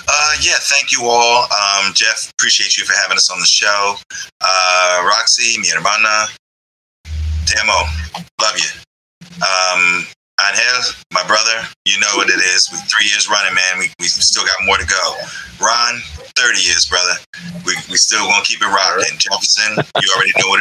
Uh, 0.07 0.33
yeah, 0.41 0.57
thank 0.59 0.91
you 0.91 1.03
all. 1.03 1.43
Um, 1.43 1.93
Jeff, 1.93 2.31
appreciate 2.37 2.77
you 2.77 2.85
for 2.85 2.93
having 3.01 3.17
us 3.17 3.31
on 3.31 3.39
the 3.39 3.45
show. 3.45 3.95
Uh, 4.41 5.03
Roxy, 5.07 5.59
mi 5.59 5.69
hermana, 5.69 6.27
te 7.45 7.59
amo, 7.59 7.87
love 8.41 8.57
you. 8.57 8.69
Um, 9.39 10.05
Angel, 10.39 10.95
my 11.13 11.25
brother, 11.27 11.67
you 11.85 11.99
know 11.99 12.15
what 12.15 12.29
it 12.29 12.39
is. 12.39 12.69
We 12.71 12.77
three 12.87 13.05
years 13.07 13.29
running, 13.29 13.53
man. 13.53 13.79
We, 13.79 13.91
we 13.99 14.07
still 14.07 14.45
got 14.45 14.55
more 14.65 14.77
to 14.77 14.85
go. 14.85 15.17
Ron, 15.59 16.01
30 16.39 16.61
years, 16.63 16.85
brother. 16.87 17.19
We, 17.65 17.75
we 17.91 17.97
still 17.99 18.23
gonna 18.23 18.43
keep 18.45 18.61
it 18.61 18.65
rocking. 18.65 19.19
Jefferson, 19.19 19.75
you 20.01 20.07
already 20.15 20.31
know 20.39 20.47
what 20.47 20.55
it 20.55 20.57